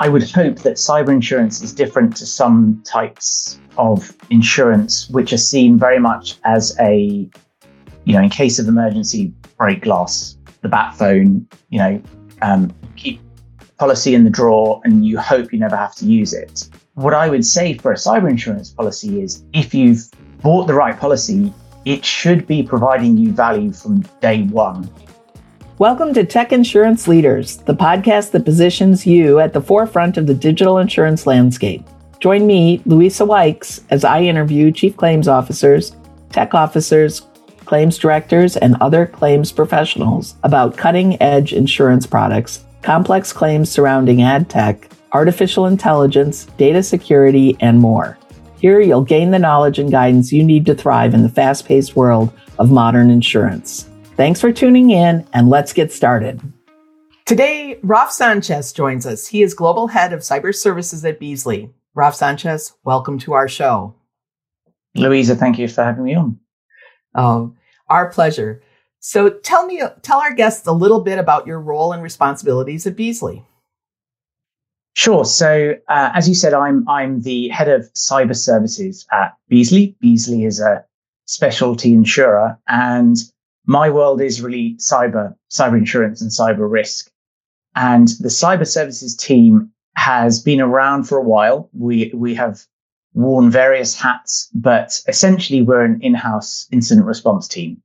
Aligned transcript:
I 0.00 0.08
would 0.08 0.30
hope 0.30 0.60
that 0.60 0.74
cyber 0.74 1.08
insurance 1.08 1.60
is 1.60 1.72
different 1.72 2.16
to 2.18 2.26
some 2.26 2.80
types 2.84 3.58
of 3.76 4.14
insurance, 4.30 5.08
which 5.10 5.32
are 5.32 5.38
seen 5.38 5.76
very 5.76 5.98
much 5.98 6.38
as 6.44 6.76
a, 6.78 7.28
you 8.04 8.12
know, 8.12 8.20
in 8.20 8.30
case 8.30 8.60
of 8.60 8.68
emergency, 8.68 9.32
break 9.56 9.82
glass, 9.82 10.36
the 10.62 10.68
bat 10.68 10.94
phone, 10.94 11.48
you 11.70 11.78
know, 11.78 12.02
um, 12.42 12.72
keep 12.96 13.20
policy 13.78 14.14
in 14.14 14.22
the 14.22 14.30
drawer 14.30 14.80
and 14.84 15.04
you 15.04 15.18
hope 15.18 15.52
you 15.52 15.58
never 15.58 15.76
have 15.76 15.94
to 15.96 16.04
use 16.04 16.32
it. 16.32 16.68
What 16.94 17.14
I 17.14 17.28
would 17.28 17.44
say 17.44 17.74
for 17.74 17.92
a 17.92 17.96
cyber 17.96 18.30
insurance 18.30 18.70
policy 18.70 19.20
is 19.20 19.44
if 19.52 19.74
you've 19.74 20.08
bought 20.42 20.66
the 20.66 20.74
right 20.74 20.98
policy, 20.98 21.52
it 21.84 22.04
should 22.04 22.46
be 22.46 22.62
providing 22.62 23.16
you 23.16 23.32
value 23.32 23.72
from 23.72 24.00
day 24.20 24.42
one. 24.44 24.88
Welcome 25.78 26.12
to 26.14 26.24
Tech 26.24 26.50
Insurance 26.50 27.06
Leaders, 27.06 27.58
the 27.58 27.72
podcast 27.72 28.32
that 28.32 28.44
positions 28.44 29.06
you 29.06 29.38
at 29.38 29.52
the 29.52 29.60
forefront 29.60 30.16
of 30.16 30.26
the 30.26 30.34
digital 30.34 30.78
insurance 30.78 31.24
landscape. 31.24 31.86
Join 32.18 32.48
me, 32.48 32.82
Louisa 32.84 33.22
Weix, 33.22 33.80
as 33.90 34.02
I 34.02 34.22
interview 34.22 34.72
chief 34.72 34.96
claims 34.96 35.28
officers, 35.28 35.94
tech 36.32 36.52
officers, 36.52 37.22
claims 37.64 37.96
directors, 37.96 38.56
and 38.56 38.74
other 38.80 39.06
claims 39.06 39.52
professionals 39.52 40.34
about 40.42 40.76
cutting 40.76 41.22
edge 41.22 41.52
insurance 41.52 42.08
products, 42.08 42.64
complex 42.82 43.32
claims 43.32 43.70
surrounding 43.70 44.20
ad 44.20 44.50
tech, 44.50 44.90
artificial 45.12 45.66
intelligence, 45.66 46.46
data 46.56 46.82
security, 46.82 47.56
and 47.60 47.78
more. 47.78 48.18
Here 48.58 48.80
you'll 48.80 49.04
gain 49.04 49.30
the 49.30 49.38
knowledge 49.38 49.78
and 49.78 49.92
guidance 49.92 50.32
you 50.32 50.42
need 50.42 50.66
to 50.66 50.74
thrive 50.74 51.14
in 51.14 51.22
the 51.22 51.28
fast 51.28 51.66
paced 51.66 51.94
world 51.94 52.32
of 52.58 52.72
modern 52.72 53.10
insurance. 53.10 53.88
Thanks 54.18 54.40
for 54.40 54.50
tuning 54.50 54.90
in, 54.90 55.24
and 55.32 55.48
let's 55.48 55.72
get 55.72 55.92
started. 55.92 56.40
Today, 57.24 57.78
Raf 57.84 58.10
Sanchez 58.10 58.72
joins 58.72 59.06
us. 59.06 59.28
He 59.28 59.42
is 59.42 59.54
Global 59.54 59.86
Head 59.86 60.12
of 60.12 60.22
Cyber 60.22 60.52
Services 60.52 61.04
at 61.04 61.20
Beazley. 61.20 61.72
Raf 61.94 62.16
Sanchez, 62.16 62.72
welcome 62.82 63.20
to 63.20 63.34
our 63.34 63.46
show. 63.46 63.94
Louisa, 64.96 65.36
thank 65.36 65.56
you 65.56 65.68
for 65.68 65.84
having 65.84 66.02
me 66.02 66.16
on. 66.16 66.40
Um, 67.14 67.56
our 67.88 68.10
pleasure. 68.10 68.60
So 68.98 69.30
tell 69.30 69.66
me, 69.66 69.82
tell 70.02 70.18
our 70.18 70.34
guests 70.34 70.66
a 70.66 70.72
little 70.72 71.00
bit 71.00 71.20
about 71.20 71.46
your 71.46 71.60
role 71.60 71.92
and 71.92 72.02
responsibilities 72.02 72.88
at 72.88 72.96
Beazley. 72.96 73.44
Sure. 74.94 75.24
So, 75.24 75.76
uh, 75.86 76.10
as 76.12 76.28
you 76.28 76.34
said, 76.34 76.54
I'm 76.54 76.84
I'm 76.88 77.22
the 77.22 77.50
head 77.50 77.68
of 77.68 77.82
cyber 77.92 78.34
services 78.34 79.06
at 79.12 79.36
Beazley. 79.48 79.94
Beazley 80.02 80.44
is 80.44 80.58
a 80.58 80.84
specialty 81.26 81.92
insurer, 81.92 82.58
and 82.66 83.16
my 83.68 83.90
world 83.90 84.22
is 84.22 84.40
really 84.40 84.74
cyber, 84.78 85.34
cyber 85.50 85.76
insurance 85.76 86.22
and 86.22 86.30
cyber 86.30 86.68
risk. 86.68 87.10
And 87.76 88.08
the 88.18 88.30
cyber 88.30 88.66
services 88.66 89.14
team 89.14 89.70
has 89.94 90.40
been 90.40 90.60
around 90.60 91.04
for 91.04 91.18
a 91.18 91.22
while. 91.22 91.68
We, 91.74 92.10
we 92.14 92.34
have 92.34 92.64
worn 93.12 93.50
various 93.50 93.94
hats, 93.94 94.48
but 94.54 94.98
essentially 95.06 95.60
we're 95.60 95.84
an 95.84 96.00
in-house 96.00 96.66
incident 96.72 97.06
response 97.06 97.46
team. 97.46 97.82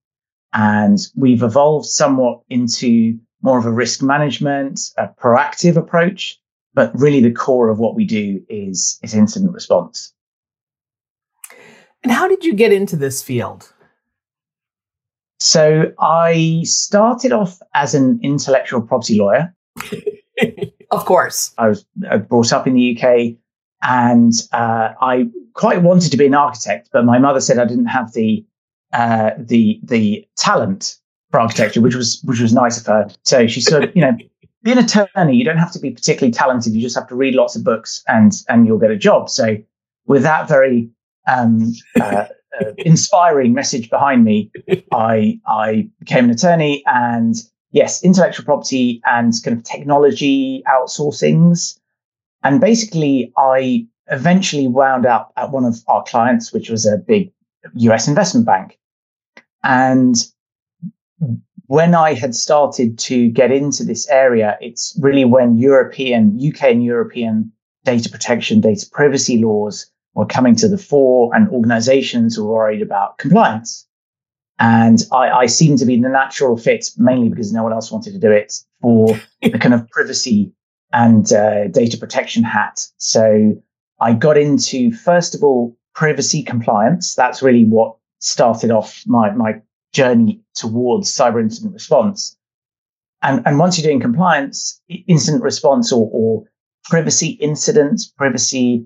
And 0.53 0.99
we've 1.15 1.43
evolved 1.43 1.87
somewhat 1.87 2.39
into 2.49 3.19
more 3.41 3.59
of 3.59 3.65
a 3.65 3.71
risk 3.71 4.01
management, 4.01 4.79
a 4.97 5.09
proactive 5.09 5.75
approach. 5.75 6.39
But 6.73 6.97
really 6.97 7.19
the 7.19 7.31
core 7.31 7.69
of 7.69 7.79
what 7.79 7.93
we 7.93 8.05
do 8.05 8.41
is, 8.47 8.97
is 9.03 9.13
incident 9.13 9.51
response. 9.51 10.13
And 12.03 12.11
how 12.11 12.29
did 12.29 12.45
you 12.45 12.53
get 12.53 12.71
into 12.71 12.95
this 12.95 13.21
field? 13.21 13.72
So 15.43 15.91
I 15.99 16.61
started 16.63 17.33
off 17.33 17.61
as 17.73 17.93
an 17.93 18.17
intellectual 18.23 18.81
property 18.81 19.17
lawyer. 19.17 19.53
of 20.91 21.03
course. 21.03 21.53
I 21.57 21.67
was 21.67 21.85
brought 22.29 22.53
up 22.53 22.65
in 22.65 22.75
the 22.75 22.97
UK 22.97 23.35
and 23.81 24.31
uh, 24.53 24.93
I 25.01 25.27
quite 25.53 25.81
wanted 25.81 26.11
to 26.11 26.17
be 26.17 26.27
an 26.27 26.33
architect, 26.33 26.91
but 26.93 27.03
my 27.03 27.19
mother 27.19 27.41
said 27.41 27.59
I 27.59 27.65
didn't 27.65 27.87
have 27.87 28.13
the 28.13 28.45
uh, 28.93 29.31
the 29.37 29.81
the 29.83 30.25
talent 30.37 30.97
for 31.29 31.41
architecture, 31.41 31.81
which 31.81 31.95
was 31.95 32.21
which 32.23 32.39
was 32.39 32.53
nice 32.53 32.79
of 32.79 32.85
her. 32.85 33.09
So 33.23 33.45
she 33.45 33.59
said, 33.59 33.91
you 33.93 34.01
know, 34.01 34.15
be 34.63 34.71
an 34.71 34.77
attorney. 34.77 35.35
You 35.35 35.43
don't 35.43 35.57
have 35.57 35.73
to 35.73 35.79
be 35.79 35.91
particularly 35.91 36.31
talented. 36.31 36.71
You 36.71 36.81
just 36.81 36.95
have 36.95 37.09
to 37.09 37.15
read 37.15 37.35
lots 37.35 37.57
of 37.57 37.65
books 37.65 38.01
and 38.07 38.31
and 38.47 38.65
you'll 38.65 38.79
get 38.79 38.91
a 38.91 38.97
job. 38.97 39.29
So 39.29 39.57
with 40.05 40.23
that 40.23 40.47
very 40.47 40.89
um, 41.27 41.73
uh, 41.99 42.27
uh, 42.59 42.73
inspiring 42.77 43.53
message 43.53 43.89
behind 43.89 44.23
me, 44.23 44.51
I 44.91 45.39
I 45.47 45.89
became 45.99 46.25
an 46.25 46.31
attorney 46.31 46.83
and 46.85 47.35
yes, 47.71 48.03
intellectual 48.03 48.45
property 48.45 49.01
and 49.05 49.33
kind 49.43 49.57
of 49.57 49.63
technology 49.63 50.63
outsourcings. 50.67 51.79
And 52.43 52.61
basically, 52.61 53.33
I 53.37 53.87
eventually 54.07 54.67
wound 54.67 55.05
up 55.05 55.31
at 55.37 55.51
one 55.51 55.65
of 55.65 55.77
our 55.87 56.03
clients, 56.03 56.53
which 56.53 56.69
was 56.69 56.85
a 56.85 56.97
big 56.97 57.31
US 57.75 58.07
investment 58.07 58.45
bank. 58.45 58.77
And 59.63 60.15
when 61.67 61.95
I 61.95 62.13
had 62.13 62.35
started 62.35 62.99
to 62.99 63.29
get 63.29 63.51
into 63.51 63.83
this 63.83 64.07
area, 64.09 64.57
it's 64.61 64.97
really 65.01 65.25
when 65.25 65.57
European, 65.57 66.37
UK 66.37 66.63
and 66.63 66.83
European 66.83 67.51
data 67.85 68.09
protection, 68.09 68.61
data 68.61 68.85
privacy 68.91 69.37
laws 69.43 69.89
were 70.15 70.25
coming 70.25 70.55
to 70.55 70.67
the 70.67 70.77
fore 70.77 71.35
and 71.35 71.49
organizations 71.49 72.37
were 72.37 72.45
worried 72.45 72.81
about 72.81 73.17
compliance. 73.17 73.87
And 74.59 75.03
I, 75.11 75.29
I 75.29 75.45
seemed 75.47 75.79
to 75.79 75.85
be 75.85 75.99
the 75.99 76.09
natural 76.09 76.57
fit, 76.57 76.89
mainly 76.97 77.29
because 77.29 77.51
no 77.51 77.63
one 77.63 77.73
else 77.73 77.91
wanted 77.91 78.13
to 78.13 78.19
do 78.19 78.31
it 78.31 78.53
for 78.81 79.19
the 79.41 79.57
kind 79.57 79.73
of 79.73 79.89
privacy 79.91 80.53
and 80.91 81.31
uh, 81.33 81.67
data 81.69 81.97
protection 81.97 82.43
hat. 82.43 82.85
So 82.97 83.55
I 83.99 84.13
got 84.13 84.37
into, 84.37 84.91
first 84.91 85.33
of 85.33 85.43
all, 85.43 85.75
privacy 85.95 86.43
compliance. 86.43 87.15
That's 87.15 87.41
really 87.41 87.65
what 87.65 87.95
started 88.19 88.69
off 88.69 89.03
my, 89.07 89.31
my 89.31 89.61
journey 89.91 90.41
towards 90.55 91.09
cyber 91.09 91.41
incident 91.41 91.73
response. 91.73 92.37
And, 93.21 93.41
and 93.45 93.57
once 93.57 93.77
you're 93.77 93.89
doing 93.89 94.01
compliance, 94.01 94.81
incident 95.07 95.43
response 95.43 95.91
or, 95.91 96.09
or 96.11 96.43
privacy 96.83 97.29
incidents, 97.29 98.05
privacy 98.05 98.85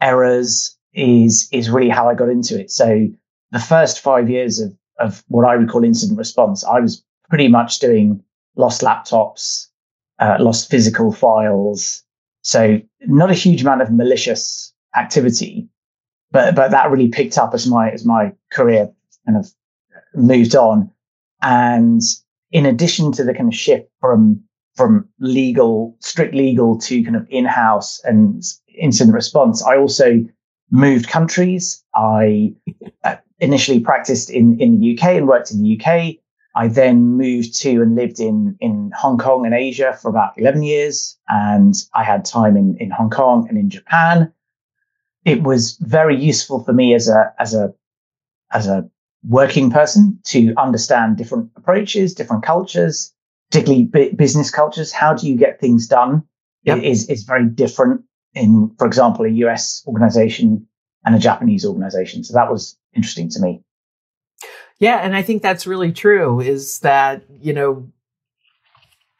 errors 0.00 0.76
is 0.94 1.48
is 1.52 1.70
really 1.70 1.88
how 1.88 2.08
I 2.08 2.14
got 2.14 2.28
into 2.28 2.58
it. 2.58 2.70
So 2.70 3.06
the 3.52 3.58
first 3.58 4.00
five 4.00 4.28
years 4.28 4.60
of 4.60 4.72
of 4.98 5.24
what 5.28 5.46
I 5.46 5.56
would 5.56 5.68
call 5.68 5.84
incident 5.84 6.18
response, 6.18 6.64
I 6.64 6.80
was 6.80 7.04
pretty 7.28 7.48
much 7.48 7.78
doing 7.78 8.22
lost 8.56 8.82
laptops, 8.82 9.66
uh, 10.18 10.36
lost 10.40 10.70
physical 10.70 11.12
files. 11.12 12.02
So 12.42 12.80
not 13.02 13.30
a 13.30 13.34
huge 13.34 13.62
amount 13.62 13.82
of 13.82 13.92
malicious 13.92 14.72
activity, 14.96 15.68
but 16.30 16.54
but 16.54 16.70
that 16.70 16.90
really 16.90 17.08
picked 17.08 17.38
up 17.38 17.54
as 17.54 17.66
my 17.66 17.90
as 17.90 18.04
my 18.04 18.32
career 18.50 18.90
kind 19.26 19.38
of 19.38 19.50
moved 20.14 20.56
on. 20.56 20.90
And 21.42 22.02
in 22.50 22.66
addition 22.66 23.12
to 23.12 23.24
the 23.24 23.34
kind 23.34 23.48
of 23.48 23.54
shift 23.54 23.88
from 24.00 24.42
from 24.74 25.08
legal, 25.18 25.96
strict 26.00 26.34
legal 26.34 26.78
to 26.78 27.02
kind 27.02 27.16
of 27.16 27.26
in-house 27.28 28.00
and 28.04 28.44
incident 28.78 29.14
response. 29.14 29.62
I 29.62 29.76
also 29.76 30.24
moved 30.70 31.08
countries. 31.08 31.82
I 31.94 32.54
uh, 33.04 33.16
initially 33.40 33.80
practiced 33.80 34.30
in, 34.30 34.60
in 34.60 34.80
the 34.80 34.96
UK 34.96 35.16
and 35.16 35.28
worked 35.28 35.50
in 35.50 35.62
the 35.62 35.80
UK. 35.80 36.16
I 36.54 36.66
then 36.68 37.16
moved 37.16 37.56
to 37.58 37.82
and 37.82 37.94
lived 37.94 38.18
in, 38.18 38.56
in 38.60 38.90
Hong 38.96 39.18
Kong 39.18 39.46
and 39.46 39.54
Asia 39.54 39.96
for 40.00 40.08
about 40.08 40.32
11 40.36 40.62
years. 40.62 41.16
And 41.28 41.74
I 41.94 42.02
had 42.02 42.24
time 42.24 42.56
in, 42.56 42.76
in 42.78 42.90
Hong 42.90 43.10
Kong 43.10 43.46
and 43.48 43.56
in 43.56 43.70
Japan. 43.70 44.32
It 45.24 45.42
was 45.42 45.76
very 45.80 46.20
useful 46.20 46.64
for 46.64 46.72
me 46.72 46.94
as 46.94 47.08
a, 47.08 47.32
as 47.38 47.54
a, 47.54 47.72
as 48.52 48.66
a 48.66 48.88
working 49.22 49.70
person 49.70 50.18
to 50.24 50.54
understand 50.56 51.16
different 51.16 51.50
approaches, 51.56 52.14
different 52.14 52.42
cultures, 52.42 53.14
particularly 53.50 53.84
business 54.16 54.50
cultures. 54.50 54.90
How 54.90 55.14
do 55.14 55.28
you 55.28 55.36
get 55.36 55.60
things 55.60 55.86
done? 55.86 56.24
Yep. 56.64 56.82
Is, 56.82 57.08
is 57.08 57.22
very 57.22 57.46
different 57.46 58.02
in, 58.34 58.74
for 58.78 58.86
example, 58.86 59.24
a 59.24 59.30
US 59.30 59.82
organization 59.86 60.66
and 61.04 61.14
a 61.14 61.18
Japanese 61.18 61.64
organization. 61.64 62.24
So 62.24 62.34
that 62.34 62.50
was 62.50 62.76
interesting 62.94 63.28
to 63.30 63.40
me. 63.40 63.62
Yeah, 64.78 64.98
and 64.98 65.16
I 65.16 65.22
think 65.22 65.42
that's 65.42 65.66
really 65.66 65.92
true 65.92 66.40
is 66.40 66.80
that, 66.80 67.24
you 67.40 67.52
know, 67.52 67.90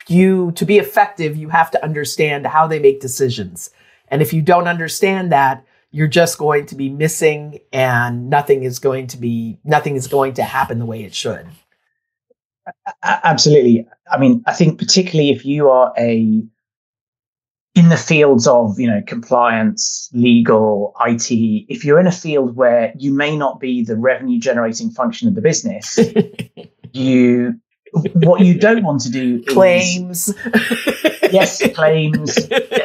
you 0.06 0.52
to 0.52 0.64
be 0.64 0.78
effective, 0.78 1.37
you 1.37 1.49
have 1.49 1.70
to 1.72 1.84
understand 1.84 2.46
how 2.46 2.66
they 2.66 2.78
make 2.78 3.00
decisions. 3.00 3.70
And 4.08 4.22
if 4.22 4.32
you 4.32 4.40
don't 4.40 4.69
understand 4.69 5.32
that, 5.32 5.64
you're 5.90 6.06
just 6.06 6.38
going 6.38 6.66
to 6.66 6.75
be 6.75 6.90
missing 6.90 7.61
and 7.72 8.28
nothing 8.28 8.62
is 8.62 8.78
going 8.78 9.06
to 9.08 9.16
be 9.16 9.58
nothing 9.64 9.96
is 9.96 10.06
going 10.06 10.34
to 10.34 10.43
happen 10.43 10.78
the 10.78 10.87
way 10.87 11.02
it 11.02 11.14
should. 11.14 11.46
Absolutely. 13.02 13.87
I 14.11 14.19
mean, 14.19 14.43
I 14.46 14.52
think 14.52 14.78
particularly 14.78 15.31
if 15.31 15.44
you 15.44 15.70
are 15.70 15.93
a 15.99 16.44
in 17.78 17.88
the 17.90 17.96
fields 17.96 18.46
of 18.46 18.78
you 18.80 18.88
know 18.90 19.00
compliance 19.06 20.10
legal 20.12 20.92
it 21.06 21.30
if 21.69 21.84
you're 21.84 22.00
in 22.00 22.06
a 22.06 22.12
field 22.12 22.56
where 22.56 22.92
you 22.98 23.12
may 23.12 23.36
not 23.36 23.60
be 23.60 23.84
the 23.84 23.96
revenue 23.96 24.38
generating 24.40 24.90
function 24.90 25.28
of 25.28 25.34
the 25.34 25.40
business 25.40 25.98
you 26.92 27.54
what 28.14 28.40
you 28.40 28.58
don't 28.58 28.84
want 28.84 29.00
to 29.02 29.10
do 29.10 29.42
is, 29.46 29.54
claims. 29.54 30.34
yes, 31.32 31.62
claims, 31.75 32.36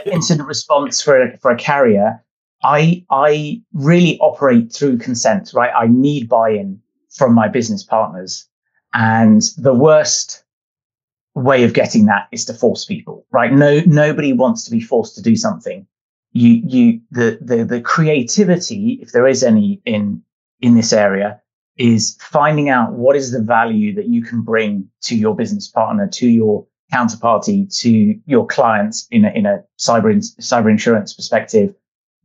incident 0.06 0.48
response 0.48 1.02
for 1.02 1.22
a, 1.22 1.38
for 1.40 1.52
a 1.52 1.58
carrier. 1.58 2.24
I 2.64 3.06
I 3.10 3.62
really 3.74 4.18
operate 4.20 4.72
through 4.72 5.00
consent, 5.00 5.52
right? 5.54 5.72
I 5.76 5.88
need 5.88 6.30
buy-in 6.30 6.80
from 7.10 7.34
my 7.34 7.48
business 7.48 7.84
partners, 7.84 8.48
and 8.94 9.42
the 9.58 9.74
worst 9.74 10.43
way 11.36 11.64
of 11.64 11.74
getting 11.74 12.06
that 12.06 12.28
is 12.32 12.46
to 12.46 12.54
force 12.54 12.86
people, 12.86 13.26
right? 13.32 13.52
No, 13.52 13.82
nobody 13.86 14.34
wants 14.34 14.64
to 14.66 14.72
be 14.72 14.80
forced 14.80 15.16
to 15.16 15.22
do 15.22 15.36
something. 15.36 15.88
You 16.32 16.62
you 16.66 17.02
the 17.12 17.38
the 17.42 17.64
the 17.64 17.82
creativity, 17.82 19.00
if 19.02 19.12
there 19.12 19.28
is 19.28 19.44
any 19.44 19.82
in 19.86 20.24
in 20.62 20.76
this 20.76 20.94
area, 20.94 21.42
is 21.78 22.18
finding 22.20 22.70
out 22.70 22.94
what 22.94 23.16
is 23.16 23.32
the 23.32 23.42
value 23.42 23.94
that 23.96 24.08
you 24.08 24.24
can 24.24 24.42
bring 24.42 24.88
to 25.02 25.16
your 25.16 25.36
business 25.36 25.68
partner, 25.68 26.08
to 26.08 26.28
your 26.28 26.66
counterparty, 26.92 27.76
to 27.80 28.16
your 28.26 28.46
clients 28.46 29.08
in 29.10 29.26
a, 29.26 29.30
in 29.30 29.46
a 29.46 29.64
cyber, 29.80 30.12
in, 30.12 30.20
cyber 30.20 30.70
insurance 30.70 31.14
perspective. 31.14 31.74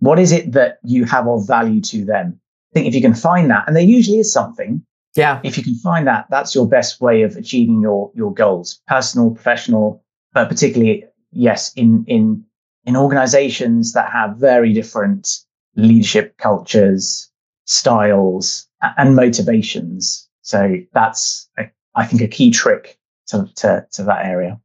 What 0.01 0.19
is 0.19 0.33
it 0.33 0.53
that 0.53 0.79
you 0.85 1.05
have 1.05 1.27
of 1.27 1.47
value 1.47 1.81
to 1.83 2.05
them? 2.05 2.39
I 2.71 2.75
think 2.75 2.87
if 2.87 2.95
you 2.95 3.01
can 3.01 3.15
find 3.15 3.51
that, 3.51 3.65
and 3.67 3.75
there 3.75 3.83
usually 3.83 4.19
is 4.19 4.33
something. 4.33 4.85
Yeah. 5.19 5.41
If 5.43 5.59
you 5.59 5.65
can 5.65 5.75
find 5.75 6.07
that, 6.07 6.27
that's 6.31 6.55
your 6.55 6.69
best 6.69 7.01
way 7.01 7.23
of 7.23 7.37
achieving 7.37 7.83
your 7.83 8.13
your 8.15 8.33
goals, 8.33 8.81
personal, 8.87 9.33
professional, 9.33 10.03
but 10.33 10.49
particularly, 10.49 11.05
yes, 11.33 11.73
in 11.75 12.05
in 12.07 12.45
in 12.85 12.97
organizations 12.97 13.93
that 13.95 14.11
have 14.13 14.37
very 14.37 14.73
different 14.73 15.29
leadership 15.75 16.37
cultures, 16.39 17.31
styles, 17.65 18.69
and 18.97 19.15
motivations. 19.15 20.29
So 20.43 20.77
that's, 20.95 21.51
I 21.95 22.07
think, 22.07 22.23
a 22.23 22.29
key 22.29 22.51
trick 22.51 22.99
to, 23.27 23.49
to, 23.57 23.87
to 23.93 24.03
that 24.05 24.25
area. 24.25 24.59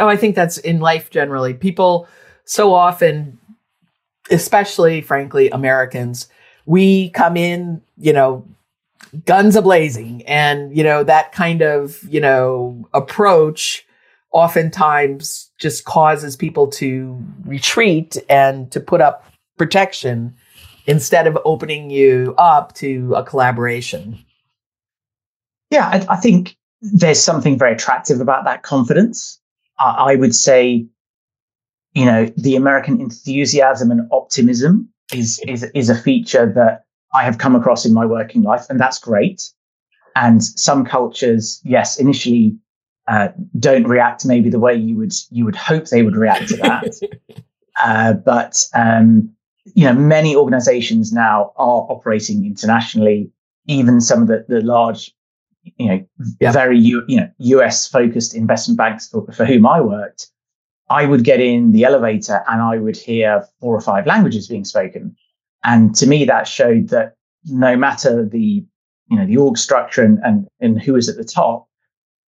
Oh, 0.00 0.08
I 0.08 0.16
think 0.16 0.34
that's 0.34 0.58
in 0.58 0.80
life 0.80 1.10
generally. 1.10 1.52
People 1.52 2.08
so 2.44 2.72
often, 2.72 3.38
especially 4.30 5.02
frankly, 5.02 5.50
Americans, 5.50 6.28
we 6.64 7.10
come 7.10 7.36
in, 7.36 7.82
you 7.98 8.12
know, 8.12 8.46
guns 9.24 9.56
a 9.56 9.62
blazing 9.62 10.22
and, 10.26 10.76
you 10.76 10.82
know, 10.82 11.04
that 11.04 11.32
kind 11.32 11.62
of, 11.62 12.02
you 12.04 12.20
know, 12.20 12.88
approach 12.94 13.86
oftentimes 14.30 15.50
just 15.58 15.84
causes 15.84 16.36
people 16.36 16.66
to 16.66 17.22
retreat 17.44 18.16
and 18.28 18.70
to 18.72 18.80
put 18.80 19.00
up 19.00 19.26
protection 19.58 20.34
instead 20.86 21.26
of 21.26 21.38
opening 21.44 21.90
you 21.90 22.34
up 22.38 22.74
to 22.74 23.14
a 23.14 23.22
collaboration. 23.22 24.18
Yeah, 25.70 25.86
I, 25.86 26.14
I 26.14 26.16
think 26.16 26.56
there's 26.80 27.22
something 27.22 27.58
very 27.58 27.74
attractive 27.74 28.20
about 28.20 28.44
that 28.44 28.62
confidence. 28.62 29.38
I, 29.78 30.12
I 30.12 30.14
would 30.16 30.34
say, 30.34 30.86
you 31.92 32.06
know, 32.06 32.26
the 32.36 32.56
American 32.56 33.00
enthusiasm 33.00 33.90
and 33.90 34.08
optimism 34.10 34.88
is, 35.12 35.40
is, 35.46 35.64
is 35.74 35.90
a 35.90 35.94
feature 35.94 36.50
that 36.54 36.86
I 37.14 37.24
have 37.24 37.38
come 37.38 37.54
across 37.54 37.84
in 37.84 37.92
my 37.92 38.06
working 38.06 38.42
life, 38.42 38.66
and 38.70 38.80
that's 38.80 38.98
great. 38.98 39.50
And 40.14 40.42
some 40.42 40.84
cultures, 40.84 41.60
yes, 41.64 41.98
initially 41.98 42.56
uh, 43.08 43.28
don't 43.58 43.86
react 43.86 44.24
maybe 44.24 44.48
the 44.48 44.58
way 44.58 44.74
you 44.74 44.96
would 44.96 45.12
you 45.30 45.44
would 45.44 45.56
hope 45.56 45.86
they 45.86 46.02
would 46.02 46.16
react 46.16 46.48
to 46.48 46.56
that. 46.58 47.42
uh, 47.82 48.12
but 48.14 48.64
um, 48.74 49.34
you 49.74 49.84
know, 49.84 49.92
many 49.92 50.36
organizations 50.36 51.12
now 51.12 51.52
are 51.56 51.86
operating 51.88 52.44
internationally. 52.44 53.30
Even 53.68 54.00
some 54.00 54.22
of 54.22 54.28
the, 54.28 54.44
the 54.48 54.60
large, 54.60 55.12
you 55.76 55.86
know, 55.86 56.04
yeah. 56.40 56.50
very 56.50 56.78
U, 56.78 57.04
you 57.06 57.20
know 57.20 57.30
US 57.38 57.86
focused 57.86 58.34
investment 58.34 58.76
banks 58.76 59.08
for, 59.08 59.24
for 59.32 59.44
whom 59.44 59.66
I 59.66 59.80
worked, 59.80 60.28
I 60.90 61.06
would 61.06 61.24
get 61.24 61.40
in 61.40 61.72
the 61.72 61.84
elevator 61.84 62.42
and 62.48 62.60
I 62.60 62.78
would 62.78 62.96
hear 62.96 63.46
four 63.60 63.74
or 63.74 63.80
five 63.80 64.06
languages 64.06 64.48
being 64.48 64.64
spoken. 64.64 65.16
And 65.64 65.94
to 65.96 66.06
me, 66.06 66.24
that 66.24 66.48
showed 66.48 66.88
that 66.88 67.14
no 67.44 67.76
matter 67.76 68.26
the, 68.26 68.64
you 69.08 69.16
know, 69.16 69.26
the 69.26 69.36
org 69.36 69.58
structure 69.58 70.02
and, 70.02 70.18
and, 70.24 70.48
and 70.60 70.80
who 70.80 70.94
was 70.94 71.08
at 71.08 71.16
the 71.16 71.24
top, 71.24 71.68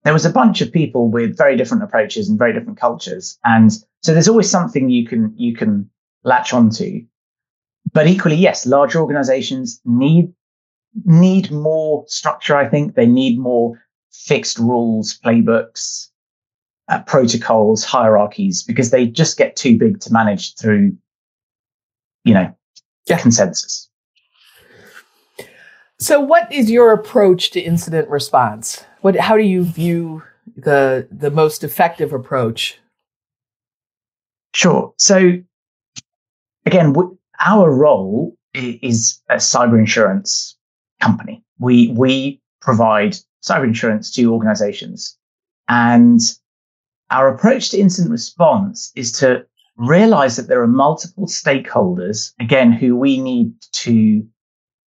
there 0.04 0.14
was 0.14 0.26
a 0.26 0.32
bunch 0.32 0.62
of 0.62 0.72
people 0.72 1.10
with 1.10 1.38
very 1.38 1.56
different 1.56 1.84
approaches 1.84 2.30
and 2.30 2.38
very 2.38 2.54
different 2.54 2.80
cultures. 2.80 3.40
And 3.46 3.72
so 4.02 4.14
there's 4.14 4.28
always 4.28 4.50
something 4.50 4.90
you 4.90 5.08
can, 5.08 5.34
you 5.38 5.56
can 5.56 5.90
latch 6.24 6.54
onto. 6.54 7.06
But 7.94 8.08
equally, 8.08 8.36
yes, 8.36 8.66
larger 8.66 9.00
organizations 9.00 9.82
need 9.86 10.34
need 11.06 11.52
more 11.52 12.06
structure. 12.08 12.56
I 12.56 12.68
think 12.68 12.96
they 12.96 13.08
need 13.08 13.40
more 13.40 13.84
fixed 14.12 14.60
rules, 14.60 15.20
playbooks, 15.20 16.10
uh, 16.88 17.02
protocols, 17.04 17.84
hierarchies, 17.84 18.64
because 18.64 18.92
they 18.92 19.08
just 19.08 19.38
get 19.38 19.56
too 19.56 19.78
big 19.78 20.00
to 20.02 20.14
manage 20.14 20.56
through, 20.56 20.96
you 22.24 22.34
know, 22.34 22.56
yeah. 23.08 23.20
consensus. 23.20 23.90
So, 26.00 26.20
what 26.20 26.52
is 26.52 26.70
your 26.70 26.92
approach 26.92 27.52
to 27.52 27.62
incident 27.62 28.10
response? 28.10 28.84
What, 29.02 29.16
how 29.16 29.38
do 29.38 29.44
you 29.44 29.64
view 29.64 30.24
the 30.56 31.08
the 31.12 31.32
most 31.32 31.64
effective 31.64 32.14
approach? 32.14 32.80
Sure. 34.54 34.94
So, 34.98 35.40
again, 36.66 36.94
our 37.40 37.72
role 37.72 38.36
is 38.54 39.22
a 39.30 39.36
cyber 39.36 39.80
insurance 39.80 40.58
company. 41.02 41.44
We, 41.60 41.90
we 41.90 42.42
provide 42.62 43.18
cyber 43.44 43.66
insurance 43.66 44.12
to 44.12 44.32
organizations. 44.32 45.18
And 45.68 46.22
our 47.10 47.34
approach 47.34 47.70
to 47.72 47.80
incident 47.80 48.12
response 48.12 48.92
is 48.96 49.12
to 49.14 49.46
realize 49.78 50.36
that 50.36 50.48
there 50.48 50.62
are 50.62 50.68
multiple 50.68 51.28
stakeholders, 51.28 52.34
again, 52.40 52.72
who 52.72 52.96
we 52.96 53.20
need 53.20 53.54
to, 53.72 54.26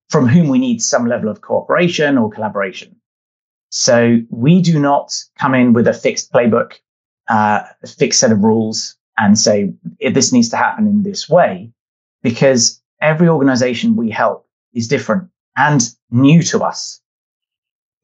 from 0.09 0.27
whom 0.27 0.47
we 0.47 0.59
need 0.59 0.81
some 0.81 1.07
level 1.07 1.29
of 1.29 1.41
cooperation 1.41 2.17
or 2.17 2.29
collaboration. 2.29 2.95
So 3.69 4.19
we 4.29 4.61
do 4.61 4.79
not 4.79 5.13
come 5.37 5.53
in 5.53 5.73
with 5.73 5.87
a 5.87 5.93
fixed 5.93 6.31
playbook, 6.31 6.75
uh, 7.29 7.63
a 7.83 7.87
fixed 7.87 8.19
set 8.19 8.31
of 8.31 8.43
rules 8.43 8.95
and 9.17 9.37
say, 9.37 9.73
this 10.13 10.31
needs 10.31 10.49
to 10.49 10.57
happen 10.57 10.87
in 10.87 11.03
this 11.03 11.27
way 11.27 11.71
because 12.21 12.81
every 13.01 13.27
organization 13.27 13.95
we 13.95 14.09
help 14.09 14.47
is 14.73 14.87
different 14.87 15.29
and 15.57 15.89
new 16.11 16.41
to 16.43 16.63
us. 16.63 17.01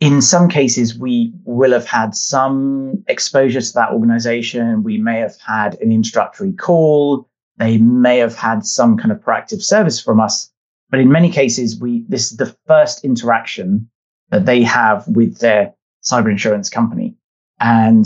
In 0.01 0.19
some 0.19 0.49
cases, 0.49 0.97
we 0.97 1.31
will 1.45 1.71
have 1.73 1.85
had 1.85 2.15
some 2.15 3.03
exposure 3.07 3.61
to 3.61 3.73
that 3.73 3.91
organization. 3.91 4.81
We 4.81 4.97
may 4.97 5.19
have 5.19 5.37
had 5.37 5.79
an 5.79 5.91
introductory 5.91 6.53
call. 6.53 7.29
They 7.57 7.77
may 7.77 8.17
have 8.17 8.35
had 8.35 8.65
some 8.65 8.97
kind 8.97 9.11
of 9.11 9.19
proactive 9.19 9.61
service 9.61 10.01
from 10.01 10.19
us. 10.19 10.51
But 10.89 11.01
in 11.01 11.11
many 11.11 11.31
cases, 11.31 11.79
we, 11.79 12.03
this 12.09 12.31
is 12.31 12.37
the 12.37 12.55
first 12.67 13.05
interaction 13.05 13.87
that 14.31 14.47
they 14.47 14.63
have 14.63 15.07
with 15.07 15.37
their 15.37 15.71
cyber 16.03 16.31
insurance 16.31 16.67
company. 16.67 17.15
And 17.59 18.05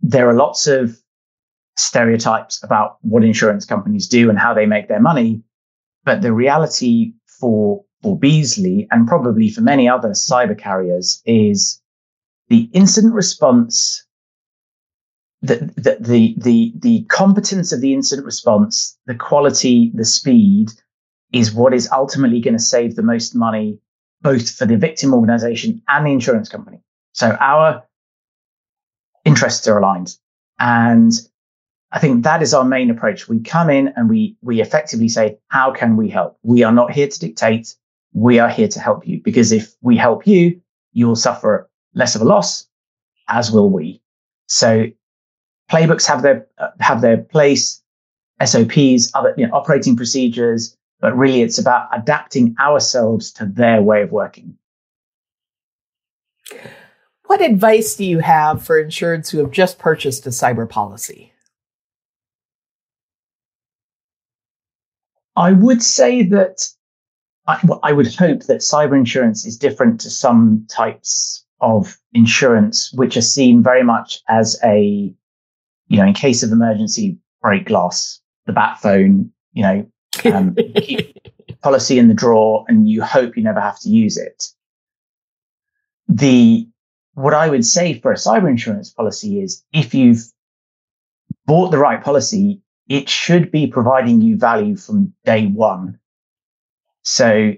there 0.00 0.30
are 0.30 0.34
lots 0.34 0.66
of 0.66 0.98
stereotypes 1.76 2.64
about 2.64 2.96
what 3.02 3.22
insurance 3.22 3.66
companies 3.66 4.08
do 4.08 4.30
and 4.30 4.38
how 4.38 4.54
they 4.54 4.64
make 4.64 4.88
their 4.88 5.00
money. 5.02 5.42
But 6.02 6.22
the 6.22 6.32
reality 6.32 7.12
for, 7.26 7.84
for 8.06 8.16
Beazley 8.16 8.86
and 8.92 9.08
probably 9.08 9.50
for 9.50 9.62
many 9.62 9.88
other 9.88 10.10
cyber 10.10 10.56
carriers 10.56 11.20
is 11.26 11.82
the 12.46 12.70
incident 12.72 13.14
response, 13.14 14.06
the, 15.42 15.56
the, 15.76 15.96
the, 15.98 16.36
the, 16.38 16.72
the 16.76 17.02
competence 17.06 17.72
of 17.72 17.80
the 17.80 17.92
incident 17.92 18.24
response, 18.24 18.96
the 19.06 19.14
quality, 19.16 19.90
the 19.92 20.04
speed 20.04 20.70
is 21.32 21.52
what 21.52 21.74
is 21.74 21.90
ultimately 21.90 22.38
going 22.40 22.54
to 22.54 22.62
save 22.62 22.94
the 22.94 23.02
most 23.02 23.34
money, 23.34 23.76
both 24.22 24.48
for 24.54 24.66
the 24.66 24.76
victim 24.76 25.12
organization 25.12 25.82
and 25.88 26.06
the 26.06 26.12
insurance 26.12 26.48
company. 26.48 26.78
So 27.12 27.36
our 27.40 27.82
interests 29.24 29.66
are 29.66 29.78
aligned. 29.78 30.14
And 30.60 31.10
I 31.90 31.98
think 31.98 32.22
that 32.22 32.40
is 32.40 32.54
our 32.54 32.64
main 32.64 32.88
approach. 32.88 33.28
We 33.28 33.40
come 33.40 33.68
in 33.68 33.92
and 33.96 34.08
we 34.08 34.36
we 34.42 34.60
effectively 34.60 35.08
say, 35.08 35.38
how 35.48 35.72
can 35.72 35.96
we 35.96 36.08
help? 36.08 36.38
We 36.44 36.62
are 36.62 36.72
not 36.72 36.92
here 36.92 37.08
to 37.08 37.18
dictate. 37.18 37.74
We 38.16 38.38
are 38.38 38.48
here 38.48 38.66
to 38.68 38.80
help 38.80 39.06
you 39.06 39.20
because 39.22 39.52
if 39.52 39.74
we 39.82 39.94
help 39.94 40.26
you, 40.26 40.58
you 40.94 41.06
will 41.06 41.16
suffer 41.16 41.68
less 41.94 42.14
of 42.14 42.22
a 42.22 42.24
loss, 42.24 42.66
as 43.28 43.52
will 43.52 43.68
we. 43.68 44.00
So 44.46 44.86
playbooks 45.70 46.06
have 46.06 46.22
their 46.22 46.46
uh, 46.56 46.70
have 46.80 47.02
their 47.02 47.18
place, 47.18 47.82
SOPs, 48.42 49.10
other 49.14 49.34
you 49.36 49.46
know, 49.46 49.54
operating 49.54 49.96
procedures, 49.96 50.74
but 50.98 51.14
really 51.14 51.42
it's 51.42 51.58
about 51.58 51.90
adapting 51.92 52.56
ourselves 52.58 53.30
to 53.32 53.44
their 53.44 53.82
way 53.82 54.00
of 54.00 54.12
working. 54.12 54.56
What 57.26 57.42
advice 57.42 57.96
do 57.96 58.04
you 58.06 58.20
have 58.20 58.64
for 58.64 58.82
insureds 58.82 59.30
who 59.30 59.38
have 59.40 59.50
just 59.50 59.78
purchased 59.78 60.26
a 60.26 60.30
cyber 60.30 60.66
policy? 60.66 61.34
I 65.36 65.52
would 65.52 65.82
say 65.82 66.22
that 66.22 66.66
I, 67.46 67.60
I, 67.82 67.92
would 67.92 68.12
hope 68.14 68.44
that 68.44 68.58
cyber 68.58 68.96
insurance 68.96 69.46
is 69.46 69.56
different 69.56 70.00
to 70.00 70.10
some 70.10 70.66
types 70.68 71.44
of 71.60 71.98
insurance, 72.12 72.92
which 72.92 73.16
are 73.16 73.22
seen 73.22 73.62
very 73.62 73.82
much 73.82 74.20
as 74.28 74.58
a, 74.64 75.14
you 75.88 75.96
know, 75.96 76.04
in 76.04 76.14
case 76.14 76.42
of 76.42 76.50
emergency, 76.50 77.18
break 77.42 77.66
glass, 77.66 78.20
the 78.46 78.52
bat 78.52 78.78
phone, 78.80 79.30
you 79.52 79.62
know, 79.62 79.86
um, 80.32 80.56
keep 80.76 81.16
policy 81.62 81.98
in 81.98 82.08
the 82.08 82.14
drawer 82.14 82.64
and 82.68 82.88
you 82.88 83.02
hope 83.02 83.36
you 83.36 83.42
never 83.42 83.60
have 83.60 83.78
to 83.80 83.88
use 83.88 84.16
it. 84.16 84.48
The, 86.08 86.68
what 87.14 87.34
I 87.34 87.48
would 87.48 87.64
say 87.64 87.98
for 87.98 88.12
a 88.12 88.16
cyber 88.16 88.48
insurance 88.48 88.90
policy 88.90 89.40
is 89.40 89.64
if 89.72 89.94
you've 89.94 90.22
bought 91.46 91.70
the 91.70 91.78
right 91.78 92.02
policy, 92.02 92.60
it 92.88 93.08
should 93.08 93.50
be 93.50 93.66
providing 93.66 94.20
you 94.20 94.36
value 94.36 94.76
from 94.76 95.12
day 95.24 95.46
one. 95.46 95.98
So 97.06 97.52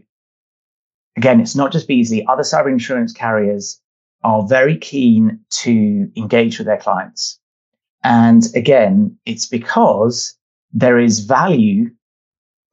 again, 1.17 1.41
it's 1.41 1.57
not 1.57 1.73
just 1.73 1.89
Beazley. 1.89 2.23
Other 2.29 2.43
cyber 2.43 2.71
insurance 2.71 3.15
carriers 3.15 3.81
are 4.23 4.47
very 4.47 4.77
keen 4.77 5.41
to 5.63 6.11
engage 6.17 6.59
with 6.59 6.67
their 6.67 6.77
clients. 6.77 7.41
And 8.05 8.45
again, 8.55 9.17
it's 9.25 9.47
because 9.47 10.37
there 10.73 10.99
is 10.99 11.21
value 11.21 11.91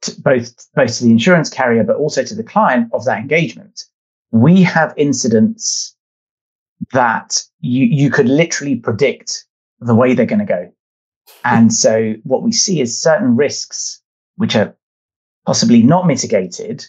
to 0.02 0.20
both, 0.20 0.54
both 0.74 0.98
to 0.98 1.04
the 1.04 1.10
insurance 1.10 1.48
carrier, 1.48 1.82
but 1.82 1.96
also 1.96 2.22
to 2.22 2.34
the 2.34 2.44
client 2.44 2.90
of 2.92 3.06
that 3.06 3.20
engagement. 3.20 3.84
We 4.30 4.62
have 4.62 4.92
incidents 4.98 5.96
that 6.92 7.42
you, 7.60 7.86
you 7.86 8.10
could 8.10 8.28
literally 8.28 8.76
predict 8.76 9.46
the 9.80 9.94
way 9.94 10.12
they're 10.12 10.26
going 10.26 10.40
to 10.40 10.44
go. 10.44 10.70
And 11.42 11.72
so 11.72 12.14
what 12.24 12.42
we 12.42 12.52
see 12.52 12.82
is 12.82 13.00
certain 13.00 13.34
risks, 13.34 14.02
which 14.36 14.54
are 14.56 14.76
possibly 15.46 15.82
not 15.82 16.06
mitigated, 16.06 16.84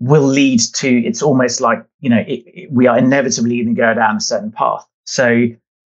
will 0.00 0.26
lead 0.26 0.60
to, 0.74 0.88
it's 0.88 1.22
almost 1.22 1.60
like, 1.60 1.84
you 2.00 2.10
know, 2.10 2.24
it, 2.26 2.42
it, 2.46 2.72
we 2.72 2.86
are 2.86 2.98
inevitably 2.98 3.62
going 3.62 3.74
to 3.74 3.80
go 3.80 3.94
down 3.94 4.16
a 4.16 4.20
certain 4.20 4.50
path. 4.50 4.86
So 5.04 5.46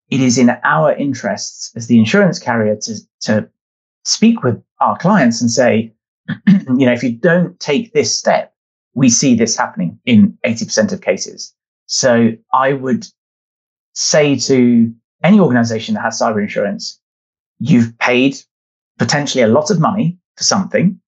it 0.09 0.21
is 0.21 0.39
in 0.39 0.51
our 0.65 0.93
interests 0.95 1.73
as 1.77 1.87
the 1.89 1.99
insurance 1.99 2.39
carrier 2.39 2.77
to, 2.77 2.95
to 3.23 3.51
speak 4.05 4.43
with 4.43 4.63
our 4.81 4.97
clients 4.97 5.41
and 5.41 5.51
say, 5.51 5.93
you 6.47 6.87
know, 6.87 6.93
if 6.93 7.03
you 7.03 7.13
don't 7.13 7.59
take 7.61 7.93
this 7.93 8.17
step, 8.17 8.55
we 8.95 9.11
see 9.11 9.35
this 9.35 9.57
happening 9.57 9.99
in 10.07 10.39
80% 10.45 10.93
of 10.93 11.01
cases. 11.01 11.55
So 11.87 12.31
I 12.53 12.73
would 12.73 13.07
say 13.95 14.37
to 14.37 14.93
any 15.23 15.41
organization 15.41 15.95
that 15.95 16.03
has 16.03 16.21
cyber 16.21 16.41
insurance, 16.41 17.01
you've 17.59 17.97
paid 17.99 18.37
potentially 18.99 19.43
a 19.43 19.49
lot 19.49 19.71
of 19.71 19.81
money 19.81 20.19
for 20.37 20.45
something. 20.45 21.01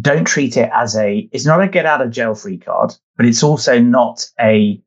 Don't 0.00 0.26
treat 0.26 0.56
it 0.56 0.70
as 0.72 0.96
a, 0.96 1.28
it's 1.32 1.46
not 1.46 1.60
a 1.60 1.68
get 1.68 1.86
out 1.86 2.00
of 2.00 2.10
jail 2.10 2.34
free 2.34 2.58
card, 2.58 2.94
but 3.16 3.26
it's 3.26 3.42
also 3.42 3.78
not 3.78 4.26
a, 4.40 4.80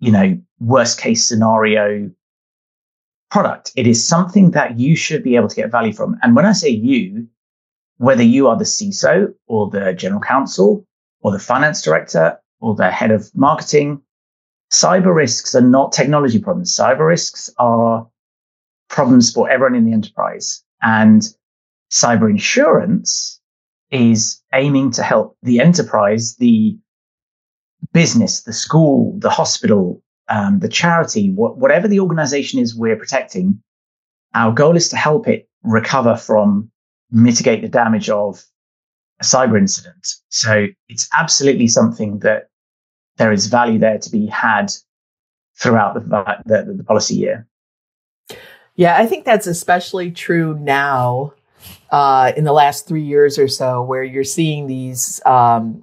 you 0.00 0.10
know, 0.10 0.40
worst 0.58 1.00
case 1.00 1.24
scenario 1.24 2.10
product. 3.30 3.72
It 3.76 3.86
is 3.86 4.06
something 4.06 4.50
that 4.50 4.78
you 4.78 4.96
should 4.96 5.22
be 5.22 5.36
able 5.36 5.48
to 5.48 5.56
get 5.56 5.70
value 5.70 5.92
from. 5.92 6.16
And 6.22 6.34
when 6.34 6.46
I 6.46 6.52
say 6.52 6.68
you, 6.68 7.28
whether 7.98 8.22
you 8.22 8.48
are 8.48 8.56
the 8.56 8.64
CISO 8.64 9.32
or 9.46 9.70
the 9.70 9.92
general 9.92 10.20
counsel 10.20 10.84
or 11.20 11.30
the 11.30 11.38
finance 11.38 11.82
director 11.82 12.40
or 12.60 12.74
the 12.74 12.90
head 12.90 13.10
of 13.10 13.30
marketing, 13.34 14.02
cyber 14.70 15.14
risks 15.14 15.54
are 15.54 15.60
not 15.60 15.92
technology 15.92 16.40
problems. 16.40 16.76
Cyber 16.76 17.06
risks 17.06 17.50
are 17.58 18.08
problems 18.88 19.32
for 19.32 19.48
everyone 19.48 19.76
in 19.76 19.84
the 19.84 19.92
enterprise. 19.92 20.64
And 20.82 21.22
cyber 21.90 22.28
insurance 22.28 23.39
is 23.90 24.40
aiming 24.54 24.92
to 24.92 25.02
help 25.02 25.36
the 25.42 25.60
enterprise, 25.60 26.36
the 26.36 26.78
business, 27.92 28.42
the 28.42 28.52
school, 28.52 29.18
the 29.18 29.30
hospital, 29.30 30.02
um, 30.28 30.60
the 30.60 30.68
charity, 30.68 31.30
wh- 31.30 31.56
whatever 31.58 31.88
the 31.88 32.00
organization 32.00 32.60
is 32.60 32.74
we're 32.74 32.96
protecting, 32.96 33.60
our 34.34 34.52
goal 34.52 34.76
is 34.76 34.88
to 34.90 34.96
help 34.96 35.26
it 35.26 35.48
recover 35.64 36.16
from, 36.16 36.70
mitigate 37.10 37.62
the 37.62 37.68
damage 37.68 38.08
of 38.08 38.44
a 39.20 39.24
cyber 39.24 39.58
incident. 39.58 40.06
So 40.28 40.66
it's 40.88 41.08
absolutely 41.18 41.66
something 41.66 42.20
that 42.20 42.48
there 43.16 43.32
is 43.32 43.48
value 43.48 43.78
there 43.78 43.98
to 43.98 44.10
be 44.10 44.26
had 44.26 44.72
throughout 45.56 45.94
the, 45.94 46.00
the, 46.46 46.74
the 46.76 46.84
policy 46.84 47.16
year. 47.16 47.46
Yeah, 48.76 48.96
I 48.96 49.06
think 49.06 49.24
that's 49.24 49.46
especially 49.46 50.10
true 50.10 50.56
now 50.58 51.34
uh, 51.90 52.32
in 52.36 52.44
the 52.44 52.52
last 52.52 52.86
three 52.86 53.02
years 53.02 53.38
or 53.38 53.48
so, 53.48 53.82
where 53.82 54.02
you're 54.02 54.24
seeing 54.24 54.66
these 54.66 55.20
um, 55.26 55.82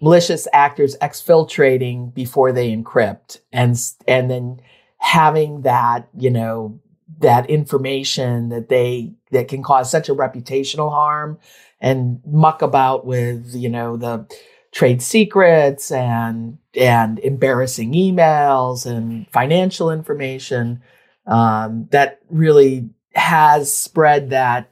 malicious 0.00 0.48
actors 0.52 0.96
exfiltrating 1.02 2.12
before 2.14 2.52
they 2.52 2.74
encrypt 2.74 3.40
and 3.52 3.78
and 4.08 4.30
then 4.30 4.60
having 4.98 5.62
that 5.62 6.08
you 6.16 6.30
know 6.30 6.78
that 7.18 7.48
information 7.50 8.48
that 8.48 8.68
they 8.68 9.12
that 9.30 9.48
can 9.48 9.62
cause 9.62 9.90
such 9.90 10.08
a 10.08 10.14
reputational 10.14 10.90
harm 10.90 11.38
and 11.80 12.20
muck 12.26 12.62
about 12.62 13.04
with 13.04 13.54
you 13.54 13.68
know 13.68 13.96
the 13.96 14.26
trade 14.72 15.02
secrets 15.02 15.90
and 15.90 16.58
and 16.74 17.18
embarrassing 17.20 17.92
emails 17.92 18.86
and 18.86 19.28
financial 19.30 19.90
information 19.90 20.82
um, 21.26 21.88
that 21.90 22.20
really 22.30 22.88
has 23.14 23.72
spread 23.72 24.30
that 24.30 24.69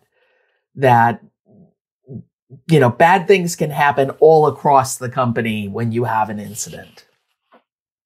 that 0.78 1.20
you 2.70 2.80
know, 2.80 2.90
bad 2.90 3.26
things 3.26 3.56
can 3.56 3.70
happen 3.70 4.10
all 4.20 4.46
across 4.46 4.96
the 4.96 5.08
company 5.08 5.68
when 5.68 5.92
you 5.92 6.04
have 6.04 6.30
an 6.30 6.38
incident. 6.38 7.06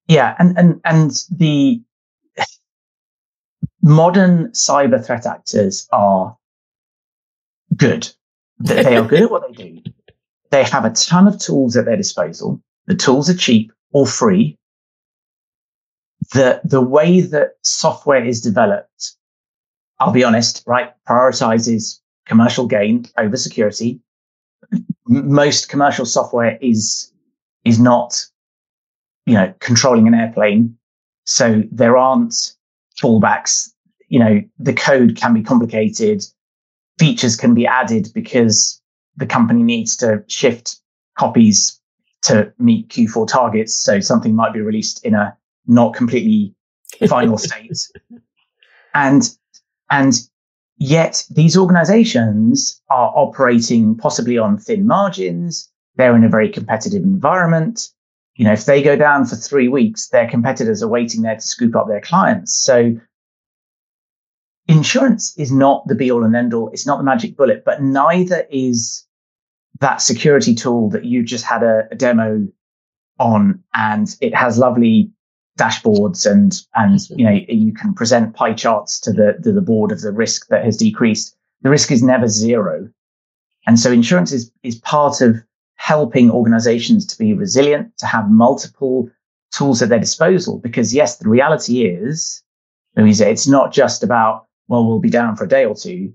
Yeah, 0.07 0.35
and 0.37 0.57
and 0.57 0.81
and 0.83 1.11
the 1.31 1.81
modern 3.81 4.49
cyber 4.49 5.03
threat 5.03 5.25
actors 5.25 5.87
are 5.93 6.37
good. 7.75 8.09
They 8.59 8.97
are 8.97 9.07
good 9.07 9.23
at 9.23 9.31
what 9.31 9.47
they 9.47 9.53
do. 9.53 9.81
They 10.51 10.63
have 10.65 10.85
a 10.85 10.91
ton 10.91 11.27
of 11.27 11.39
tools 11.39 11.75
at 11.75 11.85
their 11.85 11.97
disposal. 11.97 12.61
The 12.87 12.95
tools 12.95 13.29
are 13.29 13.35
cheap 13.35 13.71
or 13.91 14.05
free. 14.05 14.57
The 16.33 16.61
the 16.63 16.81
way 16.81 17.21
that 17.21 17.53
software 17.63 18.23
is 18.23 18.41
developed, 18.41 19.15
I'll 19.99 20.11
be 20.11 20.23
honest, 20.23 20.63
right, 20.67 20.93
prioritizes 21.07 21.99
commercial 22.25 22.67
gain 22.67 23.05
over 23.17 23.37
security. 23.37 23.99
Most 25.07 25.69
commercial 25.69 26.05
software 26.05 26.57
is 26.61 27.11
is 27.65 27.79
not 27.79 28.25
you 29.25 29.33
know 29.33 29.53
controlling 29.59 30.07
an 30.07 30.13
airplane. 30.13 30.77
So 31.25 31.63
there 31.71 31.97
aren't 31.97 32.55
fallbacks. 33.01 33.71
You 34.07 34.19
know 34.19 34.41
the 34.59 34.73
code 34.73 35.15
can 35.15 35.33
be 35.33 35.43
complicated. 35.43 36.23
Features 36.99 37.35
can 37.35 37.53
be 37.53 37.65
added 37.65 38.09
because 38.13 38.81
the 39.17 39.25
company 39.25 39.63
needs 39.63 39.97
to 39.97 40.23
shift 40.27 40.79
copies 41.17 41.79
to 42.23 42.51
meet 42.57 42.87
q4 42.89 43.27
targets. 43.27 43.75
So 43.75 43.99
something 43.99 44.35
might 44.35 44.53
be 44.53 44.61
released 44.61 45.03
in 45.05 45.13
a 45.13 45.35
not 45.67 45.93
completely 45.93 46.55
final 47.07 47.37
state. 47.49 47.89
And 48.93 49.29
and 49.89 50.13
Yet 50.85 51.25
these 51.29 51.55
organizations 51.55 52.81
are 52.89 53.13
operating 53.15 53.95
possibly 53.95 54.37
on 54.37 54.57
thin 54.57 54.85
margins. 54.85 55.71
They're 55.95 56.13
in 56.13 56.25
a 56.25 56.29
very 56.29 56.49
competitive 56.49 57.03
environment. 57.03 57.87
You 58.35 58.43
know, 58.43 58.51
if 58.51 58.65
they 58.65 58.83
go 58.83 58.97
down 58.97 59.25
for 59.25 59.37
three 59.37 59.69
weeks, 59.69 60.09
their 60.09 60.29
competitors 60.29 60.83
are 60.83 60.89
waiting 60.89 61.21
there 61.21 61.35
to 61.35 61.41
scoop 61.41 61.73
up 61.77 61.87
their 61.87 62.01
clients. 62.01 62.53
So 62.53 62.99
insurance 64.67 65.33
is 65.37 65.53
not 65.53 65.87
the 65.87 65.95
be 65.95 66.11
all 66.11 66.25
and 66.25 66.35
end 66.35 66.53
all. 66.53 66.69
It's 66.73 66.85
not 66.85 66.97
the 66.97 67.05
magic 67.05 67.37
bullet, 67.37 67.63
but 67.63 67.81
neither 67.81 68.45
is 68.51 69.07
that 69.79 70.01
security 70.01 70.53
tool 70.53 70.89
that 70.89 71.05
you 71.05 71.23
just 71.23 71.45
had 71.45 71.63
a, 71.63 71.87
a 71.91 71.95
demo 71.95 72.45
on 73.19 73.63
and 73.73 74.13
it 74.19 74.35
has 74.35 74.57
lovely 74.57 75.13
dashboards 75.57 76.29
and 76.29 76.61
and 76.75 76.99
you 77.11 77.25
know 77.25 77.39
you 77.47 77.73
can 77.73 77.93
present 77.93 78.35
pie 78.35 78.53
charts 78.53 78.99
to 78.99 79.11
the 79.11 79.37
to 79.43 79.51
the 79.51 79.61
board 79.61 79.91
of 79.91 80.01
the 80.01 80.11
risk 80.11 80.47
that 80.47 80.65
has 80.65 80.77
decreased. 80.77 81.35
The 81.61 81.69
risk 81.69 81.91
is 81.91 82.03
never 82.03 82.27
zero. 82.27 82.89
And 83.67 83.79
so 83.79 83.91
insurance 83.91 84.31
is 84.31 84.51
is 84.63 84.75
part 84.79 85.21
of 85.21 85.37
helping 85.75 86.31
organizations 86.31 87.05
to 87.07 87.17
be 87.17 87.33
resilient 87.33 87.97
to 87.97 88.05
have 88.05 88.29
multiple 88.29 89.09
tools 89.51 89.81
at 89.81 89.89
their 89.89 89.99
disposal 89.99 90.59
because 90.59 90.93
yes 90.93 91.17
the 91.17 91.29
reality 91.29 91.85
is 91.85 92.41
Louisa, 92.95 93.29
it's 93.29 93.47
not 93.47 93.71
just 93.71 94.03
about 94.03 94.47
well 94.67 94.85
we'll 94.85 94.99
be 94.99 95.09
down 95.09 95.35
for 95.35 95.43
a 95.43 95.49
day 95.49 95.65
or 95.65 95.75
two. 95.75 96.13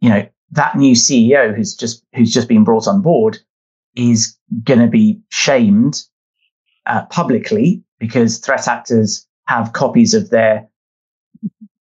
You 0.00 0.10
know 0.10 0.28
that 0.52 0.76
new 0.76 0.94
ceo 0.94 1.54
who's 1.54 1.74
just 1.74 2.04
who's 2.14 2.32
just 2.32 2.48
been 2.48 2.64
brought 2.64 2.88
on 2.88 3.00
board 3.00 3.38
is 3.94 4.36
going 4.64 4.80
to 4.80 4.86
be 4.86 5.20
shamed 5.30 6.02
uh, 6.86 7.04
publicly 7.06 7.82
because 7.98 8.38
threat 8.38 8.68
actors 8.68 9.26
have 9.46 9.72
copies 9.72 10.14
of 10.14 10.30
their 10.30 10.68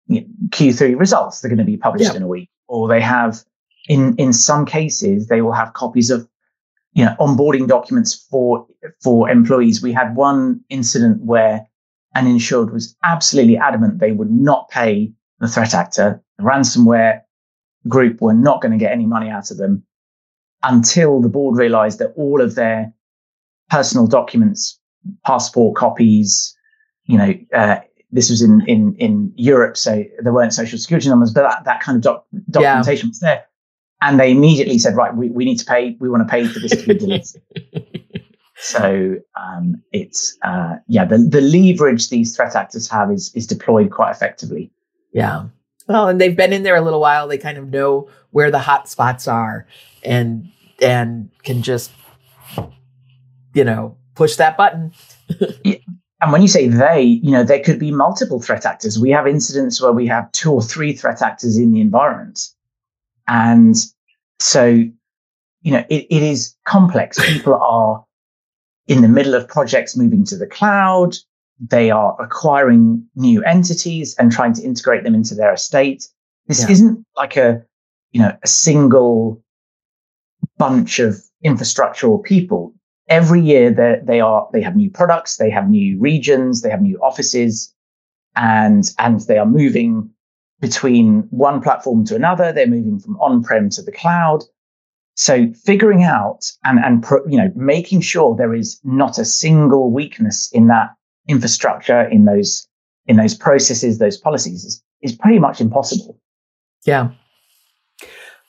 Q3 0.10 1.00
results. 1.00 1.42
They're 1.42 1.50
going 1.50 1.60
to 1.60 1.64
be 1.64 1.78
published 1.78 2.12
yeah. 2.12 2.18
in 2.18 2.24
a 2.24 2.28
week, 2.28 2.50
or 2.68 2.88
they 2.88 3.02
have, 3.02 3.44
in 3.88 4.16
in 4.18 4.34
some 4.34 4.66
cases, 4.66 5.28
they 5.28 5.42
will 5.42 5.54
have 5.54 5.74
copies 5.74 6.10
of, 6.12 6.28
you 6.94 7.06
know, 7.06 7.16
onboarding 7.20 7.68
documents 7.68 8.14
for 8.30 8.68
for 9.02 9.30
employees. 9.30 9.82
We 9.82 9.94
had 9.94 10.16
one 10.16 10.62
incident 10.70 11.22
where 11.24 11.66
an 12.16 12.28
insured 12.28 12.74
was 12.74 12.96
absolutely 13.04 13.58
adamant 13.58 14.00
they 14.00 14.12
would 14.12 14.32
not 14.32 14.70
pay 14.70 15.14
the 15.40 15.48
threat 15.48 15.74
actor. 15.74 16.22
The 16.38 16.44
ransomware 16.44 17.22
group 17.88 18.22
were 18.22 18.34
not 18.34 18.62
going 18.62 18.74
to 18.74 18.78
get 18.78 18.92
any 18.92 19.06
money 19.06 19.30
out 19.30 19.52
of 19.52 19.58
them 19.58 19.84
until 20.64 21.22
the 21.22 21.30
board 21.30 21.58
realized 21.58 22.00
that 22.00 22.14
all 22.16 22.42
of 22.42 22.56
their 22.56 22.94
personal 23.70 24.06
documents, 24.06 24.80
passport 25.26 25.76
copies, 25.76 26.56
you 27.06 27.18
know, 27.18 27.34
uh, 27.54 27.80
this 28.12 28.30
was 28.30 28.42
in, 28.42 28.62
in, 28.68 28.96
in 28.96 29.34
Europe, 29.36 29.78
so 29.78 30.04
there 30.20 30.34
weren't 30.34 30.54
social 30.54 30.78
security 30.78 31.10
numbers, 31.10 31.32
but 31.32 31.44
that, 31.44 31.64
that 31.66 31.82
kind 31.82 31.96
of 31.96 32.02
doc- 32.02 32.26
documentation 32.50 33.08
yeah. 33.08 33.12
was 33.12 33.20
there. 33.20 33.46
And 34.02 34.20
they 34.20 34.32
immediately 34.32 34.80
said, 34.80 34.96
right, 34.96 35.16
we, 35.16 35.30
we 35.30 35.46
need 35.46 35.58
to 35.58 35.66
pay, 35.66 35.96
we 36.00 36.10
want 36.10 36.28
to 36.28 36.32
pay 36.32 36.48
for 36.48 36.60
this 36.60 36.72
to 36.72 36.88
be 36.88 36.96
deleted. 36.96 37.42
so 38.58 39.16
um, 39.40 39.82
it's, 39.92 40.38
uh, 40.44 40.78
yeah, 40.88 41.06
the, 41.06 41.20
the 41.20 41.42
leverage 41.42 42.10
these 42.10 42.36
threat 42.36 42.56
actors 42.56 42.90
have 42.90 43.12
is, 43.12 43.32
is 43.36 43.48
deployed 43.48 43.92
quite 43.92 44.12
effectively. 44.12 44.72
Yeah. 45.14 45.46
Well, 45.88 46.08
and 46.08 46.20
they've 46.20 46.36
been 46.36 46.54
in 46.54 46.64
there 46.64 46.76
a 46.76 46.82
little 46.82 47.02
while. 47.02 47.28
They 47.28 47.38
kind 47.38 47.58
of 47.58 47.70
know 47.70 48.10
where 48.32 48.50
the 48.50 48.60
hot 48.60 48.90
spots 48.90 49.28
are 49.28 49.68
and 50.04 50.52
and 50.82 51.30
can 51.44 51.62
just 51.62 51.92
you 53.54 53.64
know 53.64 53.98
push 54.16 54.36
that 54.36 54.58
button. 54.58 54.92
And 56.22 56.32
when 56.32 56.44
you 56.44 56.48
say 56.48 56.68
they, 56.68 57.02
you 57.02 57.32
know, 57.32 57.44
there 57.44 57.60
could 57.60 57.80
be 57.80 57.92
multiple 57.92 58.40
threat 58.40 58.66
actors. 58.66 59.00
We 59.00 59.10
have 59.10 59.26
incidents 59.28 59.82
where 59.82 59.92
we 59.92 60.06
have 60.08 60.32
two 60.32 60.52
or 60.52 60.62
three 60.62 60.94
threat 60.94 61.22
actors 61.22 61.58
in 61.58 61.72
the 61.72 61.82
environment. 61.82 62.40
And 63.28 63.76
so, 64.40 64.66
you 65.62 65.72
know, 65.72 65.84
it, 65.90 66.06
it 66.10 66.22
is 66.22 66.56
complex. 66.66 67.18
People 67.34 67.56
are 67.56 68.06
in 68.88 69.02
the 69.02 69.08
middle 69.08 69.34
of 69.34 69.48
projects 69.48 69.98
moving 69.98 70.24
to 70.26 70.38
the 70.38 70.46
cloud. 70.46 71.16
They 71.60 71.90
are 71.90 72.16
acquiring 72.22 73.04
new 73.16 73.44
entities 73.44 74.16
and 74.20 74.32
trying 74.32 74.54
to 74.54 74.62
integrate 74.62 75.04
them 75.04 75.16
into 75.16 75.34
their 75.34 75.54
estate. 75.54 76.08
This 76.46 76.62
yeah. 76.64 76.72
isn't 76.72 77.06
like 77.16 77.36
a, 77.36 77.64
you 78.12 78.22
know, 78.22 78.36
a 78.44 78.48
single 78.48 79.42
bunch 80.58 81.00
of 81.00 81.20
infrastructural 81.44 82.24
people 82.24 82.76
every 83.12 83.42
year 83.42 83.70
they 84.06 84.22
are 84.22 84.48
they 84.54 84.62
have 84.62 84.76
new 84.76 84.90
products, 84.90 85.38
they 85.38 85.50
have 85.50 85.70
new 85.70 86.00
regions, 86.00 86.62
they 86.62 86.70
have 86.70 86.82
new 86.82 86.98
offices, 87.00 87.74
and 88.36 88.90
and 88.98 89.20
they 89.22 89.38
are 89.38 89.46
moving 89.46 90.10
between 90.62 91.28
one 91.30 91.62
platform 91.62 92.06
to 92.06 92.16
another. 92.16 92.52
They're 92.52 92.68
moving 92.68 93.00
from 93.00 93.20
on-prem 93.20 93.70
to 93.72 93.82
the 93.82 93.92
cloud. 93.92 94.44
So 95.16 95.52
figuring 95.54 96.04
out 96.04 96.52
and 96.64 96.80
and 96.80 97.06
you 97.32 97.38
know 97.38 97.52
making 97.56 98.02
sure 98.02 98.36
there 98.36 98.56
is 98.56 98.80
not 98.84 99.20
a 99.20 99.26
single 99.26 99.92
weakness 99.92 100.50
in 100.54 100.68
that 100.68 100.90
infrastructure, 101.28 102.04
in 102.04 102.26
those 102.26 102.68
in 103.08 103.18
those 103.18 103.36
processes, 103.36 103.98
those 103.98 104.18
policies 104.18 104.64
is, 104.64 104.84
is 105.02 105.14
pretty 105.14 105.40
much 105.40 105.60
impossible. 105.60 106.18
Yeah. 106.86 107.10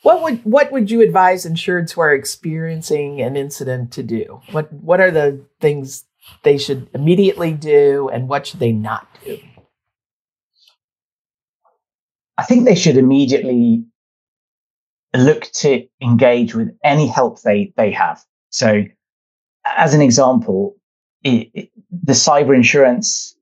What 0.03 0.23
would 0.23 0.45
what 0.45 0.73
would 0.73 0.91
you 0.91 1.01
advise 1.01 1.47
insureds 1.47 1.93
who 1.93 2.01
are 2.01 2.13
experiencing 2.13 3.21
an 3.21 3.37
incident 3.37 3.93
to 3.93 4.03
do? 4.03 4.41
What 4.51 4.73
what 4.73 5.01
are 5.01 5.13
the 5.13 5.45
things 5.61 6.05
they 6.43 6.59
should 6.59 6.89
immediately 6.93 7.53
do, 7.53 8.09
and 8.13 8.29
what 8.29 8.47
should 8.47 8.61
they 8.61 8.73
not 8.73 9.07
do? 9.25 9.39
I 12.37 12.45
think 12.45 12.65
they 12.65 12.75
should 12.75 12.97
immediately 12.97 13.85
look 15.15 15.45
to 15.53 15.87
engage 16.01 16.55
with 16.55 16.77
any 16.83 17.07
help 17.07 17.43
they 17.43 17.73
they 17.77 17.93
have. 17.93 18.25
So, 18.51 18.85
as 19.65 19.95
an 19.95 20.03
example, 20.03 20.75
it, 21.23 21.49
it, 21.55 21.71
the 21.91 22.15
cyber 22.15 22.57
insurance 22.57 23.37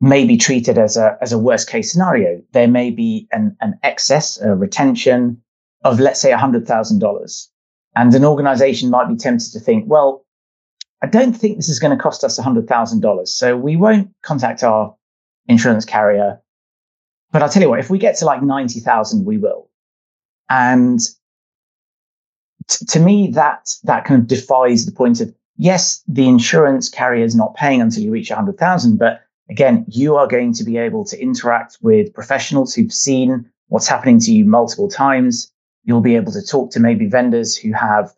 may 0.00 0.24
be 0.24 0.38
treated 0.38 0.78
as 0.78 0.96
a 0.96 1.18
as 1.20 1.34
a 1.34 1.38
worst 1.38 1.68
case 1.68 1.92
scenario. 1.92 2.42
There 2.52 2.68
may 2.68 2.90
be 2.90 3.28
an, 3.32 3.54
an 3.60 3.78
excess, 3.82 4.40
a 4.40 4.54
retention, 4.54 5.42
of 5.84 6.00
let's 6.00 6.20
say 6.20 6.30
$100,000. 6.30 7.46
And 7.94 8.14
an 8.14 8.24
organization 8.24 8.90
might 8.90 9.08
be 9.08 9.16
tempted 9.16 9.52
to 9.52 9.60
think, 9.60 9.84
well, 9.86 10.24
I 11.02 11.06
don't 11.06 11.34
think 11.34 11.56
this 11.56 11.68
is 11.68 11.78
going 11.78 11.96
to 11.96 12.02
cost 12.02 12.24
us 12.24 12.38
$100,000. 12.38 13.28
So 13.28 13.56
we 13.56 13.76
won't 13.76 14.10
contact 14.22 14.62
our 14.62 14.94
insurance 15.48 15.84
carrier. 15.84 16.40
But 17.32 17.42
I'll 17.42 17.48
tell 17.48 17.62
you 17.62 17.68
what, 17.68 17.80
if 17.80 17.90
we 17.90 17.98
get 17.98 18.16
to 18.18 18.24
like 18.24 18.42
90,000, 18.42 19.24
we 19.24 19.38
will. 19.38 19.68
And 20.48 21.00
t- 22.68 22.86
to 22.86 23.00
me, 23.00 23.30
that, 23.32 23.74
that 23.84 24.04
kind 24.04 24.20
of 24.20 24.26
defies 24.26 24.86
the 24.86 24.92
point 24.92 25.20
of, 25.20 25.34
yes, 25.56 26.02
the 26.08 26.28
insurance 26.28 26.88
carrier 26.88 27.24
is 27.24 27.34
not 27.34 27.54
paying 27.54 27.80
until 27.80 28.02
you 28.02 28.10
reach 28.10 28.30
100,000. 28.30 28.98
But 28.98 29.22
again, 29.50 29.84
you 29.88 30.16
are 30.16 30.26
going 30.26 30.52
to 30.54 30.64
be 30.64 30.76
able 30.76 31.04
to 31.06 31.20
interact 31.20 31.78
with 31.82 32.12
professionals 32.14 32.74
who've 32.74 32.92
seen 32.92 33.50
what's 33.68 33.88
happening 33.88 34.18
to 34.20 34.32
you 34.32 34.44
multiple 34.44 34.88
times. 34.88 35.52
You'll 35.86 36.02
be 36.02 36.16
able 36.16 36.32
to 36.32 36.42
talk 36.42 36.70
to 36.72 36.80
maybe 36.80 37.06
vendors 37.06 37.56
who 37.56 37.72
have 37.72 38.12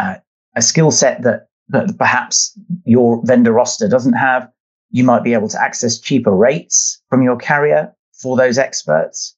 uh, 0.00 0.16
a 0.56 0.62
skill 0.62 0.90
set 0.90 1.22
that, 1.22 1.48
that 1.68 1.96
perhaps 1.98 2.58
your 2.84 3.24
vendor 3.24 3.52
roster 3.52 3.88
doesn't 3.88 4.14
have. 4.14 4.50
You 4.90 5.04
might 5.04 5.22
be 5.22 5.34
able 5.34 5.48
to 5.50 5.62
access 5.62 6.00
cheaper 6.00 6.34
rates 6.34 7.00
from 7.10 7.22
your 7.22 7.36
carrier 7.36 7.94
for 8.12 8.36
those 8.36 8.58
experts. 8.58 9.36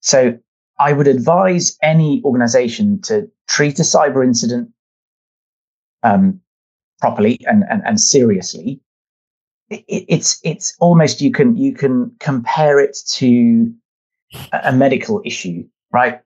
So 0.00 0.38
I 0.78 0.92
would 0.92 1.08
advise 1.08 1.76
any 1.82 2.22
organization 2.24 3.00
to 3.02 3.30
treat 3.48 3.78
a 3.78 3.82
cyber 3.82 4.24
incident 4.24 4.70
um, 6.02 6.40
properly 7.00 7.40
and, 7.46 7.64
and, 7.68 7.82
and 7.84 8.00
seriously. 8.00 8.80
It, 9.70 9.84
it's 9.88 10.40
it's 10.44 10.76
almost 10.78 11.20
you 11.20 11.32
can 11.32 11.56
you 11.56 11.72
can 11.72 12.14
compare 12.20 12.78
it 12.78 12.96
to 13.14 13.72
a 14.52 14.72
medical 14.72 15.22
issue, 15.24 15.64
right? 15.92 16.20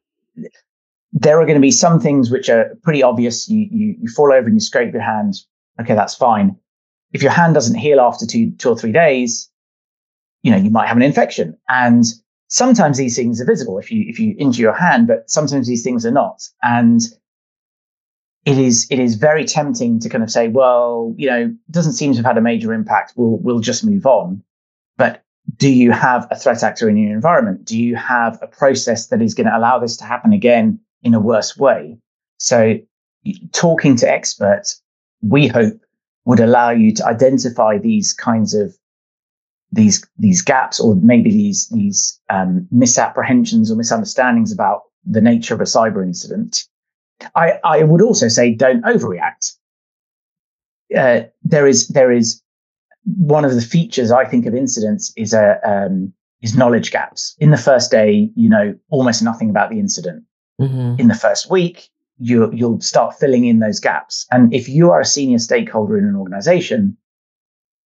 There 1.12 1.40
are 1.40 1.44
going 1.44 1.57
to 1.57 1.61
be 1.61 1.70
some 1.70 2.01
things 2.01 2.31
which 2.31 2.48
are 2.48 2.77
pretty 2.83 3.03
obvious. 3.03 3.48
You, 3.48 3.66
you, 3.70 3.96
you 4.01 4.09
fall 4.09 4.33
over 4.33 4.46
and 4.46 4.57
you 4.57 4.61
scrape 4.61 4.92
your 4.92 5.03
hand. 5.03 5.35
Okay, 5.81 5.94
that's 5.94 6.14
fine. 6.14 6.57
If 7.12 7.22
your 7.22 7.33
hand 7.33 7.55
doesn't 7.55 7.77
heal 7.79 8.01
after 8.01 8.27
two, 8.27 8.51
two 8.53 8.68
or 8.68 8.77
three 8.77 8.92
days, 8.92 9.51
you 10.42 10.51
know, 10.51 10.59
you 10.59 10.70
might 10.70 10.88
have 10.88 10.96
an 10.96 11.03
infection. 11.03 11.57
And 11.68 12.05
sometimes 12.48 12.98
these 12.98 13.16
things 13.16 13.40
are 13.40 13.46
visible 13.46 13.79
if 13.79 13.90
you, 13.90 14.05
if 14.07 14.18
you 14.18 14.35
injure 14.38 14.62
your 14.62 14.74
hand, 14.74 15.07
but 15.07 15.31
sometimes 15.31 15.66
these 15.66 15.83
things 15.83 16.05
are 16.05 16.11
not. 16.11 16.42
And 16.62 17.01
it 18.44 18.59
is, 18.59 18.87
it 18.90 18.98
is 18.98 19.14
very 19.14 19.44
tempting 19.44 20.01
to 20.01 20.09
kind 20.09 20.22
of 20.22 20.31
say, 20.31 20.48
well, 20.48 21.14
you 21.16 21.29
know, 21.29 21.55
doesn't 21.70 21.94
seem 21.94 22.12
to 22.12 22.18
have 22.18 22.27
had 22.27 22.38
a 22.38 22.42
major 22.42 22.72
impact. 22.72 23.14
We'll, 23.16 23.38
we'll 23.38 23.61
just 23.61 23.85
move 23.85 24.07
on. 24.07 24.42
But 24.96 25.22
do 25.59 25.68
you 25.68 25.90
have 25.90 26.27
a 26.31 26.37
threat 26.37 26.62
actor 26.62 26.88
in 26.88 26.97
your 26.97 27.12
environment? 27.12 27.64
Do 27.64 27.79
you 27.79 27.97
have 27.97 28.38
a 28.40 28.47
process 28.47 29.09
that 29.09 29.21
is 29.21 29.35
going 29.35 29.49
to 29.49 29.57
allow 29.57 29.79
this 29.79 29.97
to 29.99 30.05
happen 30.05 30.33
again 30.33 30.81
in 31.03 31.14
a 31.14 31.21
worse 31.21 31.57
way? 31.57 31.99
So 32.38 32.77
talking 33.53 33.97
to 33.97 34.11
experts, 34.11 34.81
we 35.21 35.49
hope 35.49 35.75
would 36.25 36.40
allow 36.40 36.71
you 36.71 36.92
to 36.94 37.07
identify 37.07 37.79
these 37.79 38.12
kinds 38.12 38.55
of 38.55 38.77
these 39.73 40.07
these 40.16 40.42
gaps 40.42 40.81
or 40.81 40.94
maybe 40.97 41.31
these 41.31 41.68
these 41.68 42.21
um, 42.31 42.66
misapprehensions 42.71 43.71
or 43.71 43.77
misunderstandings 43.77 44.53
about 44.53 44.83
the 45.05 45.21
nature 45.21 45.55
of 45.55 45.61
a 45.61 45.64
cyber 45.64 46.03
incident. 46.03 46.66
I, 47.35 47.59
I 47.64 47.83
would 47.83 48.01
also 48.01 48.29
say 48.29 48.55
don't 48.55 48.85
overreact. 48.85 49.57
Uh, 50.97 51.23
there 51.42 51.66
is 51.66 51.88
there 51.88 52.12
is 52.12 52.40
one 53.16 53.44
of 53.44 53.55
the 53.55 53.61
features 53.61 54.11
I 54.11 54.25
think 54.25 54.47
of 54.47 54.55
incidents 54.55 55.12
is 55.16 55.33
a 55.33 55.59
um, 55.64 56.12
is 56.42 56.57
knowledge 56.57 56.90
gaps. 56.90 57.35
In 57.38 57.51
the 57.51 57.57
first 57.57 57.90
day, 57.90 58.31
you 58.35 58.49
know 58.49 58.75
almost 58.90 59.23
nothing 59.23 59.51
about 59.51 59.71
the 59.71 59.79
incident. 59.79 60.25
Mm-hmm. 60.61 61.01
In 61.01 61.09
the 61.09 61.14
first 61.14 61.51
week, 61.51 61.88
you 62.18 62.53
you'll 62.53 62.81
start 62.81 63.18
filling 63.18 63.47
in 63.47 63.61
those 63.61 63.81
gaps. 63.81 64.27
And 64.31 64.53
if 64.53 64.68
you 64.68 64.90
are 64.90 65.01
a 65.01 65.07
senior 65.07 65.38
stakeholder 65.38 65.97
in 65.97 66.05
an 66.05 66.16
organization, 66.16 66.97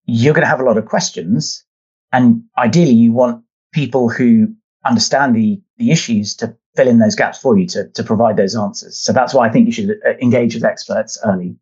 you're 0.06 0.34
going 0.34 0.44
to 0.44 0.48
have 0.48 0.60
a 0.60 0.64
lot 0.64 0.78
of 0.78 0.86
questions. 0.86 1.64
And 2.12 2.42
ideally, 2.58 2.94
you 2.94 3.12
want 3.12 3.44
people 3.72 4.08
who 4.08 4.54
understand 4.84 5.36
the 5.36 5.60
the 5.76 5.90
issues 5.90 6.34
to 6.36 6.56
fill 6.74 6.88
in 6.88 6.98
those 6.98 7.14
gaps 7.14 7.38
for 7.38 7.56
you 7.56 7.66
to 7.68 7.88
to 7.88 8.02
provide 8.02 8.36
those 8.36 8.56
answers. 8.56 9.00
So 9.00 9.12
that's 9.12 9.34
why 9.34 9.46
I 9.46 9.52
think 9.52 9.66
you 9.66 9.72
should 9.72 9.90
uh, 9.90 10.14
engage 10.20 10.54
with 10.54 10.64
experts 10.64 11.18
early. 11.24 11.56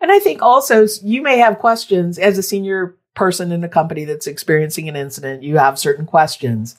And 0.00 0.12
I 0.12 0.18
think 0.18 0.42
also 0.42 0.86
you 1.02 1.22
may 1.22 1.38
have 1.38 1.58
questions 1.58 2.18
as 2.18 2.38
a 2.38 2.42
senior 2.42 2.96
person 3.14 3.50
in 3.50 3.64
a 3.64 3.68
company 3.68 4.04
that's 4.04 4.26
experiencing 4.26 4.88
an 4.88 4.94
incident, 4.94 5.42
you 5.42 5.56
have 5.56 5.78
certain 5.78 6.06
questions. 6.06 6.78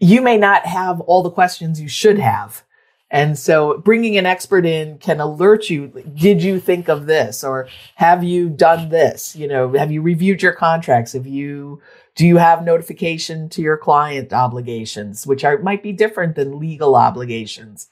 You 0.00 0.20
may 0.22 0.36
not 0.36 0.66
have 0.66 1.00
all 1.02 1.22
the 1.22 1.30
questions 1.30 1.80
you 1.80 1.88
should 1.88 2.18
have. 2.18 2.64
And 3.10 3.38
so 3.38 3.78
bringing 3.78 4.18
an 4.18 4.26
expert 4.26 4.66
in 4.66 4.98
can 4.98 5.20
alert 5.20 5.70
you. 5.70 5.88
Did 6.14 6.42
you 6.42 6.58
think 6.58 6.88
of 6.88 7.06
this 7.06 7.44
or 7.44 7.68
have 7.94 8.24
you 8.24 8.48
done 8.48 8.88
this? 8.88 9.36
You 9.36 9.46
know, 9.46 9.72
have 9.74 9.92
you 9.92 10.02
reviewed 10.02 10.42
your 10.42 10.52
contracts? 10.52 11.12
Have 11.12 11.26
you, 11.26 11.80
do 12.16 12.26
you 12.26 12.38
have 12.38 12.64
notification 12.64 13.48
to 13.50 13.62
your 13.62 13.76
client 13.76 14.32
obligations, 14.32 15.26
which 15.26 15.44
are, 15.44 15.58
might 15.58 15.82
be 15.82 15.92
different 15.92 16.34
than 16.34 16.58
legal 16.58 16.96
obligations? 16.96 17.88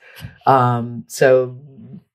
Um, 0.46 1.04
so 1.06 1.56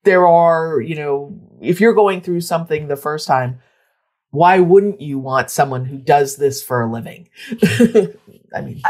there 0.03 0.27
are, 0.27 0.81
you 0.81 0.95
know, 0.95 1.39
if 1.61 1.81
you're 1.81 1.93
going 1.93 2.21
through 2.21 2.41
something 2.41 2.87
the 2.87 2.95
first 2.95 3.27
time, 3.27 3.59
why 4.31 4.59
wouldn't 4.59 5.01
you 5.01 5.19
want 5.19 5.49
someone 5.49 5.85
who 5.85 5.97
does 5.97 6.37
this 6.37 6.61
for 6.61 6.81
a 6.81 6.91
living? 6.91 7.29
I 8.53 8.61
mean, 8.61 8.81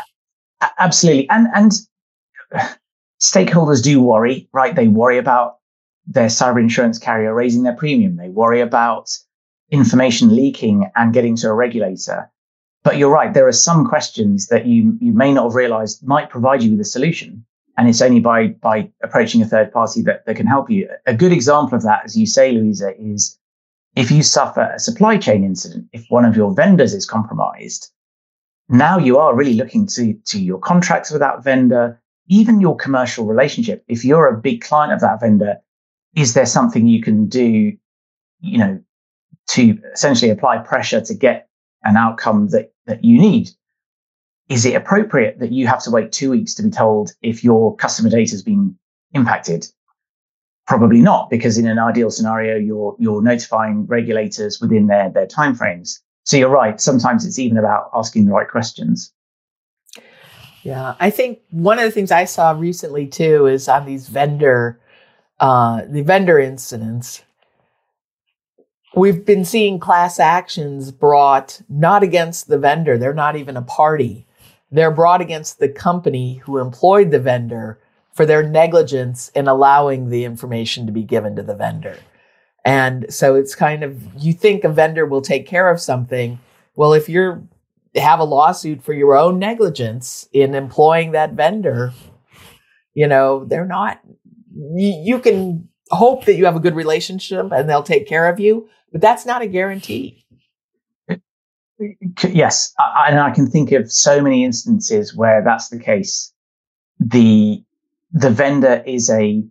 absolutely. 0.79 1.29
And, 1.29 1.47
and 1.53 1.71
stakeholders 3.21 3.83
do 3.83 4.01
worry, 4.01 4.49
right? 4.51 4.75
They 4.75 4.87
worry 4.87 5.17
about 5.17 5.57
their 6.05 6.27
cyber 6.27 6.59
insurance 6.59 6.97
carrier 6.97 7.33
raising 7.33 7.63
their 7.63 7.75
premium. 7.75 8.15
They 8.15 8.29
worry 8.29 8.61
about 8.61 9.09
information 9.69 10.35
leaking 10.35 10.89
and 10.95 11.13
getting 11.13 11.35
to 11.37 11.49
a 11.49 11.53
regulator. 11.53 12.31
But 12.83 12.97
you're 12.97 13.11
right. 13.11 13.33
There 13.33 13.47
are 13.47 13.53
some 13.53 13.85
questions 13.85 14.47
that 14.47 14.65
you, 14.65 14.97
you 15.01 15.11
may 15.11 15.33
not 15.33 15.45
have 15.45 15.55
realized 15.55 16.07
might 16.07 16.29
provide 16.29 16.63
you 16.63 16.71
with 16.71 16.79
a 16.79 16.85
solution. 16.85 17.45
And 17.77 17.87
it's 17.87 18.01
only 18.01 18.19
by, 18.19 18.47
by 18.47 18.91
approaching 19.03 19.41
a 19.41 19.45
third 19.45 19.71
party 19.71 20.01
that, 20.01 20.25
that 20.25 20.35
can 20.35 20.47
help 20.47 20.69
you. 20.69 20.89
A 21.05 21.13
good 21.13 21.31
example 21.31 21.75
of 21.75 21.83
that, 21.83 22.01
as 22.05 22.17
you 22.17 22.25
say, 22.25 22.51
Louisa, 22.51 22.93
is 22.99 23.37
if 23.95 24.09
you 24.09 24.23
suffer 24.23 24.71
a 24.75 24.79
supply 24.79 25.17
chain 25.17 25.43
incident, 25.43 25.87
if 25.93 26.05
one 26.09 26.25
of 26.25 26.35
your 26.35 26.53
vendors 26.53 26.93
is 26.93 27.05
compromised, 27.05 27.91
now 28.67 28.97
you 28.97 29.17
are 29.17 29.35
really 29.35 29.53
looking 29.53 29.85
to, 29.87 30.13
to 30.25 30.39
your 30.39 30.59
contracts 30.59 31.11
with 31.11 31.19
that 31.21 31.43
vendor, 31.43 32.01
even 32.27 32.59
your 32.59 32.75
commercial 32.75 33.25
relationship. 33.25 33.83
If 33.87 34.03
you're 34.03 34.27
a 34.27 34.37
big 34.37 34.61
client 34.61 34.91
of 34.91 34.99
that 35.01 35.19
vendor, 35.19 35.57
is 36.15 36.33
there 36.33 36.45
something 36.45 36.87
you 36.87 37.01
can 37.01 37.27
do, 37.27 37.77
you 38.41 38.57
know, 38.57 38.81
to 39.49 39.79
essentially 39.93 40.31
apply 40.31 40.57
pressure 40.59 40.99
to 41.01 41.13
get 41.13 41.47
an 41.83 41.95
outcome 41.95 42.49
that, 42.49 42.73
that 42.87 43.03
you 43.03 43.19
need? 43.19 43.51
Is 44.49 44.65
it 44.65 44.75
appropriate 44.75 45.39
that 45.39 45.51
you 45.51 45.67
have 45.67 45.83
to 45.83 45.91
wait 45.91 46.11
two 46.11 46.31
weeks 46.31 46.53
to 46.55 46.63
be 46.63 46.69
told 46.69 47.11
if 47.21 47.43
your 47.43 47.75
customer 47.75 48.09
data 48.09 48.31
has 48.31 48.43
been 48.43 48.77
impacted? 49.13 49.67
Probably 50.67 50.99
not, 51.01 51.29
because 51.29 51.57
in 51.57 51.67
an 51.67 51.79
ideal 51.79 52.09
scenario, 52.11 52.57
you're 52.57 52.95
you're 52.99 53.21
notifying 53.21 53.85
regulators 53.87 54.59
within 54.61 54.87
their 54.87 55.09
their 55.09 55.27
timeframes. 55.27 55.99
So 56.23 56.35
you're 56.35 56.49
right. 56.49 56.79
Sometimes 56.79 57.25
it's 57.25 57.39
even 57.39 57.57
about 57.57 57.89
asking 57.93 58.25
the 58.25 58.33
right 58.33 58.49
questions. 58.49 59.13
Yeah, 60.63 60.95
I 60.99 61.09
think 61.09 61.39
one 61.51 61.79
of 61.79 61.85
the 61.85 61.91
things 61.91 62.11
I 62.11 62.25
saw 62.25 62.51
recently 62.51 63.07
too 63.07 63.47
is 63.47 63.69
on 63.69 63.85
these 63.85 64.09
vendor, 64.09 64.79
uh, 65.39 65.83
the 65.87 66.01
vendor 66.01 66.39
incidents. 66.39 67.23
We've 68.93 69.25
been 69.25 69.45
seeing 69.45 69.79
class 69.79 70.19
actions 70.19 70.91
brought 70.91 71.61
not 71.69 72.03
against 72.03 72.49
the 72.49 72.57
vendor; 72.57 72.97
they're 72.97 73.13
not 73.13 73.37
even 73.37 73.55
a 73.55 73.61
party. 73.61 74.26
They're 74.71 74.91
brought 74.91 75.21
against 75.21 75.59
the 75.59 75.69
company 75.69 76.35
who 76.35 76.57
employed 76.57 77.11
the 77.11 77.19
vendor 77.19 77.79
for 78.13 78.25
their 78.25 78.43
negligence 78.43 79.29
in 79.29 79.47
allowing 79.47 80.09
the 80.09 80.25
information 80.25 80.85
to 80.85 80.91
be 80.91 81.03
given 81.03 81.35
to 81.35 81.43
the 81.43 81.55
vendor. 81.55 81.97
And 82.65 83.05
so 83.13 83.35
it's 83.35 83.55
kind 83.55 83.83
of 83.83 84.01
you 84.17 84.33
think 84.33 84.63
a 84.63 84.69
vendor 84.69 85.05
will 85.05 85.21
take 85.21 85.47
care 85.47 85.69
of 85.69 85.79
something. 85.79 86.39
Well, 86.75 86.93
if 86.93 87.07
you're 87.07 87.41
have 87.95 88.19
a 88.19 88.25
lawsuit 88.25 88.83
for 88.83 88.93
your 88.93 89.15
own 89.17 89.39
negligence 89.39 90.27
in 90.31 90.55
employing 90.55 91.11
that 91.11 91.33
vendor, 91.33 91.93
you 92.93 93.07
know, 93.07 93.45
they're 93.45 93.65
not, 93.65 94.01
you, 94.53 95.01
you 95.03 95.19
can 95.19 95.67
hope 95.89 96.25
that 96.25 96.35
you 96.35 96.45
have 96.45 96.55
a 96.55 96.59
good 96.59 96.75
relationship 96.75 97.51
and 97.51 97.69
they'll 97.69 97.83
take 97.83 98.07
care 98.07 98.29
of 98.29 98.39
you, 98.39 98.67
but 98.91 99.01
that's 99.01 99.25
not 99.25 99.41
a 99.41 99.47
guarantee. 99.47 100.25
Yes. 102.23 102.73
I, 102.79 103.07
and 103.09 103.19
I 103.19 103.31
can 103.31 103.47
think 103.47 103.71
of 103.71 103.91
so 103.91 104.21
many 104.21 104.43
instances 104.43 105.15
where 105.15 105.43
that's 105.43 105.69
the 105.69 105.79
case. 105.79 106.33
The, 106.99 107.63
the 108.11 108.29
vendor 108.29 108.83
is 108.85 109.09
a 109.09 109.43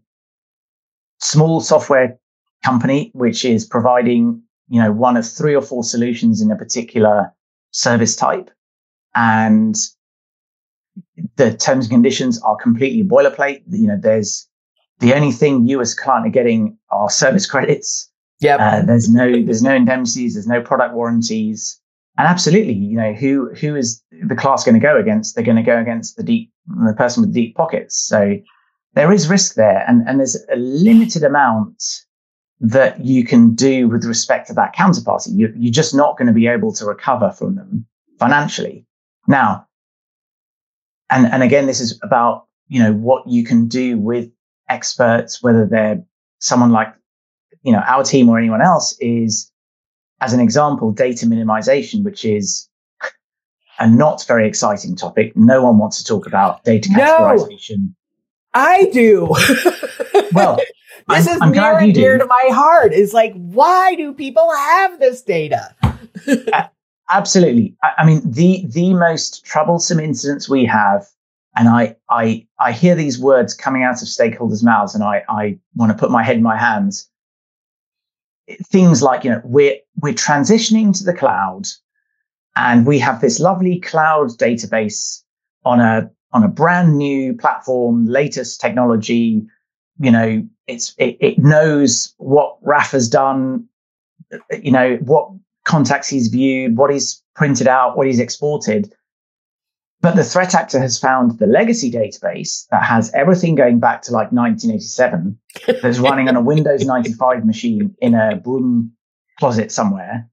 small 1.20 1.60
software 1.60 2.18
company, 2.64 3.10
which 3.14 3.44
is 3.44 3.64
providing, 3.64 4.42
you 4.68 4.82
know, 4.82 4.92
one 4.92 5.16
of 5.16 5.26
three 5.26 5.54
or 5.54 5.62
four 5.62 5.84
solutions 5.84 6.40
in 6.40 6.50
a 6.50 6.56
particular 6.56 7.32
service 7.70 8.16
type. 8.16 8.50
And 9.14 9.76
the 11.36 11.56
terms 11.56 11.86
and 11.86 11.92
conditions 11.92 12.42
are 12.42 12.56
completely 12.56 13.02
boilerplate. 13.04 13.62
You 13.68 13.86
know, 13.86 13.98
there's 14.00 14.48
the 14.98 15.14
only 15.14 15.30
thing 15.30 15.66
you 15.66 15.80
as 15.80 15.92
a 15.92 15.96
client 15.96 16.26
are 16.26 16.30
getting 16.30 16.76
are 16.90 17.08
service 17.08 17.46
credits. 17.46 18.10
Yeah. 18.40 18.56
Uh, 18.56 18.84
there's 18.84 19.08
no, 19.08 19.30
there's 19.44 19.62
no 19.62 19.74
indemnities. 19.74 20.34
There's 20.34 20.46
no 20.46 20.60
product 20.60 20.94
warranties. 20.94 21.80
And 22.18 22.26
absolutely, 22.26 22.72
you 22.72 22.96
know, 22.96 23.12
who, 23.12 23.52
who 23.54 23.76
is 23.76 24.02
the 24.26 24.34
class 24.34 24.64
going 24.64 24.74
to 24.74 24.80
go 24.80 24.98
against? 24.98 25.34
They're 25.34 25.44
going 25.44 25.56
to 25.56 25.62
go 25.62 25.78
against 25.78 26.16
the 26.16 26.22
deep, 26.22 26.50
the 26.66 26.94
person 26.96 27.22
with 27.22 27.34
deep 27.34 27.54
pockets. 27.54 27.98
So 27.98 28.36
there 28.94 29.12
is 29.12 29.28
risk 29.28 29.54
there. 29.54 29.84
And, 29.86 30.08
and 30.08 30.18
there's 30.18 30.36
a 30.50 30.56
limited 30.56 31.24
amount 31.24 31.82
that 32.58 33.04
you 33.04 33.22
can 33.22 33.54
do 33.54 33.86
with 33.86 34.04
respect 34.04 34.46
to 34.46 34.54
that 34.54 34.74
counterparty. 34.74 35.28
You, 35.32 35.52
you're 35.56 35.72
just 35.72 35.94
not 35.94 36.16
going 36.16 36.28
to 36.28 36.32
be 36.32 36.46
able 36.46 36.72
to 36.74 36.86
recover 36.86 37.30
from 37.30 37.54
them 37.56 37.86
financially. 38.18 38.86
Now, 39.28 39.66
and, 41.10 41.26
and 41.26 41.42
again, 41.42 41.66
this 41.66 41.80
is 41.80 42.00
about, 42.02 42.46
you 42.68 42.82
know, 42.82 42.94
what 42.94 43.28
you 43.28 43.44
can 43.44 43.68
do 43.68 43.98
with 43.98 44.30
experts, 44.70 45.42
whether 45.42 45.66
they're 45.66 46.02
someone 46.38 46.72
like, 46.72 46.94
you 47.62 47.72
know, 47.72 47.82
our 47.86 48.02
team 48.02 48.28
or 48.30 48.38
anyone 48.38 48.62
else 48.62 48.96
is, 49.00 49.52
as 50.20 50.32
an 50.32 50.40
example, 50.40 50.92
data 50.92 51.26
minimization, 51.26 52.02
which 52.02 52.24
is 52.24 52.68
a 53.78 53.88
not 53.88 54.24
very 54.26 54.48
exciting 54.48 54.96
topic. 54.96 55.36
No 55.36 55.62
one 55.62 55.78
wants 55.78 55.98
to 55.98 56.04
talk 56.04 56.26
about 56.26 56.64
data 56.64 56.88
categorization. 56.88 57.78
No, 57.78 57.94
I 58.54 58.84
do. 58.92 59.26
well, 60.32 60.56
this 61.08 61.28
I'm, 61.28 61.34
is 61.34 61.38
I'm 61.42 61.50
near 61.52 61.78
and 61.78 61.94
dear 61.94 62.18
to 62.18 62.26
my 62.26 62.48
heart. 62.50 62.92
Is 62.92 63.12
like, 63.12 63.34
why 63.34 63.94
do 63.94 64.14
people 64.14 64.50
have 64.50 64.98
this 64.98 65.22
data? 65.22 65.74
uh, 66.52 66.66
absolutely. 67.10 67.76
I, 67.82 67.92
I 67.98 68.06
mean, 68.06 68.22
the 68.24 68.64
the 68.68 68.94
most 68.94 69.44
troublesome 69.44 70.00
incidents 70.00 70.48
we 70.48 70.64
have, 70.64 71.06
and 71.54 71.68
I 71.68 71.96
I 72.08 72.46
I 72.58 72.72
hear 72.72 72.94
these 72.94 73.18
words 73.18 73.52
coming 73.52 73.82
out 73.82 74.00
of 74.00 74.08
stakeholders' 74.08 74.64
mouths, 74.64 74.94
and 74.94 75.04
I 75.04 75.22
I 75.28 75.58
want 75.74 75.92
to 75.92 75.98
put 75.98 76.10
my 76.10 76.22
head 76.22 76.36
in 76.36 76.42
my 76.42 76.56
hands. 76.56 77.10
Things 78.64 79.02
like 79.02 79.24
you 79.24 79.30
know 79.30 79.40
we're 79.44 79.76
we're 80.00 80.14
transitioning 80.14 80.96
to 80.98 81.04
the 81.04 81.14
cloud, 81.14 81.66
and 82.54 82.86
we 82.86 82.98
have 82.98 83.20
this 83.20 83.40
lovely 83.40 83.80
cloud 83.80 84.30
database 84.38 85.22
on 85.64 85.80
a 85.80 86.10
on 86.32 86.42
a 86.42 86.48
brand 86.48 86.96
new 86.96 87.34
platform, 87.34 88.06
latest 88.06 88.60
technology, 88.60 89.46
you 89.98 90.10
know, 90.10 90.46
it's 90.66 90.94
it, 90.98 91.16
it 91.20 91.38
knows 91.38 92.14
what 92.18 92.58
Raf 92.62 92.90
has 92.90 93.08
done, 93.08 93.66
you 94.62 94.70
know, 94.70 94.96
what 94.96 95.30
contacts 95.64 96.08
he's 96.08 96.28
viewed, 96.28 96.76
what 96.76 96.90
he's 96.90 97.22
printed 97.34 97.66
out, 97.66 97.96
what 97.96 98.06
he's 98.06 98.20
exported. 98.20 98.92
But 100.06 100.14
the 100.14 100.22
threat 100.22 100.54
actor 100.54 100.78
has 100.78 101.00
found 101.00 101.40
the 101.40 101.48
legacy 101.48 101.90
database 101.90 102.68
that 102.70 102.84
has 102.84 103.12
everything 103.12 103.56
going 103.56 103.80
back 103.80 104.02
to 104.02 104.12
like 104.12 104.30
1987 104.30 105.36
that's 105.82 105.98
running 105.98 106.28
on 106.28 106.36
a 106.36 106.40
Windows 106.40 106.84
95 106.86 107.44
machine 107.44 107.92
in 108.00 108.14
a 108.14 108.36
broom 108.36 108.92
closet 109.40 109.72
somewhere. 109.72 110.30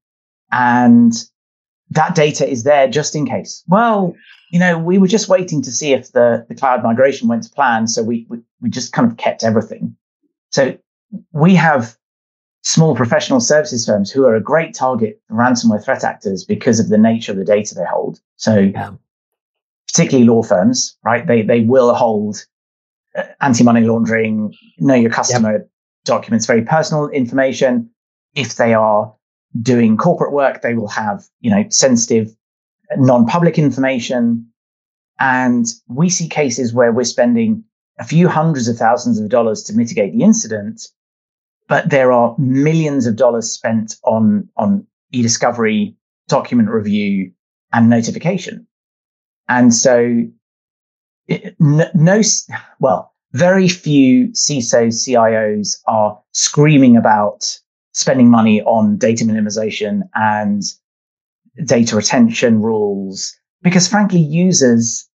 And 0.52 1.12
that 1.90 2.14
data 2.14 2.48
is 2.48 2.66
there 2.66 2.88
just 2.88 3.16
in 3.16 3.26
case. 3.26 3.64
Well, 3.68 4.14
you 4.52 4.60
know, 4.60 4.78
we 4.78 5.00
were 5.00 5.08
just 5.08 5.28
waiting 5.28 5.60
to 5.64 5.72
see 5.72 5.92
if 5.92 6.12
the, 6.12 6.46
the 6.48 6.54
cloud 6.54 6.84
migration 6.84 7.28
went 7.28 7.42
to 7.46 7.50
plan. 7.50 7.88
So 7.88 8.04
we, 8.04 8.28
we, 8.30 8.42
we 8.62 8.70
just 8.70 8.94
kind 8.94 9.10
of 9.10 9.18
kept 9.18 9.44
everything. 9.44 9.96
So 10.52 10.78
we 11.32 11.56
have 11.56 11.98
small 12.62 12.96
professional 12.96 13.40
services 13.40 13.88
firms 13.88 14.12
who 14.12 14.24
are 14.28 14.36
a 14.36 14.40
great 14.40 14.76
target 14.76 15.20
for 15.28 15.34
ransomware 15.34 15.84
threat 15.84 16.04
actors 16.04 16.44
because 16.44 16.80
of 16.80 16.90
the 16.90 16.98
nature 17.00 17.32
of 17.32 17.40
the 17.40 17.44
data 17.44 17.74
they 17.74 17.86
hold. 17.86 18.20
So 18.36 18.60
yeah. 18.60 18.92
Particularly 19.88 20.28
law 20.28 20.44
firms, 20.44 20.98
right? 21.04 21.26
They, 21.28 21.42
they 21.42 21.62
will 21.62 21.94
hold 21.94 22.46
uh, 23.16 23.24
anti-money 23.42 23.82
laundering, 23.82 24.54
know 24.80 24.96
your 24.96 25.12
customer 25.12 25.52
yep. 25.54 25.70
documents, 26.06 26.46
very 26.46 26.64
personal 26.64 27.10
information. 27.10 27.90
If 28.36 28.56
they 28.56 28.74
are 28.74 29.14
doing 29.62 29.98
corporate 29.98 30.34
work, 30.34 30.62
they 30.62 30.74
will 30.74 30.88
have, 30.88 31.26
you 31.42 31.52
know, 31.52 31.64
sensitive 31.70 32.36
non-public 32.98 33.60
information. 33.60 34.48
And 35.20 35.68
we 35.88 36.10
see 36.10 36.28
cases 36.28 36.74
where 36.74 36.92
we're 36.92 37.04
spending 37.04 37.64
a 38.00 38.04
few 38.04 38.28
hundreds 38.28 38.68
of 38.68 38.78
thousands 38.78 39.20
of 39.20 39.30
dollars 39.30 39.62
to 39.64 39.74
mitigate 39.74 40.14
the 40.14 40.24
incident, 40.24 40.88
but 41.68 41.92
there 41.92 42.12
are 42.12 42.36
millions 42.40 43.06
of 43.06 43.16
dollars 43.16 43.52
spent 43.52 43.96
on, 44.04 44.50
on 44.58 44.86
e-discovery, 45.12 45.96
document 46.28 46.70
review, 46.70 47.32
and 47.72 47.90
notification. 47.90 48.66
And 49.48 49.74
so 49.74 50.24
it, 51.28 51.56
no, 51.60 51.86
no, 51.94 52.22
well, 52.80 53.14
very 53.34 53.68
few 53.68 54.30
CISOs, 54.30 55.08
CIOs 55.08 55.78
are 55.88 56.20
screaming 56.34 56.96
about 56.98 57.60
spending 57.94 58.30
money 58.30 58.62
on 58.64 58.98
data 58.98 59.24
minimization 59.24 60.02
and 60.16 60.64
data 61.66 61.96
retention 61.96 62.62
rules 62.62 63.36
because 63.62 63.88
frankly 63.88 64.20
users 64.20 65.08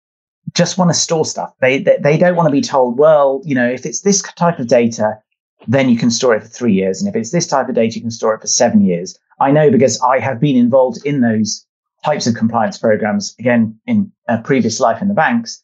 just 0.55 0.79
want 0.79 0.91
to 0.91 0.95
store 0.95 1.27
stuff. 1.27 1.53
They, 1.61 1.79
they 1.83 1.99
they 2.01 2.17
don't 2.17 2.37
want 2.37 2.47
to 2.47 2.53
be 2.53 2.61
told 2.61 2.99
well 2.99 3.43
you 3.45 3.55
know 3.55 3.69
if 3.69 3.85
it's 3.85 4.01
this 4.01 4.23
type 4.23 4.59
of 4.59 4.69
data 4.69 5.19
then 5.67 5.89
you 5.91 5.99
can 5.99 6.11
store 6.11 6.37
it 6.37 6.43
for 6.43 6.49
three 6.49 6.73
years 6.73 7.01
and 7.01 7.09
if 7.09 7.17
it's 7.17 7.33
this 7.33 7.47
type 7.47 7.69
of 7.69 7.75
data 7.75 7.97
you 7.97 8.01
can 8.01 8.11
store 8.11 8.35
it 8.35 8.41
for 8.41 8.47
seven 8.47 8.81
years. 8.81 9.19
I 9.41 9.51
know 9.51 9.71
because 9.71 10.01
I 10.01 10.19
have 10.21 10.41
been 10.41 10.57
involved 10.57 11.05
in 11.05 11.21
those 11.21 11.67
types 12.05 12.27
of 12.27 12.35
compliance 12.35 12.79
programs 12.79 13.35
again 13.39 13.79
in 13.87 14.13
a 14.29 14.39
previous 14.39 14.81
life 14.81 15.03
in 15.03 15.09
the 15.09 15.15
banks. 15.15 15.63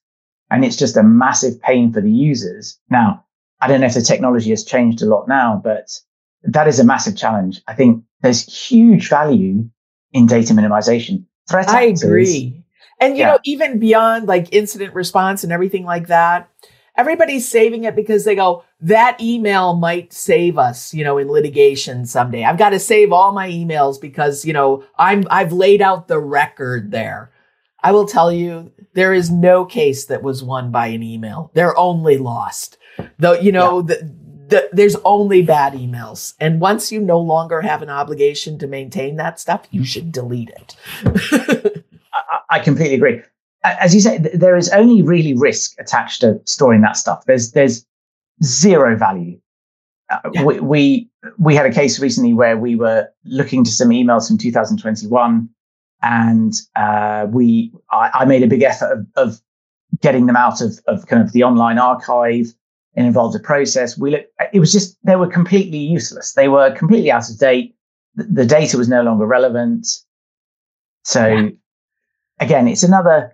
And 0.50 0.64
it's 0.64 0.76
just 0.76 0.96
a 0.96 1.02
massive 1.02 1.60
pain 1.60 1.92
for 1.92 2.00
the 2.00 2.10
users. 2.10 2.78
Now, 2.90 3.24
I 3.60 3.66
don't 3.66 3.80
know 3.80 3.86
if 3.86 3.94
the 3.94 4.02
technology 4.02 4.50
has 4.50 4.64
changed 4.64 5.02
a 5.02 5.06
lot 5.06 5.26
now, 5.26 5.60
but 5.62 5.90
that 6.42 6.68
is 6.68 6.78
a 6.78 6.84
massive 6.84 7.16
challenge. 7.16 7.62
I 7.66 7.74
think 7.74 8.04
there's 8.20 8.42
huge 8.42 9.08
value 9.08 9.68
in 10.12 10.26
data 10.26 10.52
minimization. 10.52 11.24
Threat 11.48 11.68
I 11.68 11.86
actors, 11.88 12.02
agree. 12.02 12.64
And, 13.00 13.16
you 13.16 13.20
yeah. 13.20 13.32
know, 13.32 13.38
even 13.44 13.78
beyond 13.78 14.28
like 14.28 14.52
incident 14.52 14.94
response 14.94 15.44
and 15.44 15.52
everything 15.52 15.84
like 15.84 16.08
that, 16.08 16.48
everybody's 16.96 17.48
saving 17.48 17.84
it 17.84 17.96
because 17.96 18.24
they 18.24 18.34
go, 18.34 18.64
that 18.80 19.20
email 19.20 19.74
might 19.74 20.12
save 20.12 20.58
us, 20.58 20.94
you 20.94 21.04
know, 21.04 21.18
in 21.18 21.28
litigation 21.28 22.06
someday. 22.06 22.44
I've 22.44 22.58
got 22.58 22.70
to 22.70 22.78
save 22.78 23.12
all 23.12 23.32
my 23.32 23.48
emails 23.48 24.00
because, 24.00 24.44
you 24.44 24.52
know, 24.52 24.84
I'm, 24.98 25.24
I've 25.30 25.52
laid 25.52 25.82
out 25.82 26.08
the 26.08 26.20
record 26.20 26.90
there. 26.90 27.30
I 27.82 27.92
will 27.92 28.06
tell 28.06 28.32
you, 28.32 28.72
there 28.94 29.12
is 29.12 29.30
no 29.30 29.64
case 29.64 30.06
that 30.06 30.22
was 30.22 30.42
won 30.42 30.70
by 30.70 30.86
an 30.88 31.02
email. 31.02 31.50
They're 31.54 31.76
only 31.76 32.16
lost. 32.16 32.78
Though, 33.18 33.34
you 33.34 33.52
know, 33.52 33.80
yeah. 33.80 33.86
the, 33.86 34.14
the, 34.46 34.68
there's 34.72 34.96
only 35.04 35.42
bad 35.42 35.74
emails. 35.74 36.34
And 36.40 36.60
once 36.60 36.92
you 36.92 37.00
no 37.00 37.18
longer 37.18 37.60
have 37.60 37.82
an 37.82 37.90
obligation 37.90 38.58
to 38.60 38.66
maintain 38.66 39.16
that 39.16 39.40
stuff, 39.40 39.66
you 39.70 39.84
should 39.84 40.12
delete 40.12 40.50
it. 40.50 40.76
I, 42.14 42.38
I 42.50 42.58
completely 42.60 42.94
agree 42.94 43.22
as 43.64 43.94
you 43.94 44.00
say, 44.00 44.18
there 44.18 44.56
is 44.56 44.68
only 44.70 45.02
really 45.02 45.34
risk 45.34 45.74
attached 45.78 46.20
to 46.20 46.40
storing 46.44 46.82
that 46.82 46.96
stuff. 46.96 47.24
There's 47.26 47.52
there's 47.52 47.84
zero 48.42 48.96
value. 48.96 49.40
Uh, 50.10 50.18
yeah. 50.32 50.44
we, 50.44 50.60
we 50.60 51.10
we 51.38 51.54
had 51.54 51.64
a 51.64 51.72
case 51.72 51.98
recently 51.98 52.34
where 52.34 52.58
we 52.58 52.76
were 52.76 53.08
looking 53.24 53.64
to 53.64 53.70
some 53.70 53.88
emails 53.88 54.28
from 54.28 54.36
2021, 54.36 55.48
and 56.02 56.52
uh, 56.76 57.26
we 57.30 57.72
I, 57.90 58.10
I, 58.12 58.24
made 58.26 58.42
a 58.42 58.46
big 58.46 58.62
effort 58.62 58.92
of, 58.92 59.06
of 59.16 59.40
getting 60.02 60.26
them 60.26 60.36
out 60.36 60.60
of, 60.60 60.78
of 60.86 61.06
kind 61.06 61.22
of 61.22 61.32
the 61.32 61.42
online 61.42 61.78
archive. 61.78 62.52
It 62.96 63.02
involved 63.02 63.34
a 63.34 63.40
process. 63.40 63.98
We 63.98 64.10
looked, 64.10 64.30
it 64.52 64.60
was 64.60 64.72
just 64.72 64.98
they 65.04 65.16
were 65.16 65.26
completely 65.26 65.78
useless. 65.78 66.34
They 66.34 66.48
were 66.48 66.70
completely 66.72 67.10
out 67.10 67.30
of 67.30 67.38
date. 67.38 67.74
The, 68.14 68.24
the 68.24 68.46
data 68.46 68.76
was 68.76 68.88
no 68.88 69.02
longer 69.02 69.26
relevant. 69.26 69.86
So 71.04 71.26
yeah. 71.26 71.48
again, 72.40 72.68
it's 72.68 72.82
another 72.82 73.33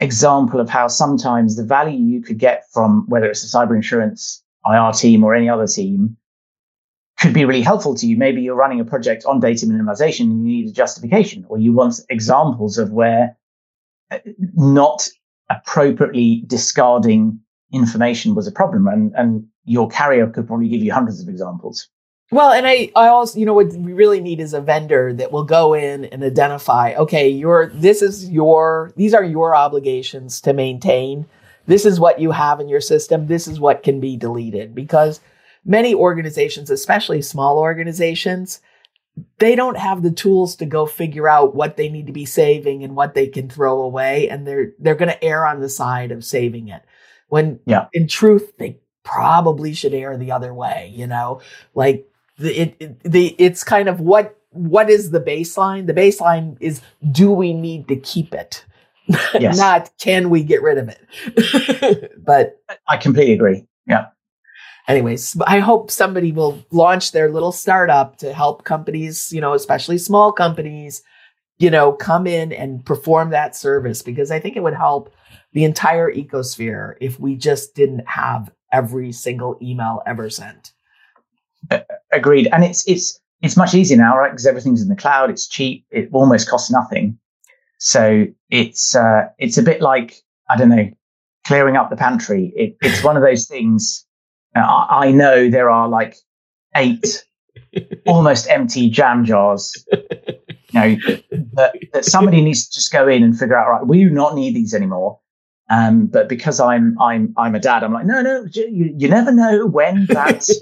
example 0.00 0.60
of 0.60 0.68
how 0.68 0.88
sometimes 0.88 1.56
the 1.56 1.64
value 1.64 1.98
you 1.98 2.22
could 2.22 2.38
get 2.38 2.64
from 2.72 3.04
whether 3.08 3.26
it's 3.26 3.42
a 3.42 3.56
cyber 3.56 3.74
insurance 3.74 4.42
IR 4.66 4.92
team 4.92 5.24
or 5.24 5.34
any 5.34 5.48
other 5.48 5.66
team 5.66 6.16
could 7.18 7.32
be 7.32 7.44
really 7.44 7.62
helpful 7.62 7.94
to 7.94 8.06
you. 8.06 8.16
Maybe 8.16 8.42
you're 8.42 8.56
running 8.56 8.80
a 8.80 8.84
project 8.84 9.24
on 9.24 9.40
data 9.40 9.66
minimization 9.66 10.22
and 10.22 10.46
you 10.46 10.56
need 10.56 10.68
a 10.68 10.72
justification, 10.72 11.46
or 11.48 11.58
you 11.58 11.72
want 11.72 12.00
examples 12.10 12.76
of 12.76 12.92
where 12.92 13.36
uh, 14.10 14.18
not 14.54 15.08
appropriately 15.48 16.44
discarding 16.46 17.40
information 17.72 18.34
was 18.34 18.46
a 18.46 18.52
problem. 18.52 18.86
And, 18.86 19.12
and 19.16 19.46
your 19.64 19.88
carrier 19.88 20.26
could 20.26 20.46
probably 20.46 20.68
give 20.68 20.82
you 20.82 20.92
hundreds 20.92 21.22
of 21.22 21.28
examples. 21.28 21.88
Well, 22.30 22.50
and 22.50 22.66
I, 22.66 22.90
I 22.96 23.08
also, 23.08 23.38
you 23.38 23.46
know, 23.46 23.54
what 23.54 23.72
we 23.72 23.92
really 23.92 24.20
need 24.20 24.40
is 24.40 24.52
a 24.52 24.60
vendor 24.60 25.12
that 25.12 25.30
will 25.30 25.44
go 25.44 25.74
in 25.74 26.06
and 26.06 26.24
identify, 26.24 26.94
okay, 26.94 27.28
your, 27.28 27.70
this 27.74 28.02
is 28.02 28.28
your, 28.28 28.92
these 28.96 29.14
are 29.14 29.24
your 29.24 29.54
obligations 29.54 30.40
to 30.42 30.52
maintain. 30.52 31.26
This 31.66 31.86
is 31.86 32.00
what 32.00 32.20
you 32.20 32.32
have 32.32 32.58
in 32.58 32.68
your 32.68 32.80
system. 32.80 33.26
This 33.26 33.46
is 33.46 33.60
what 33.60 33.84
can 33.84 34.00
be 34.00 34.16
deleted 34.16 34.74
because 34.74 35.20
many 35.64 35.94
organizations, 35.94 36.68
especially 36.68 37.22
small 37.22 37.58
organizations, 37.58 38.60
they 39.38 39.54
don't 39.54 39.78
have 39.78 40.02
the 40.02 40.10
tools 40.10 40.56
to 40.56 40.66
go 40.66 40.84
figure 40.84 41.28
out 41.28 41.54
what 41.54 41.76
they 41.76 41.88
need 41.88 42.06
to 42.08 42.12
be 42.12 42.24
saving 42.24 42.82
and 42.82 42.96
what 42.96 43.14
they 43.14 43.28
can 43.28 43.48
throw 43.48 43.80
away. 43.80 44.28
And 44.28 44.46
they're, 44.46 44.72
they're 44.80 44.94
going 44.96 45.12
to 45.12 45.24
err 45.24 45.46
on 45.46 45.60
the 45.60 45.68
side 45.68 46.10
of 46.10 46.24
saving 46.24 46.68
it 46.68 46.82
when 47.28 47.60
yeah. 47.66 47.86
in 47.92 48.08
truth, 48.08 48.52
they 48.58 48.78
probably 49.02 49.72
should 49.72 49.94
err 49.94 50.16
the 50.16 50.32
other 50.32 50.52
way, 50.52 50.92
you 50.94 51.06
know, 51.06 51.40
like 51.74 52.06
the, 52.38 52.60
it, 52.60 52.76
it, 52.80 53.00
the 53.02 53.34
it's 53.38 53.64
kind 53.64 53.88
of 53.88 54.00
what 54.00 54.38
what 54.50 54.88
is 54.90 55.10
the 55.10 55.20
baseline? 55.20 55.86
The 55.86 55.94
baseline 55.94 56.56
is 56.60 56.80
do 57.10 57.30
we 57.30 57.52
need 57.52 57.88
to 57.88 57.96
keep 57.96 58.34
it? 58.34 58.64
Yes. 59.38 59.56
Not 59.56 59.90
can 60.00 60.30
we 60.30 60.42
get 60.42 60.62
rid 60.62 60.78
of 60.78 60.88
it? 60.88 62.12
but 62.24 62.60
I 62.88 62.96
completely 62.96 63.34
agree. 63.34 63.64
Yeah. 63.86 64.06
Anyways, 64.88 65.36
I 65.46 65.60
hope 65.60 65.90
somebody 65.90 66.32
will 66.32 66.64
launch 66.70 67.12
their 67.12 67.30
little 67.30 67.52
startup 67.52 68.18
to 68.18 68.32
help 68.32 68.64
companies, 68.64 69.32
you 69.32 69.40
know, 69.40 69.52
especially 69.54 69.98
small 69.98 70.32
companies, 70.32 71.02
you 71.58 71.70
know, 71.70 71.92
come 71.92 72.26
in 72.26 72.52
and 72.52 72.84
perform 72.84 73.30
that 73.30 73.56
service 73.56 74.02
because 74.02 74.30
I 74.30 74.38
think 74.40 74.56
it 74.56 74.62
would 74.62 74.74
help 74.74 75.12
the 75.52 75.64
entire 75.64 76.12
ecosphere 76.12 76.94
if 77.00 77.18
we 77.18 77.34
just 77.34 77.74
didn't 77.74 78.08
have 78.08 78.50
every 78.72 79.10
single 79.12 79.58
email 79.60 80.02
ever 80.06 80.30
sent. 80.30 80.72
Uh, 81.70 81.80
Agreed. 82.12 82.48
And 82.52 82.64
it's 82.64 82.86
it's 82.88 83.20
it's 83.42 83.56
much 83.56 83.74
easier 83.74 83.96
now, 83.96 84.16
right? 84.16 84.30
Because 84.30 84.46
everything's 84.46 84.82
in 84.82 84.88
the 84.88 84.96
cloud. 84.96 85.30
It's 85.30 85.46
cheap. 85.46 85.84
It 85.90 86.08
almost 86.12 86.48
costs 86.48 86.70
nothing. 86.70 87.18
So 87.78 88.26
it's 88.50 88.94
uh, 88.94 89.28
it's 89.38 89.58
a 89.58 89.62
bit 89.62 89.80
like 89.80 90.22
I 90.48 90.56
don't 90.56 90.68
know, 90.68 90.90
clearing 91.44 91.76
up 91.76 91.90
the 91.90 91.96
pantry. 91.96 92.52
It, 92.56 92.76
it's 92.80 93.04
one 93.04 93.16
of 93.16 93.22
those 93.22 93.46
things. 93.46 94.06
Uh, 94.54 94.60
I, 94.60 95.06
I 95.06 95.10
know 95.10 95.50
there 95.50 95.70
are 95.70 95.88
like 95.88 96.16
eight 96.74 97.24
almost 98.06 98.48
empty 98.48 98.88
jam 98.88 99.24
jars. 99.24 99.84
You 99.92 100.80
know 100.80 100.96
that, 101.52 101.74
that 101.92 102.04
somebody 102.04 102.40
needs 102.40 102.66
to 102.68 102.74
just 102.74 102.92
go 102.92 103.08
in 103.08 103.22
and 103.22 103.38
figure 103.38 103.56
out. 103.56 103.70
Right, 103.70 103.86
we 103.86 104.04
do 104.04 104.10
not 104.10 104.34
need 104.34 104.54
these 104.54 104.74
anymore. 104.74 105.20
Um, 105.68 106.06
but 106.06 106.28
because 106.28 106.60
I'm 106.60 107.00
I'm 107.00 107.34
I'm 107.36 107.54
a 107.54 107.60
dad, 107.60 107.82
I'm 107.82 107.92
like, 107.92 108.06
no, 108.06 108.22
no, 108.22 108.46
you, 108.52 108.94
you 108.96 109.08
never 109.08 109.32
know 109.32 109.66
when 109.66 110.06
that's 110.06 110.54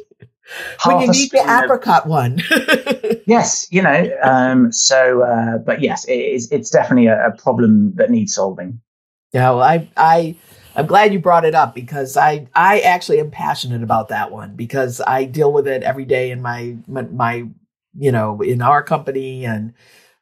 when 0.85 1.00
you 1.00 1.11
need 1.11 1.30
the 1.30 1.40
apricot 1.40 2.04
of, 2.04 2.11
one. 2.11 2.42
yes, 3.26 3.66
you 3.70 3.83
know. 3.83 4.11
Um, 4.22 4.72
so, 4.72 5.22
uh, 5.22 5.59
but 5.59 5.80
yes, 5.80 6.04
it 6.07 6.14
is, 6.14 6.50
it's 6.50 6.70
definitely 6.70 7.07
a, 7.07 7.28
a, 7.28 7.33
problem 7.33 7.94
that 7.96 8.11
needs 8.11 8.35
solving. 8.35 8.80
Yeah, 9.33 9.50
well, 9.50 9.62
I, 9.62 9.88
I, 9.96 10.37
I'm 10.76 10.87
glad 10.87 11.12
you 11.12 11.18
brought 11.18 11.44
it 11.44 11.54
up 11.54 11.74
because 11.74 12.16
I, 12.16 12.46
I 12.54 12.80
actually 12.80 13.20
am 13.20 13.30
passionate 13.30 13.83
about 13.83 14.09
that 14.09 14.30
one 14.30 14.54
because 14.54 15.00
I 15.07 15.24
deal 15.24 15.52
with 15.52 15.66
it 15.66 15.83
every 15.83 16.04
day 16.04 16.30
in 16.30 16.42
my, 16.42 16.76
my, 16.87 17.02
my 17.02 17.46
you 17.96 18.12
know, 18.12 18.40
in 18.40 18.61
our 18.61 18.83
company, 18.83 19.44
and 19.46 19.72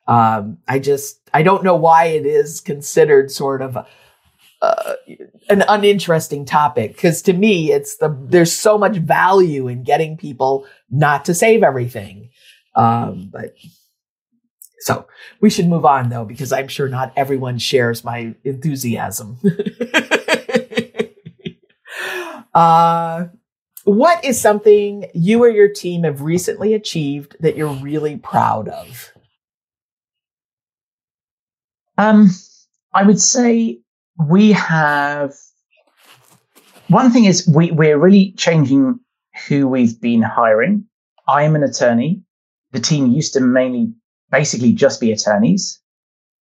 um, 0.07 0.59
I 0.69 0.79
just, 0.79 1.21
I 1.33 1.43
don't 1.43 1.65
know 1.65 1.77
why 1.77 2.07
it 2.07 2.27
is 2.27 2.61
considered 2.61 3.31
sort 3.31 3.63
of 3.63 3.87
uh, 4.63 4.95
an 5.49 5.65
uninteresting 5.69 6.45
topic 6.45 6.95
because 6.95 7.21
to 7.21 7.33
me 7.33 7.73
it's 7.73 7.97
the 7.97 8.17
there's 8.29 8.53
so 8.53 8.79
much 8.79 8.97
value 8.97 9.67
in 9.67 9.83
getting 9.83 10.17
people 10.17 10.65
not 10.89 11.25
to 11.25 11.35
save 11.35 11.65
everything. 11.65 12.31
Um, 12.77 13.29
but 13.33 13.55
so 14.79 15.07
we 15.41 15.51
should 15.51 15.67
move 15.67 15.85
on 15.85 16.09
though 16.09 16.25
because 16.25 16.53
i'm 16.53 16.69
sure 16.69 16.89
not 16.89 17.13
everyone 17.17 17.59
shares 17.59 18.05
my 18.05 18.35
enthusiasm. 18.45 19.39
Uh, 22.55 23.29
what 23.85 24.23
is 24.23 24.39
something 24.39 25.07
you 25.15 25.43
or 25.43 25.49
your 25.49 25.69
team 25.69 26.03
have 26.05 26.21
recently 26.21 26.75
achieved 26.75 27.35
that 27.41 27.57
you're 27.57 27.73
really 27.73 28.19
proud 28.19 28.69
of? 28.69 29.11
Um, 31.97 32.29
i 32.93 33.03
would 33.03 33.21
say 33.21 33.81
we 34.19 34.53
have 34.53 35.35
one 36.89 37.11
thing 37.11 37.25
is 37.25 37.49
we, 37.49 37.71
we're 37.71 37.99
really 37.99 38.33
changing 38.37 39.01
who 39.49 39.67
we've 39.67 39.99
been 40.01 40.23
hiring. 40.23 40.85
I 41.27 41.45
am 41.45 41.57
an 41.57 41.63
attorney. 41.63 42.23
The 42.73 42.81
team 42.81 43.11
used 43.11 43.33
to 43.35 43.41
mainly 43.41 43.93
basically 44.31 44.73
just 44.73 45.01
be 45.01 45.13
attorneys. 45.13 45.81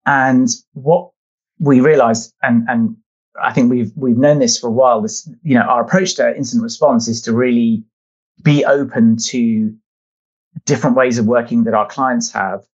And 0.07 0.49
what 0.73 1.11
we 1.59 1.81
realized, 1.81 2.33
and, 2.43 2.67
and 2.69 2.97
I 3.43 3.53
think 3.53 3.71
we've, 3.71 3.93
we've 3.95 4.17
known 4.17 4.39
this 4.39 4.59
for 4.59 4.69
a 4.69 4.73
while, 4.73 5.03
this, 5.03 5.29
you 5.43 5.55
know, 5.55 5.63
our 5.63 5.83
approach 5.83 6.15
to 6.15 6.35
incident 6.37 6.63
response 6.63 7.09
is 7.09 7.21
to 7.23 7.33
really 7.33 7.85
be 8.43 8.65
open 8.65 9.17
to 9.17 9.75
different 10.65 10.97
ways 10.97 11.19
of 11.19 11.27
working 11.27 11.65
that 11.65 11.75
our 11.75 11.87
clients 11.87 12.33
have. 12.33 12.65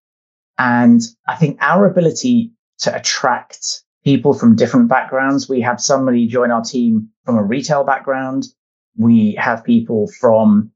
And 0.59 1.03
I 1.27 1.35
think 1.37 1.59
our 1.61 1.87
ability 1.87 2.53
to 2.79 2.95
attract 2.95 3.84
people 4.05 4.35
from 4.35 4.55
different 4.55 4.89
backgrounds. 4.89 5.49
We 5.49 5.61
have 5.63 5.81
somebody 5.81 6.27
join 6.27 6.51
our 6.51 6.63
team 6.63 7.09
from 7.25 7.37
a 7.37 7.43
retail 7.43 7.85
background. 7.85 8.45
We 8.97 9.35
have 9.35 9.65
people 9.65 10.09
from 10.21 10.71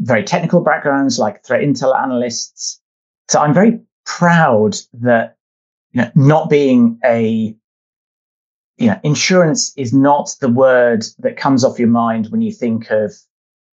very 0.00 0.24
technical 0.24 0.60
backgrounds 0.60 1.18
like 1.18 1.44
threat 1.44 1.62
intel 1.62 1.96
analysts. 1.96 2.80
So 3.28 3.40
I'm 3.40 3.54
very 3.54 3.80
proud 4.04 4.76
that, 4.94 5.36
you 5.92 6.02
know, 6.02 6.10
not 6.14 6.50
being 6.50 6.98
a, 7.04 7.54
you 8.78 8.86
know, 8.86 8.98
insurance 9.04 9.72
is 9.76 9.92
not 9.92 10.34
the 10.40 10.48
word 10.48 11.04
that 11.18 11.36
comes 11.36 11.64
off 11.64 11.78
your 11.78 11.88
mind 11.88 12.28
when 12.30 12.40
you 12.40 12.52
think 12.52 12.90
of, 12.90 13.12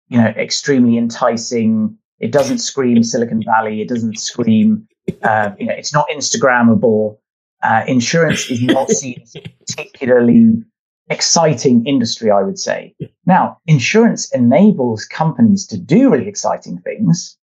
you 0.10 0.18
know, 0.18 0.28
extremely 0.28 0.98
enticing 0.98 1.98
It 2.20 2.32
doesn't 2.32 2.60
scream 2.60 3.04
Silicon 3.04 3.44
Valley. 3.44 3.82
It 3.82 3.90
doesn't 3.90 4.20
scream, 4.20 4.88
uh, 5.22 5.52
you 5.60 5.68
know, 5.68 5.74
it's 5.74 5.94
not 5.94 6.08
Instagrammable. 6.10 7.18
Uh, 7.64 7.84
insurance 7.88 8.50
is 8.50 8.62
not 8.62 8.90
seen 8.92 9.20
as 9.22 9.36
a 9.36 9.42
particularly 9.42 10.64
exciting 11.10 11.86
industry, 11.86 12.32
I 12.32 12.44
would 12.44 12.60
say. 12.60 12.94
Now, 13.26 13.58
insurance 13.66 14.32
enables 14.32 15.06
companies 15.06 15.66
to 15.68 15.78
do 15.78 16.12
really 16.12 16.28
exciting 16.28 16.80
things, 16.80 17.38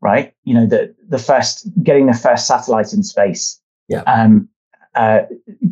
right? 0.00 0.34
You 0.44 0.54
know, 0.54 0.66
the, 0.66 0.94
the 1.08 1.18
first, 1.18 1.68
getting 1.82 2.06
the 2.06 2.14
first 2.14 2.46
satellite 2.46 2.92
in 2.92 3.02
space, 3.02 3.60
yeah. 3.88 4.02
um, 4.02 4.48
uh, 4.94 5.22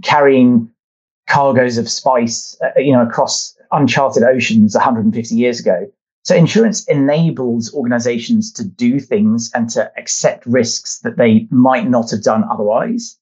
carrying 0.02 0.70
cargoes 1.28 1.78
of 1.78 1.88
spice, 1.88 2.56
uh, 2.62 2.78
you 2.78 2.92
know, 2.92 3.02
across 3.02 3.56
uncharted 3.72 4.22
oceans 4.22 4.74
150 4.74 5.34
years 5.34 5.60
ago. 5.60 5.86
So 6.24 6.34
insurance 6.34 6.84
enables 6.88 7.72
organizations 7.72 8.52
to 8.52 8.64
do 8.64 9.00
things 9.00 9.50
and 9.54 9.70
to 9.70 9.90
accept 9.96 10.44
risks 10.46 10.98
that 11.00 11.16
they 11.16 11.46
might 11.50 11.88
not 11.88 12.10
have 12.10 12.22
done 12.22 12.44
otherwise. 12.50 13.18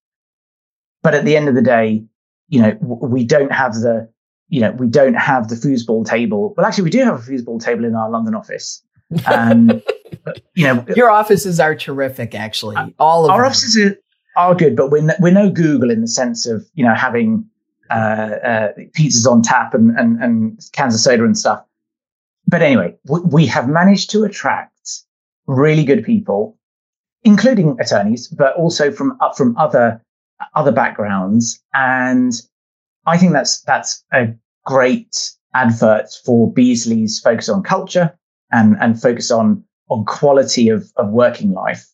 But 1.07 1.15
at 1.15 1.25
the 1.25 1.37
end 1.37 1.49
of 1.49 1.55
the 1.55 1.63
day, 1.63 2.05
you 2.49 2.61
know, 2.61 2.77
we 2.81 3.23
don't 3.23 3.53
have 3.53 3.75
the, 3.75 4.11
you 4.49 4.61
know, 4.61 4.73
we 4.73 4.89
don't 4.89 5.15
have 5.15 5.47
the 5.47 5.55
foosball 5.55 6.05
table. 6.05 6.53
Well, 6.57 6.67
actually, 6.67 6.83
we 6.83 6.91
do 6.91 7.05
have 7.05 7.15
a 7.15 7.23
foosball 7.23 7.63
table 7.63 7.85
in 7.85 7.95
our 7.95 8.11
London 8.11 8.35
office. 8.35 8.83
Um, 9.25 9.81
you 10.55 10.67
know, 10.67 10.85
your 10.97 11.09
offices 11.09 11.61
are 11.61 11.77
terrific. 11.77 12.35
Actually, 12.35 12.75
uh, 12.75 12.89
all 12.99 13.25
of 13.25 13.31
our 13.31 13.43
them. 13.43 13.47
offices 13.47 13.77
are, 13.77 13.97
are 14.37 14.57
good, 14.57 14.75
but 14.75 14.91
we're, 14.91 15.09
we're 15.21 15.33
no 15.33 15.49
Google 15.49 15.93
in 15.93 16.01
the 16.01 16.09
sense 16.09 16.45
of 16.45 16.67
you 16.75 16.85
know 16.85 16.95
having 16.95 17.49
uh, 17.89 17.95
uh, 17.95 18.73
pizzas 18.99 19.31
on 19.31 19.43
tap 19.43 19.75
and, 19.75 19.97
and 19.97 20.21
and 20.21 20.59
cans 20.73 20.93
of 20.93 21.01
soda 21.01 21.25
and 21.25 21.39
stuff 21.39 21.65
but 22.49 22.63
anyway, 22.63 22.97
we, 23.09 23.21
we 23.21 23.47
have 23.47 23.69
managed 23.69 24.11
to 24.11 24.25
attract 24.25 25.03
really 25.47 25.85
good 25.85 26.05
people, 26.05 26.57
including 27.23 27.77
attorneys, 27.81 28.29
but 28.29 28.55
also 28.57 28.91
from 28.91 29.17
up 29.21 29.37
from 29.37 29.57
other 29.57 30.01
other 30.55 30.73
backgrounds. 30.73 31.63
And 31.75 32.33
I 33.07 33.19
think 33.19 33.33
that's 33.33 33.63
that's 33.63 34.05
a 34.13 34.29
great 34.65 35.33
advert 35.55 36.09
for 36.25 36.53
Beazley's 36.53 37.21
focus 37.21 37.49
on 37.49 37.63
culture 37.63 38.17
and 38.51 38.77
and 38.81 39.01
focus 39.01 39.31
on 39.31 39.65
on 39.89 40.05
quality 40.05 40.69
of, 40.69 40.91
of 40.97 41.11
working 41.11 41.53
life. 41.53 41.87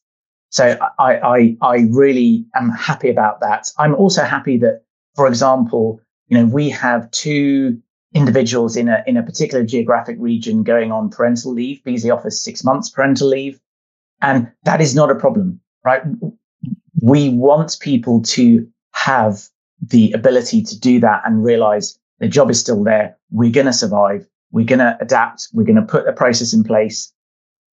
So 0.51 0.77
I, 0.99 1.17
I 1.17 1.57
I 1.63 1.87
really 1.91 2.47
am 2.55 2.71
happy 2.71 3.11
about 3.11 3.41
that. 3.41 3.69
I'm 3.79 3.95
also 3.95 4.23
happy 4.23 4.59
that, 4.59 4.83
for 5.15 5.27
example, 5.27 6.01
you 6.29 6.39
know, 6.39 6.47
we 6.47 6.69
have 6.71 7.11
two 7.11 7.81
individuals 8.15 8.77
in 8.77 8.89
a 8.89 9.03
in 9.07 9.17
a 9.17 9.23
particular 9.23 9.65
geographic 9.65 10.17
region 10.19 10.63
going 10.63 10.93
on 10.93 11.09
parental 11.11 11.53
leave. 11.53 11.81
Beazley 11.85 12.15
offers 12.15 12.43
six 12.43 12.65
months 12.65 12.91
parental 12.91 13.29
leave, 13.29 13.61
and 14.21 14.51
that 14.65 14.81
is 14.81 14.95
not 14.95 15.11
a 15.11 15.15
problem, 15.15 15.61
right? 15.85 16.03
We 17.03 17.29
want 17.29 17.77
people 17.81 18.23
to 18.23 18.67
have 18.93 19.43
the 19.83 20.13
ability 20.13 20.63
to 20.63 20.79
do 20.79 21.01
that 21.01 21.23
and 21.27 21.45
realize 21.45 21.99
the 22.21 22.29
job 22.29 22.51
is 22.51 22.61
still 22.61 22.85
there. 22.85 23.19
We're 23.31 23.51
going 23.51 23.67
to 23.67 23.73
survive. 23.73 24.27
We're 24.53 24.65
going 24.65 24.79
to 24.79 24.97
adapt. 25.01 25.49
We're 25.53 25.65
going 25.65 25.77
to 25.77 25.83
put 25.83 26.07
a 26.07 26.13
process 26.13 26.55
in 26.55 26.63
place, 26.63 27.13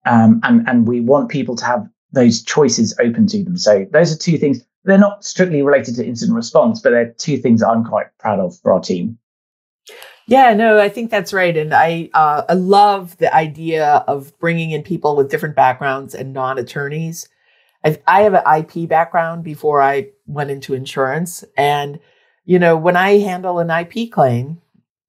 um, 0.05 0.39
and 0.43 0.67
and 0.67 0.87
we 0.87 1.01
want 1.01 1.29
people 1.29 1.55
to 1.57 1.65
have 1.65 1.87
those 2.11 2.41
choices 2.41 2.97
open 2.99 3.27
to 3.27 3.43
them. 3.43 3.57
So 3.57 3.85
those 3.91 4.13
are 4.13 4.17
two 4.17 4.37
things. 4.37 4.65
They're 4.85 4.97
not 4.97 5.23
strictly 5.23 5.61
related 5.61 5.95
to 5.97 6.05
incident 6.05 6.35
response, 6.35 6.81
but 6.81 6.91
they're 6.91 7.13
two 7.17 7.37
things 7.37 7.61
I'm 7.61 7.83
quite 7.83 8.07
proud 8.17 8.39
of 8.39 8.57
for 8.59 8.71
our 8.71 8.79
team. 8.79 9.19
Yeah, 10.25 10.53
no, 10.53 10.79
I 10.79 10.89
think 10.89 11.11
that's 11.11 11.33
right, 11.33 11.55
and 11.55 11.73
I 11.73 12.09
uh, 12.13 12.43
I 12.49 12.53
love 12.53 13.17
the 13.17 13.33
idea 13.33 14.03
of 14.07 14.37
bringing 14.39 14.71
in 14.71 14.83
people 14.83 15.15
with 15.15 15.29
different 15.29 15.55
backgrounds 15.55 16.15
and 16.15 16.33
non 16.33 16.57
attorneys. 16.57 17.27
I, 17.83 17.99
I 18.07 18.21
have 18.21 18.33
an 18.33 18.43
IP 18.59 18.89
background 18.89 19.43
before 19.43 19.81
I 19.81 20.09
went 20.25 20.51
into 20.51 20.73
insurance, 20.73 21.43
and 21.57 21.99
you 22.45 22.59
know 22.59 22.75
when 22.77 22.97
I 22.97 23.19
handle 23.19 23.59
an 23.59 23.69
IP 23.69 24.11
claim, 24.11 24.61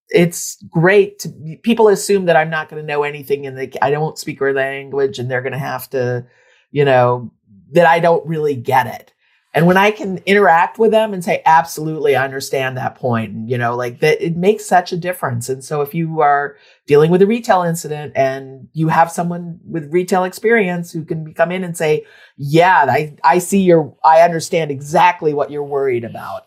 it's 0.09 0.62
great. 0.70 1.20
To, 1.20 1.59
people 1.62 1.88
assume 1.88 2.26
that 2.26 2.37
I'm 2.37 2.50
not 2.50 2.68
going 2.68 2.83
to 2.83 2.87
know 2.87 3.02
anything, 3.02 3.46
and 3.46 3.59
I 3.80 3.90
don't 3.90 4.18
speak 4.18 4.38
their 4.38 4.52
language, 4.52 5.18
and 5.18 5.30
they're 5.30 5.42
going 5.42 5.52
to 5.52 5.59
have 5.59 5.88
to, 5.90 6.26
you 6.70 6.85
know, 6.85 7.33
that 7.72 7.87
I 7.87 8.00
don't 8.00 8.26
really 8.26 8.56
get 8.56 8.87
it. 8.87 9.12
And 9.52 9.66
when 9.66 9.76
I 9.76 9.90
can 9.90 10.18
interact 10.26 10.78
with 10.78 10.92
them 10.92 11.12
and 11.12 11.24
say, 11.24 11.42
absolutely, 11.44 12.14
I 12.14 12.24
understand 12.24 12.76
that 12.76 12.94
point, 12.94 13.48
you 13.48 13.58
know, 13.58 13.74
like 13.74 13.98
that, 13.98 14.24
it 14.24 14.36
makes 14.36 14.64
such 14.64 14.92
a 14.92 14.96
difference. 14.96 15.48
And 15.48 15.64
so 15.64 15.80
if 15.80 15.92
you 15.92 16.20
are 16.20 16.56
dealing 16.86 17.10
with 17.10 17.20
a 17.20 17.26
retail 17.26 17.62
incident 17.62 18.12
and 18.14 18.68
you 18.74 18.88
have 18.88 19.10
someone 19.10 19.58
with 19.64 19.92
retail 19.92 20.22
experience 20.22 20.92
who 20.92 21.04
can 21.04 21.34
come 21.34 21.50
in 21.50 21.64
and 21.64 21.76
say, 21.76 22.06
yeah, 22.36 22.86
I, 22.88 23.16
I 23.24 23.38
see 23.38 23.62
your, 23.62 23.96
I 24.04 24.20
understand 24.20 24.70
exactly 24.70 25.34
what 25.34 25.50
you're 25.50 25.64
worried 25.64 26.04
about. 26.04 26.42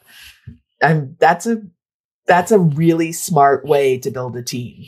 And 0.82 1.18
that's 1.20 1.46
a, 1.46 1.62
that's 2.26 2.52
a 2.52 2.60
really 2.60 3.12
smart 3.12 3.66
way 3.66 3.98
to 3.98 4.12
build 4.12 4.38
a 4.38 4.44
team. 4.44 4.86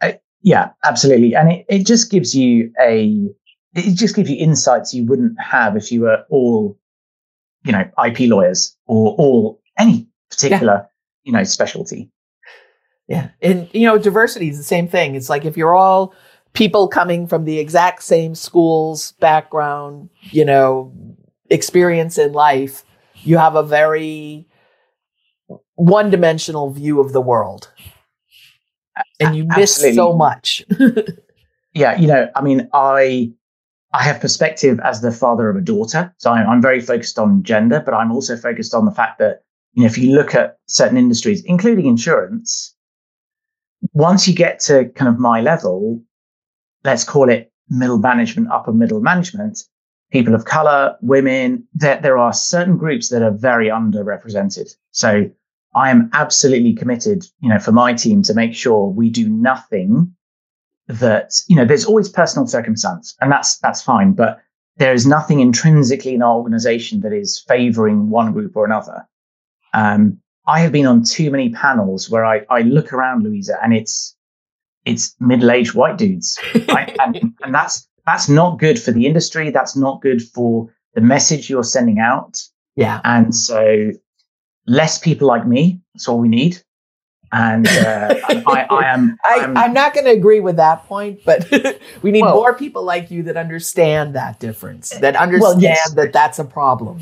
I, 0.00 0.20
yeah, 0.40 0.70
absolutely. 0.84 1.34
And 1.34 1.52
it, 1.52 1.66
it 1.68 1.86
just 1.86 2.10
gives 2.10 2.34
you 2.34 2.72
a, 2.80 3.28
it 3.74 3.94
just 3.94 4.16
gives 4.16 4.30
you 4.30 4.38
insights 4.38 4.94
you 4.94 5.04
wouldn't 5.04 5.38
have 5.38 5.76
if 5.76 5.92
you 5.92 6.00
were 6.00 6.24
all 6.30 6.78
you 7.66 7.72
know, 7.72 7.84
IP 8.04 8.30
lawyers 8.30 8.76
or, 8.86 9.14
all 9.16 9.60
any 9.78 10.08
particular, 10.30 10.74
yeah. 10.74 10.86
you 11.24 11.32
know, 11.32 11.44
specialty. 11.44 12.10
Yeah. 13.08 13.28
And, 13.42 13.68
you 13.72 13.86
know, 13.86 13.98
diversity 13.98 14.48
is 14.48 14.56
the 14.56 14.64
same 14.64 14.88
thing. 14.88 15.14
It's 15.14 15.28
like 15.28 15.44
if 15.44 15.56
you're 15.56 15.74
all 15.74 16.14
people 16.52 16.88
coming 16.88 17.26
from 17.26 17.44
the 17.44 17.58
exact 17.58 18.02
same 18.02 18.34
schools, 18.34 19.12
background, 19.20 20.10
you 20.22 20.44
know, 20.44 20.92
experience 21.50 22.18
in 22.18 22.32
life, 22.32 22.84
you 23.22 23.36
have 23.36 23.56
a 23.56 23.62
very 23.62 24.48
one 25.74 26.10
dimensional 26.10 26.70
view 26.70 27.00
of 27.00 27.12
the 27.12 27.20
world. 27.20 27.70
And 29.20 29.36
you 29.36 29.44
miss 29.44 29.76
Absolutely. 29.76 29.96
so 29.96 30.12
much. 30.14 30.64
yeah. 31.74 31.98
You 31.98 32.06
know, 32.06 32.30
I 32.34 32.40
mean, 32.42 32.68
I, 32.72 33.32
I 33.96 34.02
have 34.02 34.20
perspective 34.20 34.78
as 34.84 35.00
the 35.00 35.10
father 35.10 35.48
of 35.48 35.56
a 35.56 35.62
daughter. 35.62 36.14
So 36.18 36.30
I'm, 36.30 36.46
I'm, 36.46 36.60
very 36.60 36.82
focused 36.82 37.18
on 37.18 37.42
gender, 37.42 37.82
but 37.84 37.94
I'm 37.94 38.12
also 38.12 38.36
focused 38.36 38.74
on 38.74 38.84
the 38.84 38.90
fact 38.90 39.18
that, 39.20 39.42
you 39.72 39.82
know, 39.82 39.86
if 39.86 39.96
you 39.96 40.14
look 40.14 40.34
at 40.34 40.58
certain 40.66 40.98
industries, 40.98 41.42
including 41.46 41.86
insurance, 41.86 42.74
once 43.94 44.28
you 44.28 44.34
get 44.34 44.60
to 44.60 44.90
kind 44.90 45.08
of 45.08 45.18
my 45.18 45.40
level, 45.40 46.02
let's 46.84 47.04
call 47.04 47.30
it 47.30 47.50
middle 47.70 47.96
management, 47.96 48.50
upper 48.50 48.72
middle 48.72 49.00
management, 49.00 49.60
people 50.12 50.34
of 50.34 50.44
color, 50.44 50.96
women, 51.00 51.66
there, 51.72 51.98
there 51.98 52.18
are 52.18 52.34
certain 52.34 52.76
groups 52.76 53.08
that 53.08 53.22
are 53.22 53.32
very 53.32 53.68
underrepresented. 53.68 54.76
So 54.90 55.30
I 55.74 55.90
am 55.90 56.10
absolutely 56.12 56.74
committed, 56.74 57.24
you 57.40 57.48
know, 57.48 57.58
for 57.58 57.72
my 57.72 57.94
team 57.94 58.22
to 58.24 58.34
make 58.34 58.54
sure 58.54 58.88
we 58.88 59.08
do 59.08 59.26
nothing 59.26 60.14
that 60.88 61.32
you 61.48 61.56
know 61.56 61.64
there's 61.64 61.84
always 61.84 62.08
personal 62.08 62.46
circumstance 62.46 63.16
and 63.20 63.30
that's 63.32 63.58
that's 63.58 63.82
fine 63.82 64.12
but 64.12 64.40
there 64.76 64.92
is 64.92 65.06
nothing 65.06 65.40
intrinsically 65.40 66.14
in 66.14 66.22
our 66.22 66.36
organization 66.36 67.00
that 67.00 67.12
is 67.12 67.42
favoring 67.48 68.10
one 68.10 68.32
group 68.32 68.54
or 68.56 68.64
another. 68.64 69.06
Um, 69.74 70.18
i 70.46 70.60
have 70.60 70.72
been 70.72 70.86
on 70.86 71.02
too 71.02 71.30
many 71.30 71.50
panels 71.50 72.08
where 72.08 72.24
i, 72.24 72.42
I 72.50 72.62
look 72.62 72.92
around 72.92 73.24
louisa 73.24 73.58
and 73.62 73.74
it's 73.74 74.14
it's 74.84 75.14
middle-aged 75.18 75.74
white 75.74 75.98
dudes 75.98 76.38
right? 76.68 76.96
and, 77.00 77.34
and 77.42 77.54
that's 77.54 77.88
that's 78.06 78.28
not 78.28 78.58
good 78.58 78.80
for 78.80 78.92
the 78.92 79.04
industry. 79.04 79.50
That's 79.50 79.76
not 79.76 80.00
good 80.00 80.22
for 80.22 80.72
the 80.94 81.00
message 81.00 81.50
you're 81.50 81.64
sending 81.64 81.98
out. 81.98 82.40
Yeah. 82.76 83.00
And 83.04 83.34
so 83.34 83.90
less 84.66 84.98
people 84.98 85.28
like 85.28 85.46
me 85.46 85.80
that's 85.94 86.08
all 86.08 86.18
we 86.18 86.28
need 86.28 86.60
and 87.32 87.66
uh, 87.66 88.14
I, 88.28 88.66
I, 88.70 88.84
am. 88.92 89.18
I, 89.24 89.64
am 89.64 89.72
not 89.72 89.94
going 89.94 90.04
to 90.04 90.12
agree 90.12 90.40
with 90.40 90.56
that 90.56 90.86
point, 90.86 91.20
but 91.24 91.50
we 92.02 92.10
need 92.10 92.22
well, 92.22 92.34
more 92.34 92.54
people 92.54 92.84
like 92.84 93.10
you 93.10 93.22
that 93.24 93.36
understand 93.36 94.14
that 94.14 94.38
difference, 94.38 94.90
that 94.90 95.16
understand 95.16 95.40
well, 95.40 95.60
yes. 95.60 95.92
that 95.94 96.12
that's 96.12 96.38
a 96.38 96.44
problem. 96.44 97.00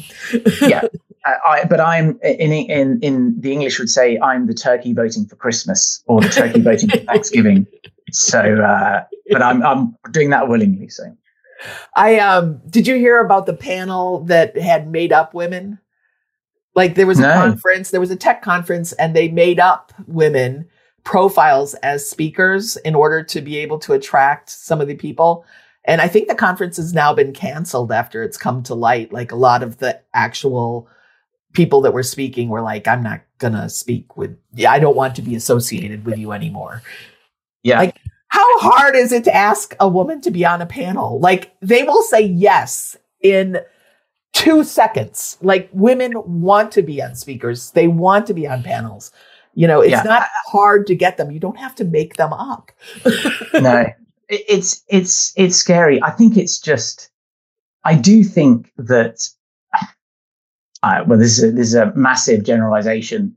yeah, 0.62 0.82
I, 1.24 1.64
but 1.68 1.80
I'm 1.80 2.18
in 2.22 2.52
in 2.52 3.00
in 3.00 3.40
the 3.40 3.52
English 3.52 3.78
would 3.78 3.90
say 3.90 4.18
I'm 4.18 4.46
the 4.46 4.54
turkey 4.54 4.92
voting 4.92 5.26
for 5.26 5.36
Christmas 5.36 6.02
or 6.06 6.20
the 6.20 6.28
turkey 6.28 6.60
voting 6.60 6.90
for 6.90 6.98
Thanksgiving. 6.98 7.66
So, 8.12 8.40
uh, 8.40 9.04
but 9.30 9.42
I'm 9.42 9.62
I'm 9.62 9.96
doing 10.10 10.30
that 10.30 10.48
willingly. 10.48 10.88
So, 10.88 11.04
I 11.94 12.18
um, 12.18 12.60
did 12.68 12.86
you 12.86 12.96
hear 12.96 13.20
about 13.20 13.46
the 13.46 13.54
panel 13.54 14.24
that 14.24 14.56
had 14.56 14.90
made 14.90 15.12
up 15.12 15.34
women? 15.34 15.78
Like 16.74 16.94
there 16.94 17.06
was 17.06 17.20
a 17.20 17.32
conference, 17.32 17.90
there 17.90 18.00
was 18.00 18.10
a 18.10 18.16
tech 18.16 18.42
conference, 18.42 18.92
and 18.94 19.14
they 19.14 19.28
made 19.28 19.60
up 19.60 19.92
women 20.06 20.66
profiles 21.04 21.74
as 21.74 22.08
speakers 22.08 22.76
in 22.78 22.94
order 22.94 23.22
to 23.22 23.40
be 23.40 23.58
able 23.58 23.78
to 23.78 23.92
attract 23.92 24.50
some 24.50 24.80
of 24.80 24.88
the 24.88 24.96
people. 24.96 25.44
And 25.84 26.00
I 26.00 26.08
think 26.08 26.28
the 26.28 26.34
conference 26.34 26.78
has 26.78 26.94
now 26.94 27.14
been 27.14 27.32
canceled 27.32 27.92
after 27.92 28.22
it's 28.22 28.38
come 28.38 28.62
to 28.64 28.74
light. 28.74 29.12
Like 29.12 29.30
a 29.30 29.36
lot 29.36 29.62
of 29.62 29.78
the 29.78 30.00
actual 30.14 30.88
people 31.52 31.82
that 31.82 31.92
were 31.92 32.02
speaking 32.02 32.48
were 32.48 32.62
like, 32.62 32.88
I'm 32.88 33.02
not 33.02 33.20
gonna 33.38 33.68
speak 33.68 34.16
with 34.16 34.36
yeah, 34.54 34.72
I 34.72 34.78
don't 34.78 34.96
want 34.96 35.14
to 35.16 35.22
be 35.22 35.36
associated 35.36 36.04
with 36.04 36.18
you 36.18 36.32
anymore. 36.32 36.82
Yeah. 37.62 37.78
Like 37.78 38.00
how 38.28 38.58
hard 38.58 38.96
is 38.96 39.12
it 39.12 39.24
to 39.24 39.34
ask 39.34 39.76
a 39.78 39.88
woman 39.88 40.20
to 40.22 40.30
be 40.30 40.44
on 40.44 40.60
a 40.60 40.66
panel? 40.66 41.20
Like 41.20 41.54
they 41.60 41.84
will 41.84 42.02
say 42.02 42.22
yes 42.22 42.96
in 43.20 43.58
two 44.34 44.62
seconds. 44.64 45.38
Like 45.40 45.70
women 45.72 46.12
want 46.26 46.70
to 46.72 46.82
be 46.82 47.02
on 47.02 47.14
speakers. 47.14 47.70
They 47.70 47.88
want 47.88 48.26
to 48.26 48.34
be 48.34 48.46
on 48.46 48.62
panels. 48.62 49.10
You 49.54 49.66
know, 49.68 49.80
it's 49.80 49.92
yeah. 49.92 50.02
not 50.02 50.26
hard 50.46 50.86
to 50.88 50.94
get 50.94 51.16
them. 51.16 51.30
You 51.30 51.40
don't 51.40 51.58
have 51.58 51.74
to 51.76 51.84
make 51.84 52.16
them 52.16 52.32
up. 52.32 52.72
no, 53.54 53.86
it's, 54.28 54.82
it's, 54.88 55.32
it's 55.36 55.56
scary. 55.56 56.02
I 56.02 56.10
think 56.10 56.36
it's 56.36 56.58
just, 56.58 57.10
I 57.84 57.94
do 57.94 58.24
think 58.24 58.72
that, 58.76 59.28
uh, 60.82 61.04
well, 61.06 61.18
this 61.18 61.38
is, 61.38 61.44
a, 61.44 61.52
this 61.52 61.68
is 61.68 61.74
a 61.74 61.94
massive 61.94 62.42
generalization. 62.42 63.36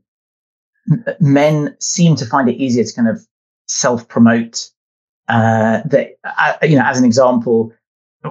Men 1.20 1.76
seem 1.78 2.16
to 2.16 2.26
find 2.26 2.48
it 2.48 2.56
easier 2.56 2.82
to 2.84 2.94
kind 2.94 3.08
of 3.08 3.24
self 3.66 4.08
promote. 4.08 4.70
Uh, 5.28 5.82
that, 5.84 6.18
uh, 6.24 6.54
you 6.62 6.76
know, 6.76 6.84
as 6.84 6.98
an 6.98 7.04
example, 7.04 7.70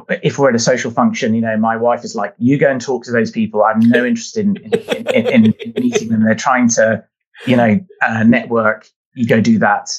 if 0.10 0.38
we're 0.38 0.50
at 0.50 0.56
a 0.56 0.60
social 0.60 0.92
function, 0.92 1.34
you 1.34 1.42
know, 1.42 1.58
my 1.58 1.76
wife 1.78 2.04
is 2.04 2.16
like, 2.16 2.34
you 2.38 2.58
go 2.58 2.70
and 2.70 2.82
talk 2.82 3.04
to 3.06 3.12
those 3.12 3.32
people. 3.32 3.64
I'm 3.64 3.80
no 3.80 4.06
interest 4.06 4.38
in, 4.38 4.58
in, 4.58 5.08
in, 5.08 5.28
in, 5.28 5.54
in 5.54 5.74
meeting 5.76 6.10
them. 6.10 6.24
They're 6.24 6.36
trying 6.36 6.70
to, 6.70 7.04
you 7.46 7.56
know, 7.56 7.80
uh, 8.06 8.24
network. 8.24 8.90
You 9.14 9.28
go 9.28 9.42
do 9.42 9.60
that. 9.60 9.90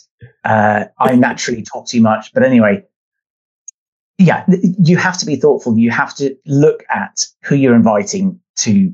Uh, 0.44 0.84
I 0.98 1.14
naturally 1.14 1.62
talk 1.62 1.86
too 1.86 2.00
much. 2.00 2.32
But 2.32 2.42
anyway, 2.42 2.84
yeah, 4.18 4.44
you 4.78 4.96
have 4.96 5.18
to 5.18 5.26
be 5.26 5.36
thoughtful. 5.36 5.78
You 5.78 5.90
have 5.90 6.14
to 6.16 6.36
look 6.46 6.84
at 6.90 7.26
who 7.44 7.54
you're 7.54 7.74
inviting 7.74 8.40
to 8.56 8.92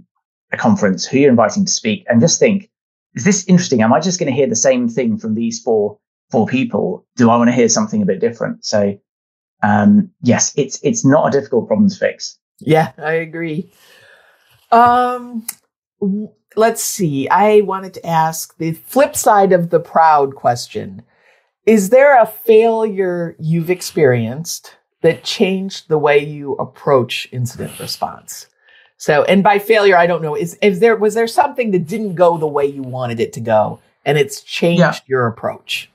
a 0.53 0.57
conference, 0.57 1.07
who 1.07 1.19
you're 1.19 1.31
inviting 1.31 1.65
to 1.65 1.73
speak, 1.73 2.05
and 2.09 2.21
just 2.21 2.39
think, 2.39 2.71
is 3.15 3.25
this 3.25 3.47
interesting? 3.49 3.81
Am 3.81 3.93
I 3.93 4.01
just 4.01 4.19
going 4.19 4.31
to 4.31 4.37
hear 4.37 4.47
the 4.47 4.57
same 4.57 4.89
thing 4.89 5.17
from 5.17 5.35
these 5.35 5.61
four 5.61 5.99
four 6.31 6.47
people? 6.47 7.07
Do 7.17 7.31
I 7.31 7.37
want 7.37 7.49
to 7.49 7.55
hear 7.55 7.69
something 7.69 8.03
a 8.03 8.07
bit 8.07 8.21
different? 8.21 8.65
So, 8.65 8.99
um, 9.65 10.11
yes, 10.23 10.53
it's 10.57 10.79
it's 10.83 11.05
not 11.05 11.29
a 11.29 11.31
difficult 11.31 11.67
problem 11.67 11.89
to 11.89 11.97
fix. 11.97 12.39
Yeah, 12.61 12.93
I 12.99 13.12
agree. 13.12 13.73
Um, 14.71 15.47
let's 16.55 16.85
see. 16.85 17.29
I 17.29 17.62
wanted 17.62 17.95
to 17.95 18.07
ask 18.07 18.57
the 18.59 18.73
flip 18.73 19.17
side 19.17 19.53
of 19.53 19.71
the 19.71 19.81
proud 19.81 20.35
question. 20.35 21.03
Is 21.65 21.89
there 21.89 22.21
a 22.21 22.27
failure 22.27 23.37
you've 23.39 23.71
experienced 23.71 24.77
that 25.01 25.25
changed 25.25 25.89
the 25.89 25.99
way 25.99 26.19
you 26.19 26.53
approach 26.55 27.27
incident 27.33 27.79
response? 27.81 28.47
So, 28.99 29.25
and 29.25 29.43
by 29.43 29.59
failure, 29.59 29.97
I 29.97 30.07
don't 30.07 30.23
know, 30.23 30.37
is, 30.37 30.59
is 30.61 30.81
there, 30.81 30.97
was 30.97 31.15
there 31.15 31.27
something 31.27 31.71
that 31.71 31.87
didn't 31.87 32.15
go 32.15 32.37
the 32.37 32.47
way 32.47 32.67
you 32.67 32.83
wanted 32.83 33.19
it 33.19 33.33
to 33.35 33.41
go 33.41 33.81
and 34.05 34.19
it's 34.19 34.43
changed 34.43 34.81
yeah. 34.81 34.99
your 35.07 35.27
approach? 35.27 35.91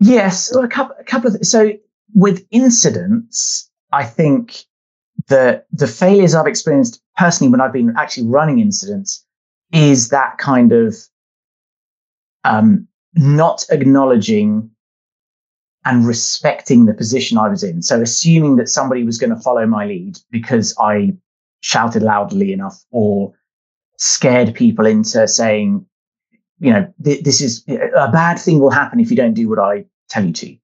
Yes, 0.00 0.52
well, 0.54 0.64
a 0.64 0.68
couple, 0.68 0.96
a 0.98 1.04
couple 1.04 1.34
of, 1.34 1.46
so 1.46 1.72
with 2.14 2.46
incidents, 2.50 3.70
I 3.92 4.04
think 4.04 4.64
the 5.28 5.64
the 5.72 5.86
failures 5.86 6.34
I've 6.34 6.46
experienced 6.46 7.00
personally 7.16 7.50
when 7.50 7.60
I've 7.60 7.72
been 7.72 7.94
actually 7.96 8.26
running 8.26 8.58
incidents 8.58 9.24
is 9.72 10.08
that 10.10 10.38
kind 10.38 10.72
of 10.72 10.96
um, 12.44 12.86
not 13.14 13.64
acknowledging 13.70 14.70
and 15.84 16.06
respecting 16.06 16.86
the 16.86 16.94
position 16.94 17.38
I 17.38 17.48
was 17.48 17.62
in. 17.62 17.82
So 17.82 18.00
assuming 18.00 18.56
that 18.56 18.68
somebody 18.68 19.04
was 19.04 19.18
going 19.18 19.34
to 19.34 19.40
follow 19.40 19.66
my 19.66 19.86
lead 19.86 20.18
because 20.30 20.74
I 20.78 21.14
shouted 21.60 22.02
loudly 22.02 22.52
enough 22.52 22.82
or 22.90 23.34
scared 23.98 24.54
people 24.54 24.86
into 24.86 25.26
saying, 25.28 25.84
you 26.58 26.72
know, 26.72 26.92
th- 27.02 27.24
this 27.24 27.40
is 27.40 27.64
uh, 27.68 27.90
a 27.96 28.10
bad 28.10 28.38
thing 28.38 28.60
will 28.60 28.70
happen 28.70 29.00
if 29.00 29.10
you 29.10 29.16
don't 29.16 29.34
do 29.34 29.48
what 29.48 29.58
I 29.58 29.84
tell 30.08 30.24
you 30.24 30.32
to. 30.32 30.56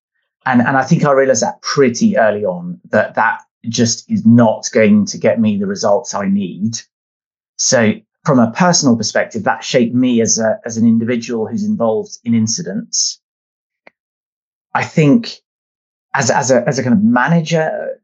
And, 0.47 0.61
and 0.61 0.77
I 0.77 0.85
think 0.85 1.05
I 1.05 1.13
realized 1.13 1.43
that 1.43 1.61
pretty 1.63 2.17
early 2.17 2.45
on 2.45 2.81
that 2.91 3.15
that 3.15 3.43
just 3.69 4.11
is 4.11 4.25
not 4.25 4.69
going 4.73 5.05
to 5.07 5.19
get 5.19 5.41
me 5.41 5.59
the 5.59 5.67
results 5.67 6.15
I 6.15 6.27
need. 6.27 6.81
So 7.57 7.93
from 8.25 8.39
a 8.39 8.51
personal 8.53 8.97
perspective, 8.97 9.45
that 9.45 9.63
shaped 9.65 9.95
me 9.95 10.21
as 10.21 10.39
a, 10.39 10.59
as 10.65 10.77
an 10.77 10.87
individual 10.87 11.47
who's 11.47 11.65
involved 11.65 12.19
in 12.25 12.35
incidents. 12.35 13.21
I 14.75 14.85
think 14.85 15.41
as, 16.15 16.31
as 16.31 16.51
a, 16.51 16.67
as 16.67 16.79
a 16.79 16.83
kind 16.83 16.95
of 16.95 17.03
manager, 17.03 17.99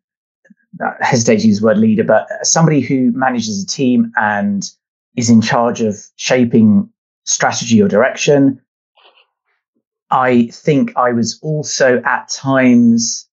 uh, 0.82 0.90
I 1.00 1.06
hesitate 1.06 1.38
to 1.38 1.46
use 1.46 1.60
the 1.60 1.66
word 1.66 1.78
leader, 1.78 2.04
but 2.04 2.28
somebody 2.42 2.80
who 2.80 3.12
manages 3.12 3.62
a 3.62 3.66
team 3.66 4.12
and 4.16 4.68
is 5.16 5.30
in 5.30 5.40
charge 5.40 5.80
of 5.80 5.96
shaping 6.16 6.90
strategy 7.26 7.82
or 7.82 7.88
direction. 7.88 8.60
I 10.10 10.48
think 10.52 10.96
I 10.96 11.12
was 11.12 11.38
also 11.42 12.00
at 12.04 12.28
times 12.28 13.28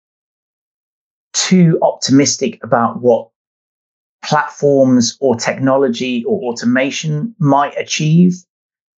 too 1.32 1.78
optimistic 1.82 2.62
about 2.62 3.00
what 3.00 3.28
platforms 4.22 5.16
or 5.20 5.34
technology 5.34 6.24
or 6.24 6.40
automation 6.42 7.34
might 7.38 7.76
achieve. 7.76 8.34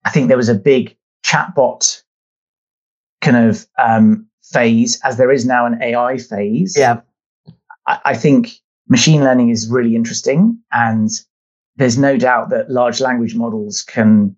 I 0.04 0.10
think 0.10 0.28
there 0.28 0.36
was 0.36 0.48
a 0.48 0.54
big 0.54 0.96
chatbot 1.24 2.02
kind 3.20 3.36
of 3.36 3.66
um, 3.78 4.26
phase, 4.42 5.00
as 5.04 5.16
there 5.16 5.30
is 5.30 5.46
now 5.46 5.64
an 5.64 5.80
AI 5.80 6.18
phase. 6.18 6.74
Yeah. 6.76 7.00
I, 7.86 8.00
I 8.06 8.14
think 8.14 8.50
machine 8.88 9.22
learning 9.22 9.50
is 9.50 9.70
really 9.70 9.94
interesting. 9.94 10.58
And 10.72 11.08
there's 11.76 11.96
no 11.96 12.18
doubt 12.18 12.50
that 12.50 12.70
large 12.70 13.00
language 13.00 13.34
models 13.34 13.82
can 13.82 14.36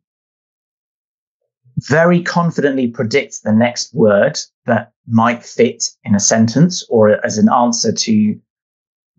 very 1.78 2.22
confidently 2.22 2.88
predict 2.88 3.42
the 3.42 3.52
next 3.52 3.94
word 3.94 4.38
that 4.66 4.92
might 5.06 5.44
fit 5.44 5.90
in 6.04 6.14
a 6.14 6.20
sentence 6.20 6.84
or 6.88 7.24
as 7.24 7.38
an 7.38 7.48
answer 7.50 7.92
to 7.92 8.38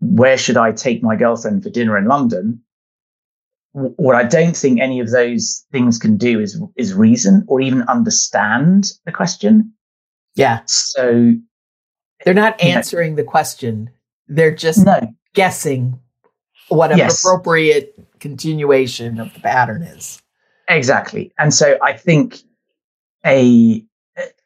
where 0.00 0.36
should 0.36 0.56
I 0.56 0.72
take 0.72 1.02
my 1.02 1.16
girlfriend 1.16 1.62
for 1.62 1.70
dinner 1.70 1.96
in 1.96 2.06
London? 2.06 2.60
What 3.72 4.16
I 4.16 4.24
don't 4.24 4.56
think 4.56 4.80
any 4.80 5.00
of 5.00 5.10
those 5.10 5.64
things 5.70 5.98
can 5.98 6.16
do 6.16 6.40
is 6.40 6.60
is 6.76 6.94
reason 6.94 7.44
or 7.46 7.60
even 7.60 7.82
understand 7.82 8.92
the 9.04 9.12
question. 9.12 9.72
Yeah. 10.34 10.60
So 10.66 11.34
they're 12.24 12.34
not 12.34 12.60
answering 12.60 13.12
know, 13.12 13.16
the 13.16 13.24
question. 13.24 13.90
They're 14.28 14.54
just 14.54 14.84
no. 14.84 15.14
guessing 15.34 16.00
what 16.68 16.90
an 16.90 16.98
yes. 16.98 17.22
appropriate 17.22 17.94
continuation 18.18 19.20
of 19.20 19.32
the 19.34 19.40
pattern 19.40 19.82
is. 19.82 20.22
Exactly. 20.68 21.32
And 21.38 21.54
so 21.54 21.78
I 21.82 21.92
think 21.92 22.38
a 23.24 23.84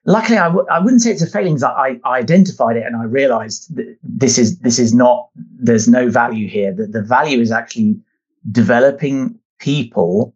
luckily 0.07 0.39
I 0.39 0.49
w- 0.49 0.67
I 0.71 0.79
wouldn't 0.79 1.03
say 1.03 1.11
it's 1.13 1.23
a 1.23 1.27
failing 1.31 1.55
because 1.55 1.65
I, 1.65 2.01
I 2.05 2.19
identified 2.19 2.77
it 2.77 2.85
and 2.87 2.97
I 2.97 3.05
realized 3.05 3.75
that 3.77 3.97
this 4.03 4.39
is 4.39 4.59
this 4.61 4.79
is 4.79 4.95
not 4.95 5.29
there's 5.37 5.89
no 5.89 6.09
value 6.11 6.49
here 6.49 6.73
that 6.75 6.93
the 6.93 7.03
value 7.03 7.41
is 7.41 7.53
actually 7.53 8.01
developing 8.51 9.39
people 9.61 10.35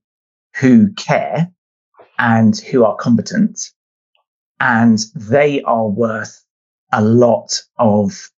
who 0.56 0.92
care 0.94 1.50
and 2.18 2.56
who 2.58 2.84
are 2.84 2.96
competent 2.96 3.72
and 4.60 4.98
they 5.14 5.62
are 5.62 5.88
worth 5.88 6.44
a 6.92 7.02
lot 7.02 7.62
of 7.78 8.30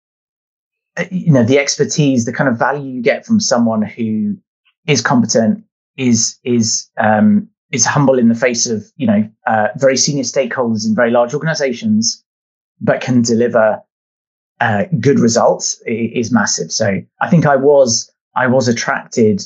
you 1.11 1.33
know 1.33 1.43
the 1.45 1.59
expertise 1.59 2.25
the 2.25 2.33
kind 2.33 2.49
of 2.49 2.59
value 2.59 2.91
you 2.91 3.03
get 3.03 3.27
from 3.27 3.39
someone 3.41 3.83
who 3.83 4.37
is 4.87 5.03
competent 5.03 5.65
is 5.97 6.39
is 6.45 6.89
um 6.99 7.49
is 7.73 7.85
humble 7.85 8.19
in 8.19 8.29
the 8.29 8.35
face 8.35 8.67
of 8.67 8.85
you 8.97 9.07
know 9.07 9.29
uh, 9.47 9.69
very 9.77 9.97
senior 9.97 10.23
stakeholders 10.23 10.87
in 10.87 10.95
very 10.95 11.11
large 11.11 11.35
organizations, 11.35 12.23
but 12.81 13.01
can 13.01 13.23
deliver 13.23 13.83
uh, 14.61 14.85
good 15.01 15.19
results 15.19 15.81
is 15.87 16.33
massive. 16.33 16.73
So 16.73 17.01
I 17.21 17.31
think 17.31 17.47
I 17.47 17.57
was 17.57 18.11
I 18.35 18.47
was 18.47 18.69
attracted 18.69 19.43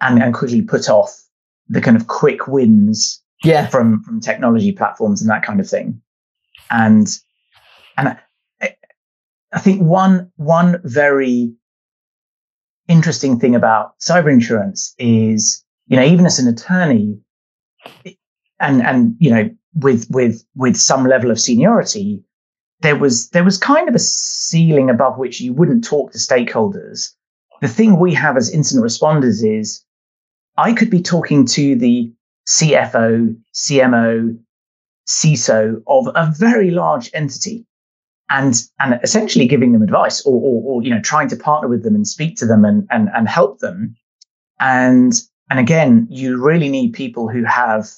and, 0.00 0.22
and 0.22 0.34
quickly 0.34 0.62
put 0.62 0.88
off 0.88 1.22
the 1.68 1.80
kind 1.80 1.96
of 1.96 2.06
quick 2.06 2.46
wins 2.46 3.22
yeah. 3.44 3.66
from 3.66 4.02
from 4.02 4.20
technology 4.20 4.72
platforms 4.72 5.20
and 5.20 5.30
that 5.30 5.42
kind 5.42 5.60
of 5.60 5.68
thing. 5.68 6.00
And 6.70 7.06
and 7.96 8.08
I, 8.60 8.76
I 9.52 9.58
think 9.58 9.80
one 9.82 10.30
one 10.36 10.80
very 10.84 11.54
interesting 12.88 13.38
thing 13.38 13.54
about 13.54 13.98
cyber 13.98 14.32
insurance 14.32 14.94
is, 14.98 15.64
you 15.86 15.96
know, 15.96 16.04
even 16.04 16.26
as 16.26 16.38
an 16.38 16.48
attorney, 16.48 17.18
and 18.60 18.82
and 18.82 19.16
you 19.18 19.30
know 19.30 19.50
with 19.74 20.06
with 20.10 20.44
with 20.54 20.76
some 20.76 21.06
level 21.06 21.30
of 21.30 21.40
seniority 21.40 22.22
there 22.80 22.96
was 22.96 23.30
there 23.30 23.44
was 23.44 23.58
kind 23.58 23.88
of 23.88 23.94
a 23.94 23.98
ceiling 23.98 24.90
above 24.90 25.18
which 25.18 25.40
you 25.40 25.52
wouldn't 25.52 25.84
talk 25.84 26.12
to 26.12 26.18
stakeholders. 26.18 27.12
The 27.60 27.68
thing 27.68 27.98
we 27.98 28.12
have 28.14 28.36
as 28.36 28.50
incident 28.50 28.84
responders 28.84 29.42
is 29.44 29.82
i 30.58 30.72
could 30.72 30.90
be 30.90 31.02
talking 31.02 31.44
to 31.46 31.74
the 31.76 32.12
cfo 32.46 33.36
cmo 33.54 34.38
ciso 35.08 35.82
of 35.86 36.08
a 36.14 36.32
very 36.38 36.70
large 36.70 37.10
entity 37.14 37.66
and 38.28 38.62
and 38.80 39.00
essentially 39.02 39.46
giving 39.46 39.72
them 39.72 39.82
advice 39.82 40.24
or, 40.26 40.34
or, 40.34 40.62
or 40.64 40.82
you 40.82 40.90
know 40.90 41.00
trying 41.00 41.28
to 41.28 41.36
partner 41.36 41.68
with 41.68 41.82
them 41.82 41.94
and 41.94 42.06
speak 42.06 42.36
to 42.36 42.46
them 42.46 42.64
and 42.64 42.86
and, 42.90 43.08
and 43.14 43.28
help 43.28 43.60
them. 43.60 43.96
And 44.60 45.12
and 45.50 45.58
again, 45.58 46.06
you 46.10 46.42
really 46.42 46.68
need 46.68 46.92
people 46.92 47.28
who 47.28 47.44
have, 47.44 47.88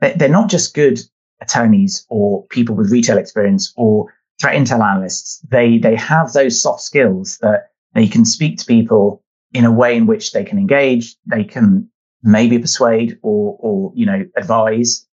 they're 0.00 0.28
not 0.28 0.50
just 0.50 0.74
good 0.74 1.00
attorneys 1.40 2.06
or 2.08 2.46
people 2.46 2.74
with 2.74 2.90
retail 2.90 3.18
experience 3.18 3.72
or 3.76 4.12
threat 4.40 4.56
intel 4.56 4.84
analysts, 4.84 5.40
they 5.50 5.78
they 5.78 5.94
have 5.96 6.32
those 6.32 6.60
soft 6.60 6.80
skills 6.80 7.38
that 7.38 7.70
they 7.94 8.06
can 8.06 8.24
speak 8.24 8.58
to 8.58 8.66
people 8.66 9.22
in 9.52 9.64
a 9.64 9.72
way 9.72 9.96
in 9.96 10.06
which 10.06 10.32
they 10.32 10.44
can 10.44 10.58
engage, 10.58 11.16
they 11.26 11.44
can 11.44 11.88
maybe 12.22 12.58
persuade 12.58 13.18
or 13.22 13.56
or 13.60 13.92
you 13.94 14.06
know 14.06 14.24
advise, 14.36 15.06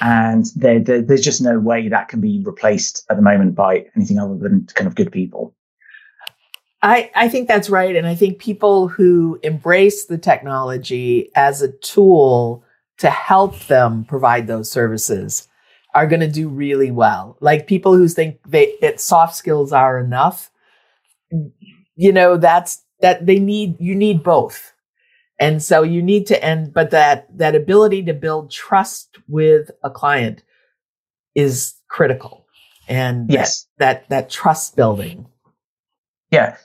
and 0.00 0.46
there's 0.56 1.24
just 1.24 1.40
no 1.40 1.58
way 1.58 1.88
that 1.88 2.08
can 2.08 2.20
be 2.20 2.42
replaced 2.44 3.04
at 3.10 3.16
the 3.16 3.22
moment 3.22 3.54
by 3.54 3.84
anything 3.96 4.18
other 4.18 4.36
than 4.36 4.66
kind 4.74 4.86
of 4.86 4.94
good 4.94 5.12
people. 5.12 5.54
I, 6.86 7.10
I 7.16 7.28
think 7.28 7.48
that's 7.48 7.68
right. 7.68 7.96
And 7.96 8.06
I 8.06 8.14
think 8.14 8.38
people 8.38 8.86
who 8.86 9.40
embrace 9.42 10.04
the 10.04 10.18
technology 10.18 11.32
as 11.34 11.60
a 11.60 11.72
tool 11.72 12.62
to 12.98 13.10
help 13.10 13.58
them 13.66 14.04
provide 14.04 14.46
those 14.46 14.70
services 14.70 15.48
are 15.96 16.06
going 16.06 16.20
to 16.20 16.30
do 16.30 16.48
really 16.48 16.92
well. 16.92 17.38
Like 17.40 17.66
people 17.66 17.96
who 17.96 18.06
think 18.06 18.38
they, 18.46 18.76
that 18.82 19.00
soft 19.00 19.34
skills 19.34 19.72
are 19.72 19.98
enough, 19.98 20.52
you 21.96 22.12
know, 22.12 22.36
that's 22.36 22.84
that 23.00 23.26
they 23.26 23.40
need, 23.40 23.80
you 23.80 23.96
need 23.96 24.22
both. 24.22 24.72
And 25.40 25.60
so 25.60 25.82
you 25.82 26.00
need 26.00 26.28
to 26.28 26.40
end, 26.42 26.72
but 26.72 26.92
that, 26.92 27.36
that 27.36 27.56
ability 27.56 28.04
to 28.04 28.14
build 28.14 28.52
trust 28.52 29.18
with 29.26 29.72
a 29.82 29.90
client 29.90 30.44
is 31.34 31.74
critical. 31.88 32.46
And 32.86 33.28
yes, 33.28 33.66
that, 33.78 34.08
that, 34.08 34.08
that 34.08 34.30
trust 34.30 34.76
building. 34.76 35.26
Yeah. 36.30 36.56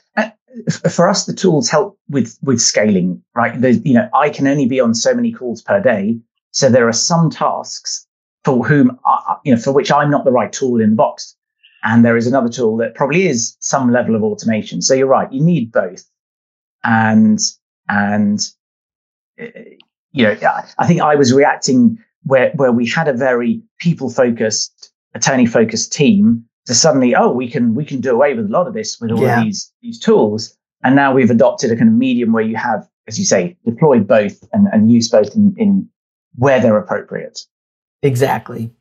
For 0.90 1.08
us, 1.08 1.26
the 1.26 1.34
tools 1.34 1.70
help 1.70 1.98
with, 2.10 2.38
with 2.42 2.60
scaling, 2.60 3.24
right? 3.36 3.60
There's, 3.60 3.84
you 3.86 3.94
know, 3.94 4.10
I 4.14 4.30
can 4.30 4.48
only 4.48 4.68
be 4.68 4.80
on 4.80 4.94
so 4.94 5.14
many 5.14 5.32
calls 5.32 5.62
per 5.62 5.80
day. 5.82 6.20
So 6.52 6.70
there 6.70 6.88
are 6.88 6.94
some 6.94 7.30
tasks 7.30 8.06
for 8.44 8.66
whom, 8.66 9.00
I, 9.06 9.38
you 9.46 9.56
know, 9.56 9.62
for 9.62 9.72
which 9.72 9.92
I'm 9.92 10.10
not 10.10 10.26
the 10.26 10.32
right 10.32 10.52
tool 10.52 10.82
in 10.82 10.92
the 10.92 10.96
box. 10.96 11.36
And 11.84 12.04
there 12.04 12.18
is 12.18 12.28
another 12.28 12.50
tool 12.50 12.78
that 12.78 12.96
probably 12.96 13.28
is 13.28 13.56
some 13.60 13.92
level 13.92 14.16
of 14.16 14.24
automation. 14.24 14.82
So 14.82 14.94
you're 14.94 15.08
right. 15.08 15.32
You 15.32 15.44
need 15.44 15.72
both. 15.72 16.04
And, 16.84 17.40
and 17.88 18.40
uh, 19.40 19.46
you 20.12 20.24
know, 20.24 20.38
I 20.78 20.88
think 20.88 21.02
I 21.02 21.16
was 21.16 21.34
reacting 21.34 21.98
where 22.24 22.52
where 22.56 22.72
we 22.72 22.88
had 22.88 23.08
a 23.08 23.14
very 23.14 23.62
people 23.80 24.10
focused, 24.10 24.92
attorney 25.16 25.46
focused 25.46 25.94
team 25.94 26.46
to 26.68 26.76
suddenly, 26.76 27.16
oh, 27.16 27.32
we 27.32 27.50
can 27.50 27.76
we 27.76 27.86
can 27.86 28.02
do 28.02 28.12
away 28.12 28.34
with 28.34 28.46
a 28.46 28.50
lot 28.50 28.68
of 28.68 28.74
this 28.74 29.00
with 29.00 29.12
all 29.12 29.22
yeah. 29.22 29.40
of 29.40 29.46
these 29.46 29.74
these 29.82 30.00
tools, 30.00 30.56
and 30.84 30.96
now 30.96 31.14
we've 31.14 31.32
adopted 31.32 31.72
a 31.72 31.76
kind 31.76 31.90
of 31.90 31.96
medium 31.96 32.34
where 32.34 32.44
you 32.44 32.56
have, 32.56 32.88
as 33.08 33.18
you 33.18 33.26
say, 33.26 33.58
deployed 33.66 34.08
both 34.08 34.44
and, 34.54 34.68
and 34.72 34.92
use 34.92 35.10
both 35.10 35.36
in, 35.36 35.56
in 35.58 35.90
where 36.36 36.60
they're 36.60 36.78
appropriate. 36.78 37.40
Exactly. 38.04 38.72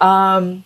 Um, 0.00 0.64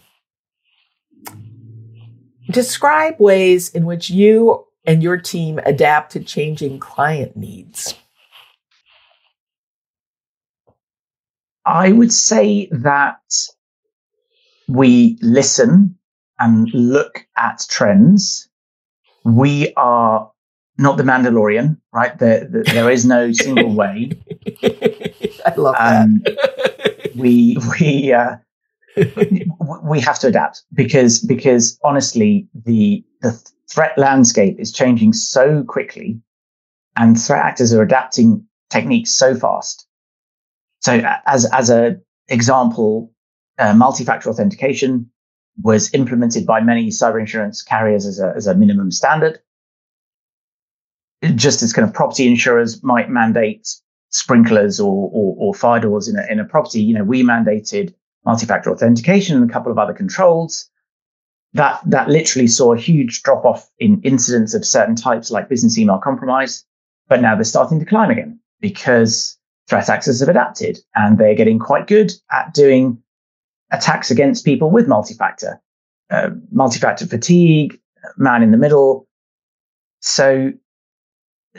describe 2.51 3.19
ways 3.19 3.71
in 3.71 3.85
which 3.85 4.11
you 4.11 4.65
and 4.85 5.03
your 5.03 5.17
team 5.17 5.59
adapt 5.65 6.13
to 6.13 6.21
changing 6.21 6.79
client 6.79 7.37
needs. 7.37 7.95
I 11.67 11.93
would 11.93 12.13
say 12.13 12.69
that 12.71 13.21
we 14.69 15.19
listen 15.23 15.99
and 16.39 16.69
look 16.73 17.27
at 17.37 17.65
trends. 17.69 18.49
We 19.25 19.73
are 19.77 20.31
not 20.79 20.97
the 20.97 21.03
Mandalorian, 21.03 21.79
right? 21.93 22.19
There, 22.19 22.47
there, 22.47 22.65
there 22.65 22.91
is 22.91 23.05
no 23.05 23.33
single 23.33 23.75
way. 23.75 24.11
I 25.47 25.55
love 25.57 25.77
um, 25.79 26.21
that. 26.25 27.11
we 27.15 27.57
we 27.79 28.13
uh, 28.13 28.37
we 29.83 30.01
have 30.01 30.19
to 30.21 30.29
adapt 30.29 30.63
because 30.73 31.21
because 31.21 31.79
honestly, 31.85 32.49
the 32.55 33.05
the 33.23 33.33
threat 33.71 33.97
landscape 33.97 34.59
is 34.59 34.73
changing 34.73 35.13
so 35.13 35.63
quickly, 35.65 36.21
and 36.97 37.21
threat 37.21 37.45
actors 37.45 37.73
are 37.73 37.83
adapting 37.83 38.45
techniques 38.71 39.11
so 39.11 39.35
fast 39.35 39.87
so 40.85 41.01
as, 41.27 41.47
as 41.51 41.71
a 41.71 41.97
example, 42.29 43.11
uh, 43.59 43.73
multi-factor 43.73 44.29
authentication 44.29 45.11
was 45.63 45.93
implemented 45.95 46.47
by 46.47 46.61
many 46.61 46.89
cyber 46.89 47.21
insurance 47.21 47.63
carriers 47.63 48.07
as 48.07 48.19
a, 48.19 48.33
as 48.37 48.47
a 48.47 48.55
minimum 48.55 48.91
standard. 48.91 49.39
Just 51.35 51.63
as 51.63 51.73
kind 51.73 51.87
of 51.87 51.95
property 51.95 52.27
insurers 52.27 52.83
might 52.83 53.09
mandate 53.09 53.69
sprinklers 54.11 54.79
or, 54.79 55.11
or, 55.13 55.37
or 55.39 55.55
fire 55.55 55.81
doors 55.81 56.09
in 56.09 56.17
a, 56.17 56.27
in 56.31 56.39
a 56.39 56.45
property, 56.45 56.81
you 56.81 56.95
know, 56.95 57.05
we 57.05 57.23
mandated 57.23 57.95
multi-factor 58.25 58.71
authentication 58.71 59.37
and 59.37 59.49
a 59.49 59.53
couple 59.53 59.73
of 59.73 59.79
other 59.79 59.93
controls. 59.93 60.69
That, 61.53 61.81
that 61.87 62.09
literally 62.09 62.49
saw 62.49 62.75
a 62.75 62.79
huge 62.79 63.23
drop 63.23 63.45
off 63.45 63.71
in 63.79 64.03
incidents 64.03 64.55
of 64.55 64.65
certain 64.65 64.97
types 64.97 65.31
like 65.31 65.49
business 65.49 65.79
email 65.79 65.99
compromise. 65.99 66.65
But 67.09 67.23
now 67.23 67.37
they're 67.37 67.45
starting 67.45 67.79
to 67.79 67.87
climb 67.87 68.11
again 68.11 68.41
because 68.61 69.39
threat 69.69 69.89
actors 69.89 70.21
have 70.21 70.29
adapted 70.29 70.79
and 70.95 71.17
they're 71.17 71.35
getting 71.35 71.59
quite 71.59 71.87
good 71.87 72.13
at 72.33 72.53
doing 72.55 72.99
attacks 73.71 74.11
against 74.11 74.45
people 74.45 74.71
with 74.71 74.89
multi-factor, 74.89 75.61
uh, 76.11 76.31
multi-factor 76.53 77.07
fatigue, 77.07 77.79
man 78.17 78.43
in 78.43 78.51
the 78.51 78.59
middle. 78.59 79.07
So 80.01 80.53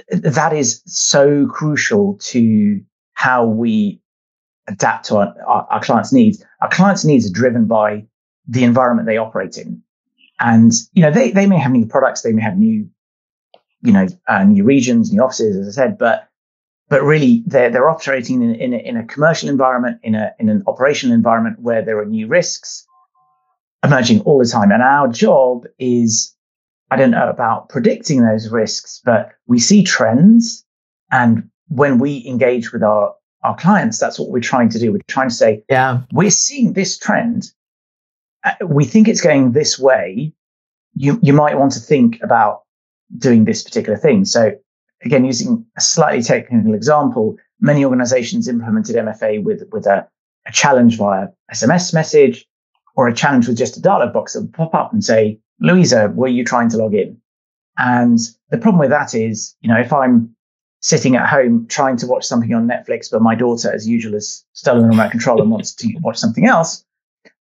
that 0.09 0.53
is 0.53 0.81
so 0.85 1.47
crucial 1.47 2.17
to 2.21 2.81
how 3.13 3.45
we 3.45 4.01
adapt 4.67 5.05
to 5.05 5.17
our, 5.17 5.35
our, 5.47 5.67
our, 5.69 5.81
clients' 5.81 6.11
needs. 6.11 6.43
Our 6.61 6.69
clients' 6.69 7.05
needs 7.05 7.29
are 7.29 7.33
driven 7.33 7.65
by 7.65 8.05
the 8.47 8.63
environment 8.63 9.07
they 9.07 9.17
operate 9.17 9.57
in. 9.57 9.81
And, 10.39 10.73
you 10.93 11.01
know, 11.01 11.11
they, 11.11 11.31
they 11.31 11.45
may 11.45 11.57
have 11.57 11.71
new 11.71 11.85
products, 11.85 12.21
they 12.21 12.33
may 12.33 12.41
have 12.41 12.57
new, 12.57 12.89
you 13.81 13.93
know, 13.93 14.07
uh, 14.27 14.43
new 14.43 14.63
regions, 14.63 15.11
new 15.11 15.21
offices, 15.21 15.55
as 15.55 15.77
I 15.77 15.83
said, 15.83 15.97
but 15.97 16.27
but 16.89 17.03
really 17.03 17.43
they're 17.47 17.69
they're 17.69 17.89
operating 17.89 18.41
in, 18.41 18.55
in 18.55 18.73
a, 18.73 18.77
in, 18.77 18.97
a, 18.97 19.05
commercial 19.05 19.49
environment, 19.49 19.99
in 20.03 20.15
a 20.15 20.33
in 20.39 20.49
an 20.49 20.63
operational 20.67 21.15
environment 21.15 21.59
where 21.59 21.81
there 21.81 21.99
are 21.99 22.05
new 22.05 22.27
risks 22.27 22.85
emerging 23.83 24.21
all 24.21 24.39
the 24.39 24.45
time, 24.45 24.71
and 24.71 24.83
our 24.83 25.07
job 25.07 25.65
is 25.79 26.35
I 26.91 26.97
don't 26.97 27.11
know 27.11 27.29
about 27.29 27.69
predicting 27.69 28.23
those 28.23 28.49
risks, 28.49 29.01
but 29.03 29.31
we 29.47 29.59
see 29.59 29.83
trends, 29.83 30.65
and 31.11 31.49
when 31.67 31.97
we 31.97 32.25
engage 32.27 32.71
with 32.71 32.83
our 32.83 33.15
our 33.43 33.55
clients, 33.55 33.99
that's 33.99 34.19
what 34.19 34.29
we're 34.29 34.39
trying 34.39 34.69
to 34.69 34.79
do. 34.79 34.91
We're 34.91 35.01
trying 35.07 35.29
to 35.29 35.35
say, 35.35 35.63
yeah, 35.69 36.01
we're 36.11 36.31
seeing 36.31 36.73
this 36.73 36.97
trend. 36.97 37.51
Uh, 38.43 38.53
we 38.65 38.85
think 38.85 39.07
it's 39.07 39.21
going 39.21 39.51
this 39.51 39.79
way. 39.79 40.33
You 40.95 41.19
you 41.23 41.33
might 41.33 41.57
want 41.57 41.71
to 41.73 41.79
think 41.79 42.19
about 42.21 42.61
doing 43.17 43.45
this 43.45 43.63
particular 43.63 43.97
thing. 43.97 44.25
So 44.25 44.53
again, 45.05 45.23
using 45.23 45.65
a 45.77 45.81
slightly 45.81 46.21
technical 46.21 46.73
example, 46.73 47.37
many 47.61 47.85
organizations 47.85 48.47
implemented 48.47 48.95
MFA 48.95 49.43
with, 49.43 49.63
with 49.71 49.85
a, 49.85 50.07
a 50.47 50.51
challenge 50.51 50.97
via 50.97 51.27
SMS 51.53 51.93
message 51.93 52.45
or 52.95 53.07
a 53.07 53.13
challenge 53.13 53.47
with 53.47 53.57
just 53.57 53.77
a 53.77 53.81
dialog 53.81 54.13
box 54.13 54.33
that 54.33 54.41
would 54.41 54.53
pop 54.53 54.73
up 54.73 54.91
and 54.91 55.03
say, 55.03 55.39
Louisa, 55.59 56.11
were 56.15 56.27
you 56.27 56.43
trying 56.43 56.69
to 56.69 56.77
log 56.77 56.93
in? 56.93 57.17
And 57.77 58.19
the 58.49 58.57
problem 58.57 58.79
with 58.79 58.89
that 58.89 59.13
is, 59.13 59.55
you 59.61 59.69
know, 59.69 59.79
if 59.79 59.93
I'm 59.93 60.35
sitting 60.81 61.15
at 61.15 61.27
home 61.27 61.67
trying 61.67 61.97
to 61.97 62.07
watch 62.07 62.25
something 62.25 62.53
on 62.53 62.67
Netflix, 62.67 63.09
but 63.11 63.21
my 63.21 63.35
daughter, 63.35 63.71
as 63.73 63.87
usual, 63.87 64.13
has 64.13 64.43
stolen 64.53 64.87
remote 64.87 65.11
control 65.11 65.41
and 65.41 65.51
wants 65.51 65.73
to 65.75 65.93
watch 66.01 66.17
something 66.17 66.45
else, 66.45 66.85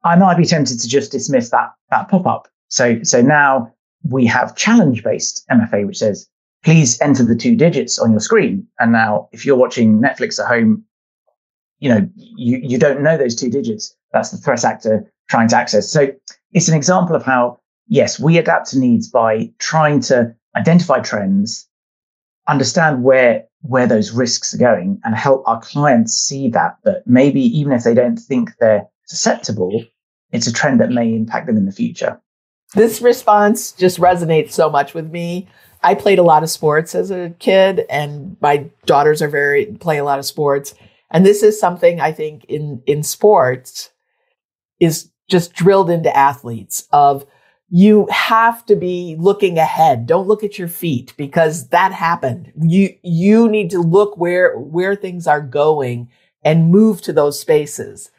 I 0.04 0.16
might 0.16 0.38
be 0.38 0.46
tempted 0.46 0.80
to 0.80 0.88
just 0.88 1.12
dismiss 1.12 1.50
that 1.50 1.72
that 1.90 2.10
pop 2.10 2.26
up. 2.26 2.48
So 2.70 3.04
so 3.04 3.22
now 3.22 3.74
we 4.04 4.26
have 4.26 4.56
challenge 4.56 5.04
based 5.04 5.46
MFA, 5.52 5.86
which 5.86 6.00
says 6.00 6.28
please 6.64 7.00
enter 7.02 7.24
the 7.24 7.36
two 7.36 7.56
digits 7.56 8.00
on 8.00 8.12
your 8.12 8.20
screen. 8.20 8.66
And 8.80 8.92
now, 8.92 9.30
if 9.32 9.46
you're 9.46 9.58
watching 9.58 10.00
Netflix 10.00 10.40
at 10.40 10.48
home, 10.48 10.84
you 11.80 11.90
know, 11.90 12.10
you, 12.16 12.60
you 12.64 12.78
don't 12.78 13.02
know 13.02 13.18
those 13.18 13.36
two 13.36 13.50
digits. 13.50 13.96
That's 14.14 14.32
the 14.32 14.38
threat 14.38 14.64
actor 14.64 15.12
trying 15.30 15.50
to 15.50 15.58
access. 15.58 15.92
So 15.92 16.14
it's 16.54 16.70
an 16.70 16.76
example 16.76 17.16
of 17.16 17.24
how, 17.24 17.60
yes, 17.88 18.20
we 18.20 18.38
adapt 18.38 18.70
to 18.70 18.80
needs 18.80 19.10
by 19.10 19.52
trying 19.60 20.00
to 20.02 20.34
identify 20.56 21.00
trends, 21.00 21.68
understand 22.48 23.04
where, 23.04 23.46
where 23.62 23.88
those 23.88 24.12
risks 24.12 24.54
are 24.54 24.60
going 24.60 25.02
and 25.04 25.16
help 25.16 25.44
our 25.46 25.60
clients 25.60 26.14
see 26.14 26.50
that, 26.50 26.78
that 26.84 27.04
maybe 27.06 27.42
even 27.42 27.74
if 27.74 27.84
they 27.84 27.94
don't 27.94 28.18
think 28.18 28.52
they're 28.60 28.88
susceptible, 29.06 29.84
it's 30.32 30.48
a 30.48 30.54
trend 30.54 30.80
that 30.80 30.92
may 30.92 31.14
impact 31.14 31.48
them 31.48 31.58
in 31.58 31.66
the 31.66 31.72
future. 31.72 32.20
This 32.74 33.02
response 33.02 33.72
just 33.72 34.00
resonates 34.00 34.52
so 34.52 34.70
much 34.70 34.94
with 34.94 35.12
me 35.12 35.48
I 35.84 35.96
played 35.96 36.20
a 36.20 36.24
lot 36.24 36.44
of 36.44 36.50
sports 36.50 36.96
as 36.96 37.12
a 37.12 37.32
kid, 37.40 37.86
and 37.90 38.38
my 38.42 38.70
daughters 38.86 39.22
are 39.22 39.30
very 39.30 39.66
play 39.68 39.98
a 39.98 40.04
lot 40.04 40.20
of 40.20 40.26
sports. 40.26 40.74
And 41.12 41.26
this 41.26 41.44
is 41.44 41.60
something 41.60 42.02
I 42.02 42.12
think 42.12 42.46
in 42.46 42.82
in 42.88 43.04
sports 43.04 43.92
is 44.80 45.12
just 45.30 45.54
drilled 45.54 45.90
into 45.90 46.16
athletes 46.16 46.88
of 46.92 47.26
you 47.70 48.08
have 48.12 48.66
to 48.68 48.76
be 48.76 49.16
looking 49.20 49.58
ahead. 49.58 50.06
Don't 50.06 50.28
look 50.28 50.44
at 50.44 50.60
your 50.60 50.68
feet 50.68 51.14
because 51.18 51.70
that 51.70 51.92
happened. 51.94 52.52
You 52.62 52.96
you 53.04 53.50
need 53.50 53.70
to 53.72 53.80
look 53.82 54.18
where 54.18 54.58
where 54.58 54.96
things 54.96 55.28
are 55.28 55.42
going 55.42 56.10
and 56.44 56.72
move 56.72 57.02
to 57.04 57.14
those 57.14 57.40
spaces. 57.40 58.12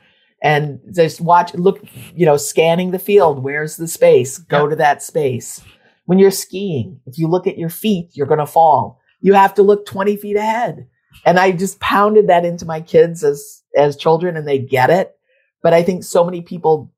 and 0.42 0.80
just 0.94 1.20
watch, 1.20 1.54
look, 1.54 1.80
you 2.14 2.26
know, 2.26 2.36
scanning 2.36 2.90
the 2.90 2.98
field. 2.98 3.42
Where's 3.42 3.76
the 3.76 3.88
space? 3.88 4.38
Go 4.38 4.68
to 4.68 4.76
that 4.76 5.02
space. 5.02 5.62
When 6.06 6.18
you're 6.18 6.30
skiing, 6.30 7.00
if 7.06 7.18
you 7.18 7.28
look 7.28 7.46
at 7.46 7.58
your 7.58 7.68
feet, 7.68 8.10
you're 8.12 8.26
going 8.26 8.40
to 8.40 8.46
fall. 8.46 9.00
You 9.20 9.34
have 9.34 9.54
to 9.54 9.62
look 9.62 9.86
20 9.86 10.16
feet 10.16 10.36
ahead. 10.36 10.86
And 11.24 11.38
I 11.38 11.52
just 11.52 11.80
pounded 11.80 12.28
that 12.28 12.44
into 12.44 12.66
my 12.66 12.80
kids 12.80 13.24
as, 13.24 13.62
as 13.76 13.96
children 13.96 14.36
and 14.36 14.46
they 14.46 14.58
get 14.58 14.90
it. 14.90 15.16
But 15.62 15.72
I 15.72 15.82
think 15.82 16.04
so 16.04 16.24
many 16.24 16.42
people 16.42 16.92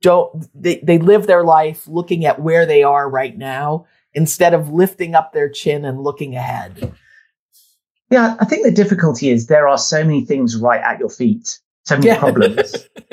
don't, 0.00 0.46
they, 0.54 0.76
they 0.82 0.98
live 0.98 1.26
their 1.26 1.44
life 1.44 1.86
looking 1.86 2.24
at 2.24 2.40
where 2.40 2.64
they 2.64 2.82
are 2.82 3.10
right 3.10 3.36
now 3.36 3.86
instead 4.14 4.54
of 4.54 4.70
lifting 4.70 5.14
up 5.14 5.32
their 5.32 5.50
chin 5.50 5.84
and 5.84 6.02
looking 6.02 6.34
ahead. 6.34 6.94
Yeah, 8.10 8.36
I 8.40 8.44
think 8.44 8.64
the 8.64 8.70
difficulty 8.70 9.30
is 9.30 9.48
there 9.48 9.68
are 9.68 9.76
so 9.76 10.02
many 10.04 10.24
things 10.24 10.56
right 10.56 10.80
at 10.80 10.98
your 10.98 11.10
feet 11.10 11.58
so 11.86 11.94
many 11.94 12.08
yeah. 12.08 12.18
problems 12.18 12.88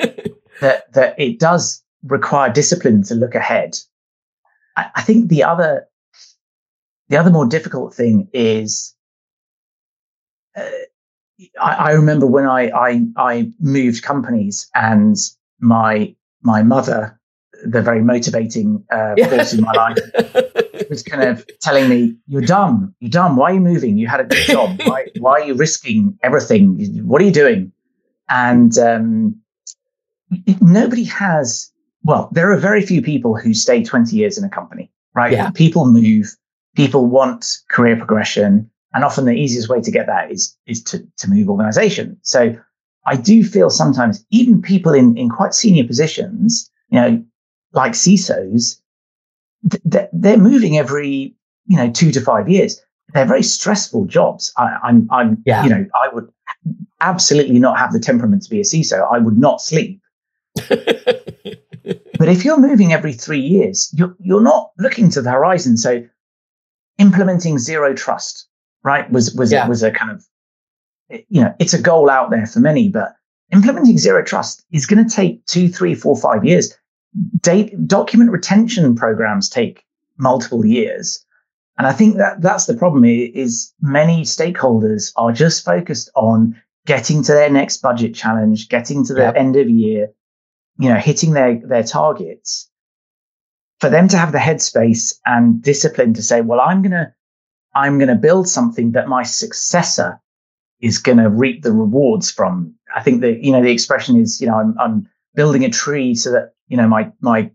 that 0.60 0.92
that 0.92 1.14
it 1.18 1.38
does 1.38 1.82
require 2.02 2.52
discipline 2.52 3.02
to 3.04 3.14
look 3.14 3.34
ahead. 3.34 3.78
I, 4.76 4.90
I, 4.96 5.02
think 5.02 5.28
the 5.28 5.44
other 5.44 5.86
the 7.08 7.16
other 7.16 7.30
more 7.30 7.46
difficult 7.46 7.94
thing 7.94 8.28
is 8.32 8.94
uh, 10.56 10.62
I, 11.60 11.74
I, 11.74 11.90
remember 11.92 12.26
when 12.26 12.46
I, 12.46 12.70
I 12.70 13.02
I 13.16 13.50
moved 13.60 14.02
companies 14.02 14.70
and 14.74 15.16
my 15.60 16.14
my 16.42 16.62
mother, 16.62 17.18
the 17.64 17.82
very 17.82 18.02
motivating 18.02 18.84
uh, 18.90 19.14
force 19.28 19.52
in 19.52 19.62
my 19.62 19.72
life, 19.72 19.98
was 20.90 21.02
kind 21.02 21.22
of 21.22 21.44
telling 21.60 21.88
me, 21.88 22.16
"You're 22.26 22.42
dumb. 22.42 22.94
You're 23.00 23.10
dumb. 23.10 23.36
Why 23.36 23.50
are 23.50 23.54
you 23.54 23.60
moving? 23.60 23.98
You 23.98 24.06
had 24.06 24.20
a 24.20 24.24
good 24.24 24.46
job. 24.46 24.80
Why 24.84 25.06
why 25.18 25.40
are 25.40 25.44
you 25.44 25.54
risking 25.54 26.18
everything? 26.22 26.78
What 27.04 27.20
are 27.20 27.24
you 27.24 27.32
doing?" 27.32 27.72
And 28.28 28.76
um, 28.78 29.40
nobody 30.60 31.04
has, 31.04 31.70
well, 32.04 32.28
there 32.32 32.52
are 32.52 32.56
very 32.56 32.84
few 32.84 33.02
people 33.02 33.36
who 33.36 33.54
stay 33.54 33.82
20 33.82 34.14
years 34.14 34.36
in 34.36 34.44
a 34.44 34.48
company, 34.48 34.90
right? 35.14 35.32
Yeah. 35.32 35.50
People 35.50 35.86
move, 35.86 36.36
people 36.76 37.06
want 37.06 37.58
career 37.70 37.96
progression. 37.96 38.70
And 38.92 39.04
often 39.04 39.24
the 39.24 39.32
easiest 39.32 39.68
way 39.68 39.80
to 39.80 39.90
get 39.90 40.06
that 40.06 40.30
is, 40.30 40.56
is 40.66 40.82
to, 40.84 41.04
to 41.16 41.30
move 41.30 41.48
organization. 41.48 42.18
So 42.22 42.56
I 43.06 43.16
do 43.16 43.42
feel 43.42 43.70
sometimes 43.70 44.24
even 44.30 44.62
people 44.62 44.92
in, 44.92 45.16
in 45.16 45.30
quite 45.30 45.54
senior 45.54 45.84
positions, 45.84 46.70
you 46.90 47.00
know, 47.00 47.24
like 47.72 47.92
CISOs, 47.92 48.80
th- 49.90 50.08
they're 50.12 50.36
moving 50.36 50.78
every, 50.78 51.34
you 51.66 51.76
know, 51.76 51.90
two 51.90 52.12
to 52.12 52.20
five 52.20 52.48
years. 52.48 52.80
They're 53.14 53.26
very 53.26 53.42
stressful 53.42 54.04
jobs. 54.06 54.52
I, 54.58 54.78
I'm, 54.82 55.08
I'm, 55.10 55.42
yeah. 55.46 55.64
you 55.64 55.70
know, 55.70 55.86
I 56.02 56.14
would 56.14 56.30
absolutely 57.00 57.58
not 57.58 57.78
have 57.78 57.92
the 57.92 58.00
temperament 58.00 58.42
to 58.42 58.50
be 58.50 58.60
a 58.60 58.64
CISO. 58.64 59.10
I 59.10 59.18
would 59.18 59.38
not 59.38 59.60
sleep. 59.60 60.00
but 62.24 62.32
if 62.32 62.42
you're 62.42 62.58
moving 62.58 62.90
every 62.94 63.12
three 63.12 63.40
years, 63.40 63.92
you're, 63.92 64.16
you're 64.18 64.40
not 64.40 64.70
looking 64.78 65.10
to 65.10 65.20
the 65.20 65.30
horizon. 65.30 65.76
So 65.76 66.02
implementing 66.96 67.58
zero 67.58 67.92
trust, 67.92 68.48
right, 68.82 69.10
was, 69.12 69.34
was, 69.34 69.52
yeah. 69.52 69.68
was 69.68 69.82
a 69.82 69.90
kind 69.90 70.10
of, 70.10 70.24
eh, 71.10 71.20
you 71.28 71.42
know, 71.42 71.54
it's 71.58 71.74
a 71.74 71.82
goal 71.82 72.08
out 72.08 72.30
there 72.30 72.46
for 72.46 72.60
many, 72.60 72.88
but 72.88 73.14
implementing 73.52 73.98
zero 73.98 74.24
trust 74.24 74.64
is 74.72 74.86
going 74.86 75.06
to 75.06 75.14
take 75.14 75.44
two, 75.44 75.68
three, 75.68 75.94
four, 75.94 76.16
five 76.16 76.46
years. 76.46 76.72
Date, 77.42 77.86
document 77.86 78.30
retention 78.30 78.94
programs 78.94 79.50
take 79.50 79.84
multiple 80.16 80.64
years. 80.64 81.22
And 81.76 81.86
I 81.86 81.92
think 81.92 82.16
that 82.16 82.40
that's 82.40 82.64
the 82.64 82.74
problem 82.74 83.04
is 83.04 83.70
many 83.82 84.22
stakeholders 84.22 85.12
are 85.16 85.30
just 85.30 85.62
focused 85.62 86.10
on 86.14 86.58
getting 86.86 87.22
to 87.24 87.32
their 87.32 87.50
next 87.50 87.82
budget 87.82 88.14
challenge, 88.14 88.70
getting 88.70 89.04
to 89.04 89.12
the 89.12 89.20
yep. 89.20 89.36
end 89.36 89.56
of 89.56 89.68
year, 89.68 90.08
you 90.78 90.88
know, 90.88 90.96
hitting 90.96 91.32
their, 91.32 91.60
their 91.64 91.82
targets. 91.82 92.70
For 93.80 93.90
them 93.90 94.08
to 94.08 94.16
have 94.16 94.32
the 94.32 94.38
headspace 94.38 95.18
and 95.26 95.62
discipline 95.62 96.14
to 96.14 96.22
say, 96.22 96.40
well, 96.40 96.60
I'm 96.60 96.82
going 96.82 96.92
to, 96.92 97.12
I'm 97.74 97.98
going 97.98 98.08
to 98.08 98.14
build 98.14 98.48
something 98.48 98.92
that 98.92 99.08
my 99.08 99.24
successor 99.24 100.20
is 100.80 100.98
going 100.98 101.18
to 101.18 101.28
reap 101.28 101.62
the 101.62 101.72
rewards 101.72 102.30
from. 102.30 102.74
I 102.94 103.02
think 103.02 103.20
that, 103.20 103.42
you 103.42 103.52
know, 103.52 103.62
the 103.62 103.70
expression 103.70 104.20
is, 104.20 104.40
you 104.40 104.46
know, 104.46 104.56
I'm, 104.56 104.78
I'm 104.78 105.08
building 105.34 105.64
a 105.64 105.70
tree 105.70 106.14
so 106.14 106.30
that, 106.32 106.54
you 106.68 106.76
know, 106.76 106.88
my, 106.88 107.12
my 107.20 107.50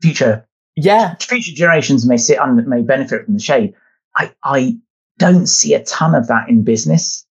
future, 0.00 0.46
yeah, 0.76 1.16
future 1.16 1.52
generations 1.52 2.06
may 2.06 2.16
sit 2.16 2.38
under, 2.38 2.62
may 2.62 2.82
benefit 2.82 3.24
from 3.24 3.34
the 3.34 3.40
shade. 3.40 3.74
I, 4.16 4.32
I 4.42 4.78
don't 5.18 5.46
see 5.46 5.74
a 5.74 5.84
ton 5.84 6.14
of 6.14 6.28
that 6.28 6.48
in 6.48 6.62
business. 6.62 7.26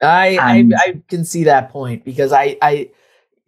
I, 0.00 0.38
I, 0.40 0.64
I 0.76 1.02
can 1.08 1.24
see 1.24 1.44
that 1.44 1.70
point 1.70 2.04
because 2.04 2.32
I 2.32 2.56
I 2.62 2.90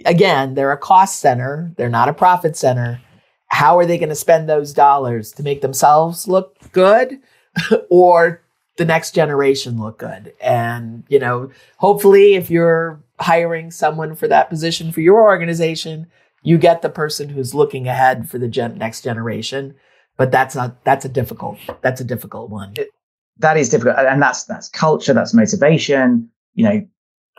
again 0.05 0.55
they're 0.55 0.73
a 0.73 0.79
cost 0.79 1.21
center. 1.21 1.73
They're 1.77 1.89
not 1.89 2.09
a 2.09 2.15
profit 2.15 2.57
center. 2.57 3.01
How 3.49 3.79
are 3.79 3.87
they 3.87 3.99
going 3.99 4.11
to 4.11 4.15
spend 4.15 4.49
those 4.49 4.73
dollars? 4.73 5.33
To 5.33 5.43
make 5.43 5.61
themselves 5.61 6.29
look 6.29 6.57
good 6.73 7.19
or 7.91 8.43
the 8.77 8.85
next 8.85 9.15
generation 9.15 9.81
look 9.81 9.99
good? 9.99 10.33
And 10.41 11.05
you 11.09 11.19
know 11.19 11.51
hopefully 11.79 12.35
if 12.35 12.51
you're 12.51 13.01
hiring 13.19 13.71
someone 13.71 14.15
for 14.15 14.29
that 14.29 14.49
position 14.49 14.93
for 14.93 15.01
your 15.01 15.23
organization 15.23 16.07
you 16.43 16.59
get 16.59 16.83
the 16.83 16.89
person 16.89 17.29
who's 17.29 17.55
looking 17.55 17.87
ahead 17.87 18.29
for 18.29 18.39
the 18.39 18.49
gen- 18.49 18.79
next 18.79 19.03
generation. 19.03 19.75
But 20.17 20.31
that's 20.31 20.55
not 20.55 20.85
that's 20.85 21.05
a 21.05 21.09
difficult 21.09 21.59
that's 21.81 22.01
a 22.01 22.05
difficult 22.05 22.51
one. 22.51 22.75
That 23.39 23.57
is 23.57 23.71
difficult. 23.71 23.97
And 23.99 24.21
that's 24.21 24.45
that's 24.45 24.69
culture 24.69 25.15
that's 25.15 25.33
motivation. 25.33 26.31
You 26.55 26.65
know, 26.65 26.87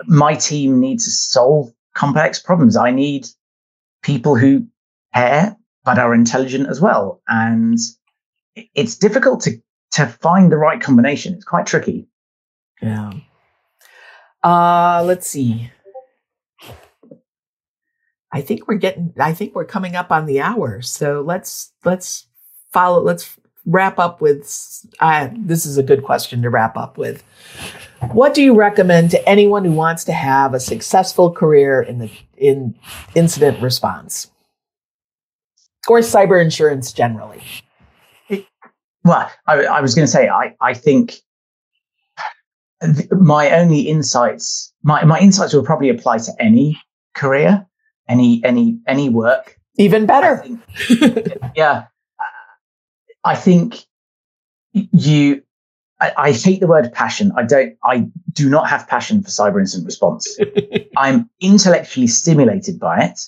my 0.07 0.33
team 0.35 0.79
needs 0.79 1.05
to 1.05 1.11
solve 1.11 1.71
complex 1.93 2.39
problems. 2.39 2.75
I 2.75 2.91
need 2.91 3.27
people 4.01 4.35
who 4.35 4.65
care 5.13 5.55
but 5.83 5.97
are 5.97 6.13
intelligent 6.13 6.69
as 6.69 6.79
well. 6.79 7.21
And 7.27 7.77
it's 8.75 8.97
difficult 8.97 9.41
to 9.41 9.61
to 9.91 10.05
find 10.05 10.51
the 10.51 10.57
right 10.57 10.79
combination. 10.79 11.33
It's 11.33 11.43
quite 11.43 11.65
tricky. 11.65 12.07
Yeah. 12.81 13.11
Uh 14.43 15.03
let's 15.05 15.27
see. 15.27 15.71
I 18.31 18.41
think 18.41 18.67
we're 18.67 18.75
getting 18.75 19.13
I 19.19 19.33
think 19.33 19.55
we're 19.55 19.65
coming 19.65 19.95
up 19.95 20.11
on 20.11 20.25
the 20.25 20.39
hour. 20.39 20.81
So 20.81 21.21
let's 21.21 21.73
let's 21.83 22.27
follow 22.71 23.01
let's 23.01 23.37
wrap 23.65 23.99
up 23.99 24.21
with 24.21 24.85
uh, 24.99 25.29
this 25.35 25.65
is 25.65 25.77
a 25.77 25.83
good 25.83 26.03
question 26.03 26.41
to 26.41 26.49
wrap 26.49 26.77
up 26.77 26.97
with. 26.97 27.23
What 28.09 28.33
do 28.33 28.41
you 28.41 28.55
recommend 28.55 29.11
to 29.11 29.29
anyone 29.29 29.63
who 29.63 29.71
wants 29.71 30.03
to 30.05 30.11
have 30.11 30.53
a 30.53 30.59
successful 30.59 31.31
career 31.31 31.81
in 31.81 31.99
the 31.99 32.11
in 32.35 32.75
incident 33.15 33.61
response 33.61 34.31
or 35.87 35.99
cyber 35.99 36.41
insurance 36.41 36.91
generally? 36.91 37.43
Well, 39.03 39.31
I, 39.47 39.65
I 39.65 39.81
was 39.81 39.95
going 39.95 40.05
to 40.05 40.11
say 40.11 40.27
I 40.29 40.55
I 40.59 40.73
think 40.73 41.15
my 43.11 43.51
only 43.51 43.81
insights 43.81 44.73
my 44.83 45.05
my 45.05 45.19
insights 45.19 45.53
will 45.53 45.63
probably 45.63 45.89
apply 45.89 46.17
to 46.17 46.31
any 46.39 46.81
career, 47.13 47.65
any 48.09 48.41
any 48.43 48.79
any 48.87 49.09
work. 49.09 49.57
Even 49.77 50.05
better. 50.05 50.37
Think, 50.37 51.33
yeah, 51.55 51.85
I 53.23 53.35
think 53.35 53.85
you 54.73 55.43
I, 56.01 56.13
I, 56.17 56.31
hate 56.31 56.59
the 56.59 56.67
word 56.67 56.91
passion. 56.91 57.31
I 57.37 57.43
don't, 57.43 57.77
I 57.83 58.07
do 58.33 58.49
not 58.49 58.67
have 58.67 58.87
passion 58.87 59.21
for 59.21 59.29
cyber 59.29 59.59
incident 59.59 59.85
response. 59.85 60.37
I'm 60.97 61.29
intellectually 61.39 62.07
stimulated 62.07 62.79
by 62.79 63.03
it. 63.05 63.19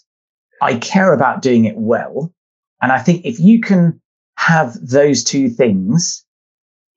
I 0.62 0.78
care 0.78 1.14
about 1.14 1.42
doing 1.42 1.66
it 1.66 1.78
well. 1.78 2.34
And 2.82 2.92
I 2.92 3.00
think 3.00 3.26
if 3.26 3.40
you 3.40 3.62
can 3.62 4.02
have 4.38 4.76
those 4.82 5.24
two 5.24 5.50
things, 5.50 6.26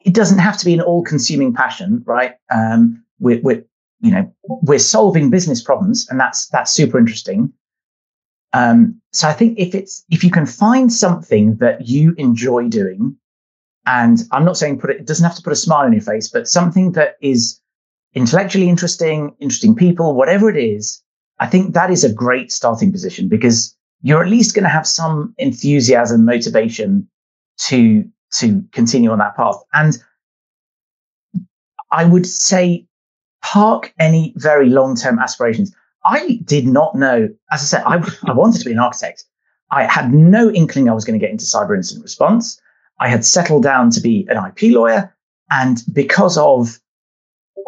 it 0.01 0.15
doesn't 0.15 0.39
have 0.39 0.57
to 0.59 0.65
be 0.65 0.73
an 0.73 0.81
all 0.81 1.03
consuming 1.03 1.53
passion, 1.53 2.03
right? 2.07 2.35
Um, 2.51 3.05
we're, 3.21 3.41
we're, 3.43 3.65
you 4.01 4.11
know, 4.11 4.33
we're 4.45 4.79
solving 4.79 5.31
business 5.31 5.63
problems 5.63 6.09
and 6.09 6.19
that's, 6.19 6.47
that's 6.49 6.73
super 6.73 6.99
interesting. 6.99 7.53
Um, 8.53 9.01
so 9.13 9.29
I 9.29 9.33
think 9.33 9.59
if 9.59 9.75
it's, 9.75 10.05
if 10.11 10.25
you 10.25 10.31
can 10.31 10.47
find 10.47 10.93
something 10.93 11.57
that 11.57 11.87
you 11.87 12.15
enjoy 12.17 12.69
doing, 12.69 13.17
and 13.87 14.19
I'm 14.33 14.45
not 14.45 14.57
saying 14.57 14.81
put 14.81 14.91
it, 14.91 14.99
it 14.99 15.07
doesn't 15.07 15.25
have 15.25 15.37
to 15.37 15.43
put 15.43 15.53
a 15.53 15.57
smile 15.57 15.87
on 15.87 15.93
your 15.93 16.03
face, 16.03 16.29
but 16.29 16.49
something 16.49 16.93
that 16.93 17.17
is 17.23 17.61
intellectually 18.15 18.69
interesting, 18.69 19.35
interesting 19.41 19.75
people, 19.75 20.15
whatever 20.15 20.51
it 20.51 20.57
is, 20.57 21.03
I 21.39 21.47
think 21.47 21.75
that 21.75 21.91
is 21.91 22.03
a 22.03 22.13
great 22.13 22.51
starting 22.51 22.91
position 22.91 23.29
because 23.29 23.77
you're 24.03 24.23
at 24.23 24.29
least 24.29 24.55
going 24.55 24.65
to 24.65 24.69
have 24.71 24.87
some 24.87 25.35
enthusiasm, 25.39 26.25
motivation 26.25 27.09
to, 27.59 28.05
to 28.35 28.65
continue 28.73 29.11
on 29.11 29.19
that 29.19 29.37
path. 29.37 29.57
And 29.73 29.99
I 31.93 32.05
would 32.05 32.27
say 32.27 32.87
park 33.43 33.95
any 34.01 34.33
very 34.37 34.69
long-term 34.69 35.19
aspirations. 35.19 35.75
I 36.05 36.41
did 36.45 36.67
not 36.67 36.95
know, 36.95 37.29
as 37.53 37.61
I 37.61 37.65
said, 37.65 37.83
I, 37.85 37.97
I 38.27 38.33
wanted 38.33 38.59
to 38.61 38.65
be 38.65 38.73
an 38.73 38.79
architect. 38.79 39.25
I 39.71 39.85
had 39.85 40.13
no 40.13 40.51
inkling 40.51 40.89
I 40.89 40.95
was 40.95 41.05
going 41.05 41.19
to 41.19 41.25
get 41.25 41.33
into 41.33 41.45
cyber 41.45 41.77
incident 41.77 42.03
response. 42.03 42.61
I 42.99 43.09
had 43.09 43.25
settled 43.25 43.63
down 43.63 43.91
to 43.91 44.01
be 44.01 44.27
an 44.29 44.37
IP 44.37 44.73
lawyer. 44.75 45.15
And 45.51 45.83
because 45.93 46.37
of 46.39 46.81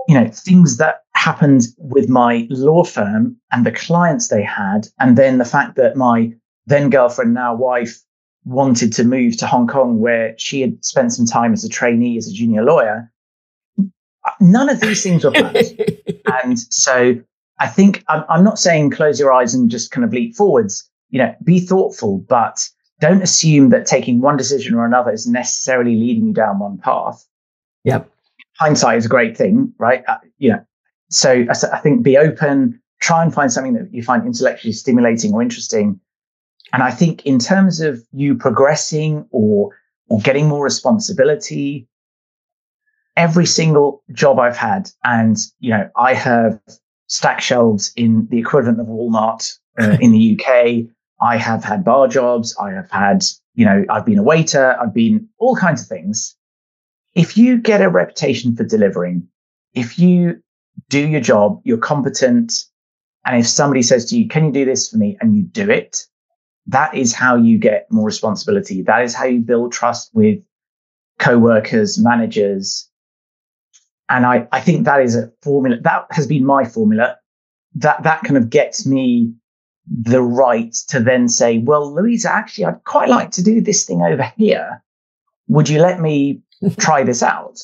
you 0.08 0.14
know, 0.14 0.28
things 0.28 0.78
that 0.78 1.02
happened 1.12 1.66
with 1.76 2.08
my 2.08 2.46
law 2.48 2.82
firm 2.82 3.36
and 3.52 3.64
the 3.66 3.70
clients 3.72 4.28
they 4.28 4.42
had, 4.42 4.88
and 4.98 5.18
then 5.18 5.36
the 5.36 5.44
fact 5.44 5.76
that 5.76 5.96
my 5.96 6.32
then 6.66 6.88
girlfriend, 6.90 7.34
now 7.34 7.54
wife, 7.54 8.00
wanted 8.44 8.92
to 8.94 9.04
move 9.04 9.36
to 9.36 9.46
Hong 9.46 9.66
Kong, 9.66 10.00
where 10.00 10.34
she 10.38 10.62
had 10.62 10.82
spent 10.82 11.12
some 11.12 11.26
time 11.26 11.52
as 11.52 11.62
a 11.62 11.68
trainee, 11.68 12.16
as 12.16 12.26
a 12.26 12.32
junior 12.32 12.64
lawyer. 12.64 13.12
None 14.40 14.70
of 14.70 14.80
these 14.80 15.02
things 15.02 15.24
were 15.24 15.30
planned. 15.30 15.78
and 16.42 16.58
so 16.58 17.16
I 17.60 17.66
think 17.66 18.04
I'm, 18.08 18.24
I'm 18.30 18.44
not 18.44 18.58
saying 18.58 18.90
close 18.90 19.20
your 19.20 19.32
eyes 19.32 19.54
and 19.54 19.70
just 19.70 19.90
kind 19.90 20.04
of 20.04 20.12
leap 20.12 20.36
forwards. 20.36 20.88
You 21.10 21.18
know, 21.18 21.34
be 21.44 21.60
thoughtful, 21.60 22.18
but 22.18 22.66
don't 23.00 23.22
assume 23.22 23.70
that 23.70 23.86
taking 23.86 24.20
one 24.20 24.36
decision 24.36 24.74
or 24.74 24.84
another 24.84 25.12
is 25.12 25.26
necessarily 25.26 25.94
leading 25.94 26.28
you 26.28 26.32
down 26.32 26.58
one 26.58 26.78
path. 26.78 27.26
Yep. 27.84 28.10
Hindsight 28.58 28.98
is 28.98 29.06
a 29.06 29.08
great 29.08 29.36
thing, 29.36 29.72
right? 29.78 30.02
Uh, 30.08 30.18
you 30.38 30.50
know, 30.50 30.64
so 31.10 31.46
I, 31.48 31.78
think 31.78 32.02
be 32.02 32.16
open, 32.16 32.80
try 33.00 33.22
and 33.22 33.32
find 33.32 33.52
something 33.52 33.74
that 33.74 33.92
you 33.92 34.02
find 34.02 34.26
intellectually 34.26 34.72
stimulating 34.72 35.32
or 35.32 35.42
interesting. 35.42 36.00
And 36.72 36.82
I 36.82 36.90
think 36.90 37.24
in 37.24 37.38
terms 37.38 37.80
of 37.80 38.02
you 38.12 38.34
progressing 38.34 39.26
or 39.30 39.70
or 40.10 40.20
getting 40.20 40.48
more 40.48 40.64
responsibility, 40.64 41.86
every 43.16 43.46
single 43.46 44.02
job 44.12 44.38
I've 44.38 44.56
had, 44.56 44.90
and 45.04 45.36
you 45.60 45.70
know, 45.70 45.88
I 45.96 46.14
have 46.14 46.60
stack 47.06 47.40
shelves 47.40 47.92
in 47.96 48.26
the 48.30 48.38
equivalent 48.38 48.80
of 48.80 48.86
Walmart 48.86 49.58
uh, 49.78 49.96
in 50.00 50.12
the 50.12 50.38
UK. 50.38 50.90
I 51.20 51.36
have 51.36 51.64
had 51.64 51.84
bar 51.84 52.08
jobs. 52.08 52.56
I 52.60 52.72
have 52.72 52.90
had, 52.90 53.24
you 53.54 53.64
know, 53.64 53.84
I've 53.90 54.06
been 54.06 54.18
a 54.18 54.22
waiter. 54.22 54.76
I've 54.80 54.94
been 54.94 55.28
all 55.38 55.56
kinds 55.56 55.82
of 55.82 55.88
things. 55.88 56.36
If 57.14 57.36
you 57.36 57.58
get 57.58 57.82
a 57.82 57.88
reputation 57.88 58.54
for 58.54 58.64
delivering, 58.64 59.26
if 59.74 59.98
you 59.98 60.40
do 60.88 61.06
your 61.06 61.20
job, 61.20 61.60
you're 61.64 61.78
competent. 61.78 62.52
And 63.26 63.40
if 63.40 63.48
somebody 63.48 63.82
says 63.82 64.06
to 64.06 64.16
you, 64.16 64.28
can 64.28 64.46
you 64.46 64.52
do 64.52 64.64
this 64.64 64.88
for 64.88 64.96
me? 64.96 65.16
And 65.20 65.36
you 65.36 65.42
do 65.42 65.68
it, 65.68 66.06
that 66.68 66.94
is 66.94 67.14
how 67.14 67.34
you 67.34 67.58
get 67.58 67.90
more 67.90 68.06
responsibility. 68.06 68.82
That 68.82 69.02
is 69.02 69.14
how 69.14 69.24
you 69.24 69.40
build 69.40 69.72
trust 69.72 70.10
with 70.14 70.38
co-workers, 71.18 71.98
managers. 71.98 72.88
And 74.08 74.24
I, 74.24 74.46
I 74.52 74.60
think 74.60 74.84
that 74.84 75.02
is 75.02 75.16
a 75.16 75.32
formula 75.42 75.78
that 75.82 76.06
has 76.10 76.26
been 76.26 76.44
my 76.44 76.64
formula. 76.64 77.16
That, 77.74 78.02
that 78.04 78.22
kind 78.22 78.36
of 78.36 78.50
gets 78.50 78.86
me 78.86 79.32
the 79.90 80.22
right 80.22 80.72
to 80.88 81.00
then 81.00 81.28
say, 81.28 81.58
well, 81.58 81.94
Louisa, 81.94 82.32
actually, 82.32 82.66
I'd 82.66 82.84
quite 82.84 83.08
like 83.08 83.30
to 83.32 83.42
do 83.42 83.60
this 83.60 83.84
thing 83.84 84.02
over 84.02 84.32
here. 84.36 84.82
Would 85.48 85.68
you 85.68 85.80
let 85.80 86.00
me 86.00 86.40
try 86.78 87.02
this 87.02 87.22
out? 87.22 87.60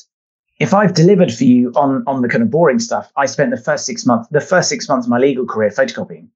If 0.59 0.73
I've 0.73 0.93
delivered 0.93 1.33
for 1.33 1.43
you 1.43 1.71
on, 1.75 2.03
on 2.07 2.21
the 2.21 2.29
kind 2.29 2.41
of 2.41 2.49
boring 2.49 2.79
stuff, 2.79 3.11
I 3.17 3.25
spent 3.25 3.51
the 3.51 3.61
first 3.61 3.85
six 3.85 4.05
months, 4.05 4.29
the 4.29 4.41
first 4.41 4.69
six 4.69 4.87
months 4.87 5.05
of 5.05 5.11
my 5.11 5.17
legal 5.17 5.45
career 5.45 5.69
photocopying. 5.69 6.29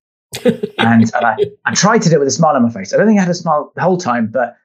and, 0.44 0.66
and 0.78 1.26
I, 1.26 1.38
I 1.66 1.74
tried 1.74 2.02
to 2.04 2.10
do 2.10 2.18
it 2.18 2.20
with 2.20 2.28
a 2.28 2.32
smile 2.32 2.56
on 2.56 2.64
my 2.64 2.70
face. 2.70 2.94
I 2.94 2.98
don't 2.98 3.08
think 3.08 3.18
I 3.18 3.24
had 3.24 3.32
a 3.32 3.36
smile 3.36 3.72
the 3.76 3.82
whole 3.82 3.98
time, 3.98 4.28
but 4.28 4.58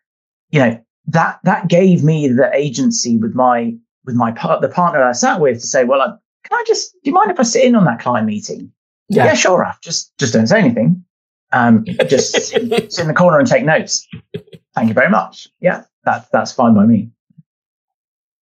you 0.50 0.58
know, 0.58 0.78
that, 1.06 1.38
that 1.44 1.68
gave 1.68 2.02
me 2.02 2.28
the 2.28 2.50
agency 2.52 3.16
with 3.16 3.34
my, 3.34 3.74
with 4.04 4.16
my 4.16 4.32
part, 4.32 4.60
the 4.60 4.68
partner 4.68 5.02
I 5.02 5.12
sat 5.12 5.40
with 5.40 5.60
to 5.60 5.66
say, 5.66 5.84
well, 5.84 6.02
I, 6.02 6.06
can 6.06 6.58
I 6.58 6.64
just, 6.66 6.92
do 6.92 7.10
you 7.10 7.12
mind 7.12 7.30
if 7.30 7.40
I 7.40 7.44
sit 7.44 7.64
in 7.64 7.76
on 7.76 7.84
that 7.84 8.00
client 8.00 8.26
meeting? 8.26 8.72
Yeah, 9.08 9.26
yeah 9.26 9.34
sure, 9.34 9.60
Raf. 9.60 9.80
Just, 9.80 10.16
just 10.18 10.32
don't 10.32 10.46
say 10.46 10.58
anything. 10.58 11.04
Um, 11.52 11.84
just 12.08 12.32
sit, 12.32 12.42
sit 12.92 12.98
in 12.98 13.08
the 13.08 13.14
corner 13.14 13.38
and 13.38 13.48
take 13.48 13.64
notes. 13.64 14.06
Thank 14.74 14.88
you 14.88 14.94
very 14.94 15.10
much. 15.10 15.48
Yeah, 15.60 15.84
that, 16.04 16.26
that's 16.32 16.52
fine 16.52 16.74
by 16.74 16.86
me. 16.86 17.10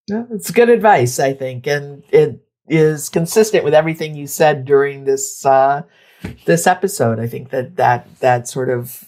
Yeah, 0.08 0.24
it's 0.30 0.50
good 0.50 0.68
advice, 0.68 1.18
I 1.20 1.32
think, 1.32 1.66
and 1.66 2.02
it 2.10 2.44
is 2.68 3.08
consistent 3.08 3.64
with 3.64 3.74
everything 3.74 4.14
you 4.14 4.26
said 4.26 4.64
during 4.64 5.04
this 5.04 5.44
uh, 5.46 5.82
this 6.44 6.66
episode. 6.66 7.20
I 7.20 7.26
think 7.26 7.50
that 7.50 7.76
that 7.76 8.08
that 8.20 8.48
sort 8.48 8.68
of 8.68 9.04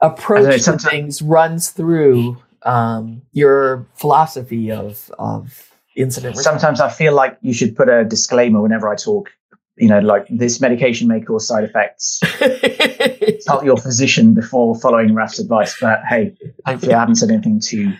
approach 0.00 0.64
to 0.64 0.78
things 0.78 1.20
runs 1.20 1.70
through 1.70 2.38
um, 2.62 3.22
your 3.32 3.86
philosophy 3.94 4.70
of 4.70 5.10
of 5.18 5.72
incident. 5.96 6.36
Sometimes 6.38 6.80
I 6.80 6.88
feel 6.88 7.14
like 7.14 7.38
you 7.42 7.52
should 7.52 7.76
put 7.76 7.88
a 7.88 8.04
disclaimer 8.04 8.60
whenever 8.60 8.88
I 8.88 8.96
talk 8.96 9.30
you 9.76 9.88
know, 9.88 10.00
like 10.00 10.26
this 10.28 10.60
medication 10.60 11.08
may 11.08 11.20
cause 11.20 11.46
side 11.46 11.64
effects. 11.64 12.20
Tell 13.46 13.64
your 13.64 13.76
physician 13.76 14.34
before 14.34 14.78
following 14.78 15.14
Raf's 15.14 15.38
advice. 15.38 15.76
But 15.80 16.00
hey, 16.08 16.36
hopefully 16.66 16.94
I 16.94 17.00
haven't 17.00 17.16
said 17.16 17.30
anything 17.30 17.60
too. 17.60 17.92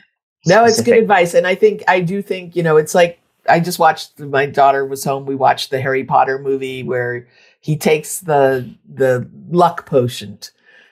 No, 0.47 0.65
it's 0.65 0.81
good 0.81 0.99
advice. 0.99 1.35
And 1.35 1.47
I 1.47 1.55
think, 1.55 1.83
I 1.89 2.01
do 2.01 2.21
think, 2.21 2.57
you 2.57 2.63
know, 2.63 2.77
it's 2.77 2.95
like 2.95 3.21
I 3.49 3.61
just 3.61 3.79
watched, 3.79 4.19
my 4.19 4.47
daughter 4.47 4.85
was 4.85 5.05
home. 5.05 5.25
We 5.25 5.35
watched 5.35 5.71
the 5.71 5.81
Harry 5.81 6.05
Potter 6.05 6.39
movie 6.39 6.83
where 6.83 7.29
he 7.61 7.77
takes 7.77 8.21
the, 8.21 8.69
the 8.93 9.29
luck 9.51 9.87
potion 9.87 10.39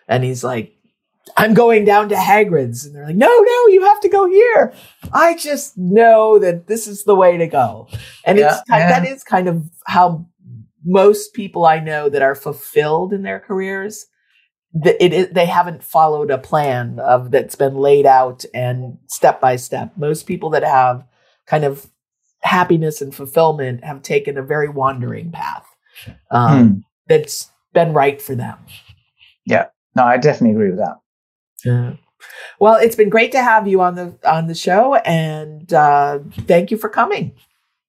and 0.09 0.25
he's 0.25 0.45
like, 0.45 0.77
I'm 1.37 1.55
going 1.55 1.85
down 1.85 2.09
to 2.09 2.15
Hagrid's. 2.15 2.87
And 2.87 2.95
they're 2.95 3.07
like, 3.07 3.17
no, 3.17 3.27
no, 3.27 3.67
you 3.69 3.85
have 3.85 4.01
to 4.01 4.09
go 4.09 4.29
here. 4.29 4.73
I 5.13 5.37
just 5.37 5.77
know 5.77 6.39
that 6.39 6.67
this 6.67 6.87
is 6.87 7.05
the 7.05 7.15
way 7.15 7.37
to 7.37 7.47
go. 7.47 7.89
And 8.25 8.39
yeah, 8.39 8.59
it's, 8.59 8.63
yeah. 8.69 9.01
that 9.01 9.09
is 9.09 9.23
kind 9.23 9.49
of 9.49 9.69
how 9.87 10.27
most 10.85 11.35
people 11.35 11.65
I 11.65 11.79
know 11.79 12.09
that 12.09 12.23
are 12.23 12.35
fulfilled 12.35 13.13
in 13.13 13.23
their 13.23 13.41
careers, 13.41 14.07
the, 14.73 15.03
it, 15.03 15.13
it, 15.13 15.35
they 15.35 15.47
haven't 15.47 15.83
followed 15.83 16.31
a 16.31 16.39
plan 16.39 16.99
of 17.01 17.31
that's 17.31 17.57
been 17.57 17.77
laid 17.77 18.07
out 18.07 18.45
and 18.55 18.99
step 19.07 19.41
by 19.41 19.57
step. 19.57 19.93
Most 19.97 20.27
people 20.27 20.51
that 20.51 20.65
have 20.65 21.05
kind 21.47 21.65
of 21.65 21.91
happiness 22.43 23.01
and 23.01 23.15
fulfillment 23.15 23.85
have 23.85 24.03
taken 24.03 24.39
a 24.39 24.43
very 24.43 24.69
wandering 24.69 25.31
path 25.31 25.67
um, 26.31 26.69
hmm. 26.69 26.79
that's 27.09 27.51
been 27.73 27.93
right 27.93 28.21
for 28.23 28.35
them. 28.35 28.59
Yeah, 29.45 29.67
no, 29.97 30.05
I 30.05 30.17
definitely 30.17 30.53
agree 30.53 30.71
with 30.71 30.79
that. 30.79 30.99
Yeah. 31.65 31.95
Well, 32.59 32.75
it's 32.75 32.97
been 32.97 33.09
great 33.09 33.33
to 33.33 33.43
have 33.43 33.67
you 33.67 33.81
on 33.81 33.95
the 33.95 34.15
on 34.25 34.47
the 34.47 34.55
show, 34.55 34.95
and 34.95 35.73
uh, 35.73 36.21
thank 36.47 36.71
you 36.71 36.77
for 36.77 36.89
coming. 36.89 37.33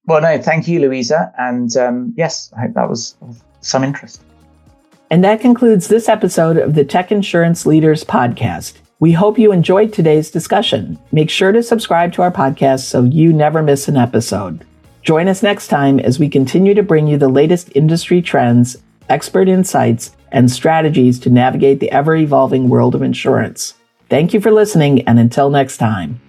Well, 0.06 0.20
no, 0.20 0.40
thank 0.40 0.66
you, 0.66 0.80
Louisa. 0.80 1.32
And 1.38 1.76
um, 1.76 2.14
yes, 2.16 2.52
I 2.56 2.62
hope 2.62 2.74
that 2.74 2.88
was 2.88 3.16
of 3.20 3.42
some 3.60 3.84
interest. 3.84 4.22
And 5.10 5.22
that 5.24 5.40
concludes 5.40 5.88
this 5.88 6.08
episode 6.08 6.56
of 6.56 6.74
the 6.74 6.84
Tech 6.84 7.12
Insurance 7.12 7.66
Leaders 7.66 8.02
Podcast. 8.02 8.74
We 8.98 9.12
hope 9.12 9.38
you 9.38 9.52
enjoyed 9.52 9.92
today's 9.92 10.30
discussion. 10.30 10.98
Make 11.12 11.28
sure 11.28 11.52
to 11.52 11.62
subscribe 11.62 12.14
to 12.14 12.22
our 12.22 12.30
podcast 12.30 12.84
so 12.84 13.02
you 13.02 13.32
never 13.32 13.62
miss 13.62 13.88
an 13.88 13.96
episode. 13.98 14.64
Join 15.02 15.28
us 15.28 15.42
next 15.42 15.68
time 15.68 16.00
as 16.00 16.18
we 16.18 16.30
continue 16.30 16.72
to 16.72 16.82
bring 16.82 17.06
you 17.06 17.18
the 17.18 17.28
latest 17.28 17.74
industry 17.74 18.22
trends, 18.22 18.76
expert 19.10 19.48
insights, 19.48 20.16
and 20.30 20.50
strategies 20.50 21.18
to 21.20 21.30
navigate 21.30 21.80
the 21.80 21.90
ever 21.90 22.16
evolving 22.16 22.70
world 22.70 22.94
of 22.94 23.02
insurance. 23.02 23.74
Thank 24.08 24.32
you 24.32 24.40
for 24.40 24.50
listening, 24.50 25.02
and 25.08 25.18
until 25.18 25.50
next 25.50 25.76
time. 25.76 26.21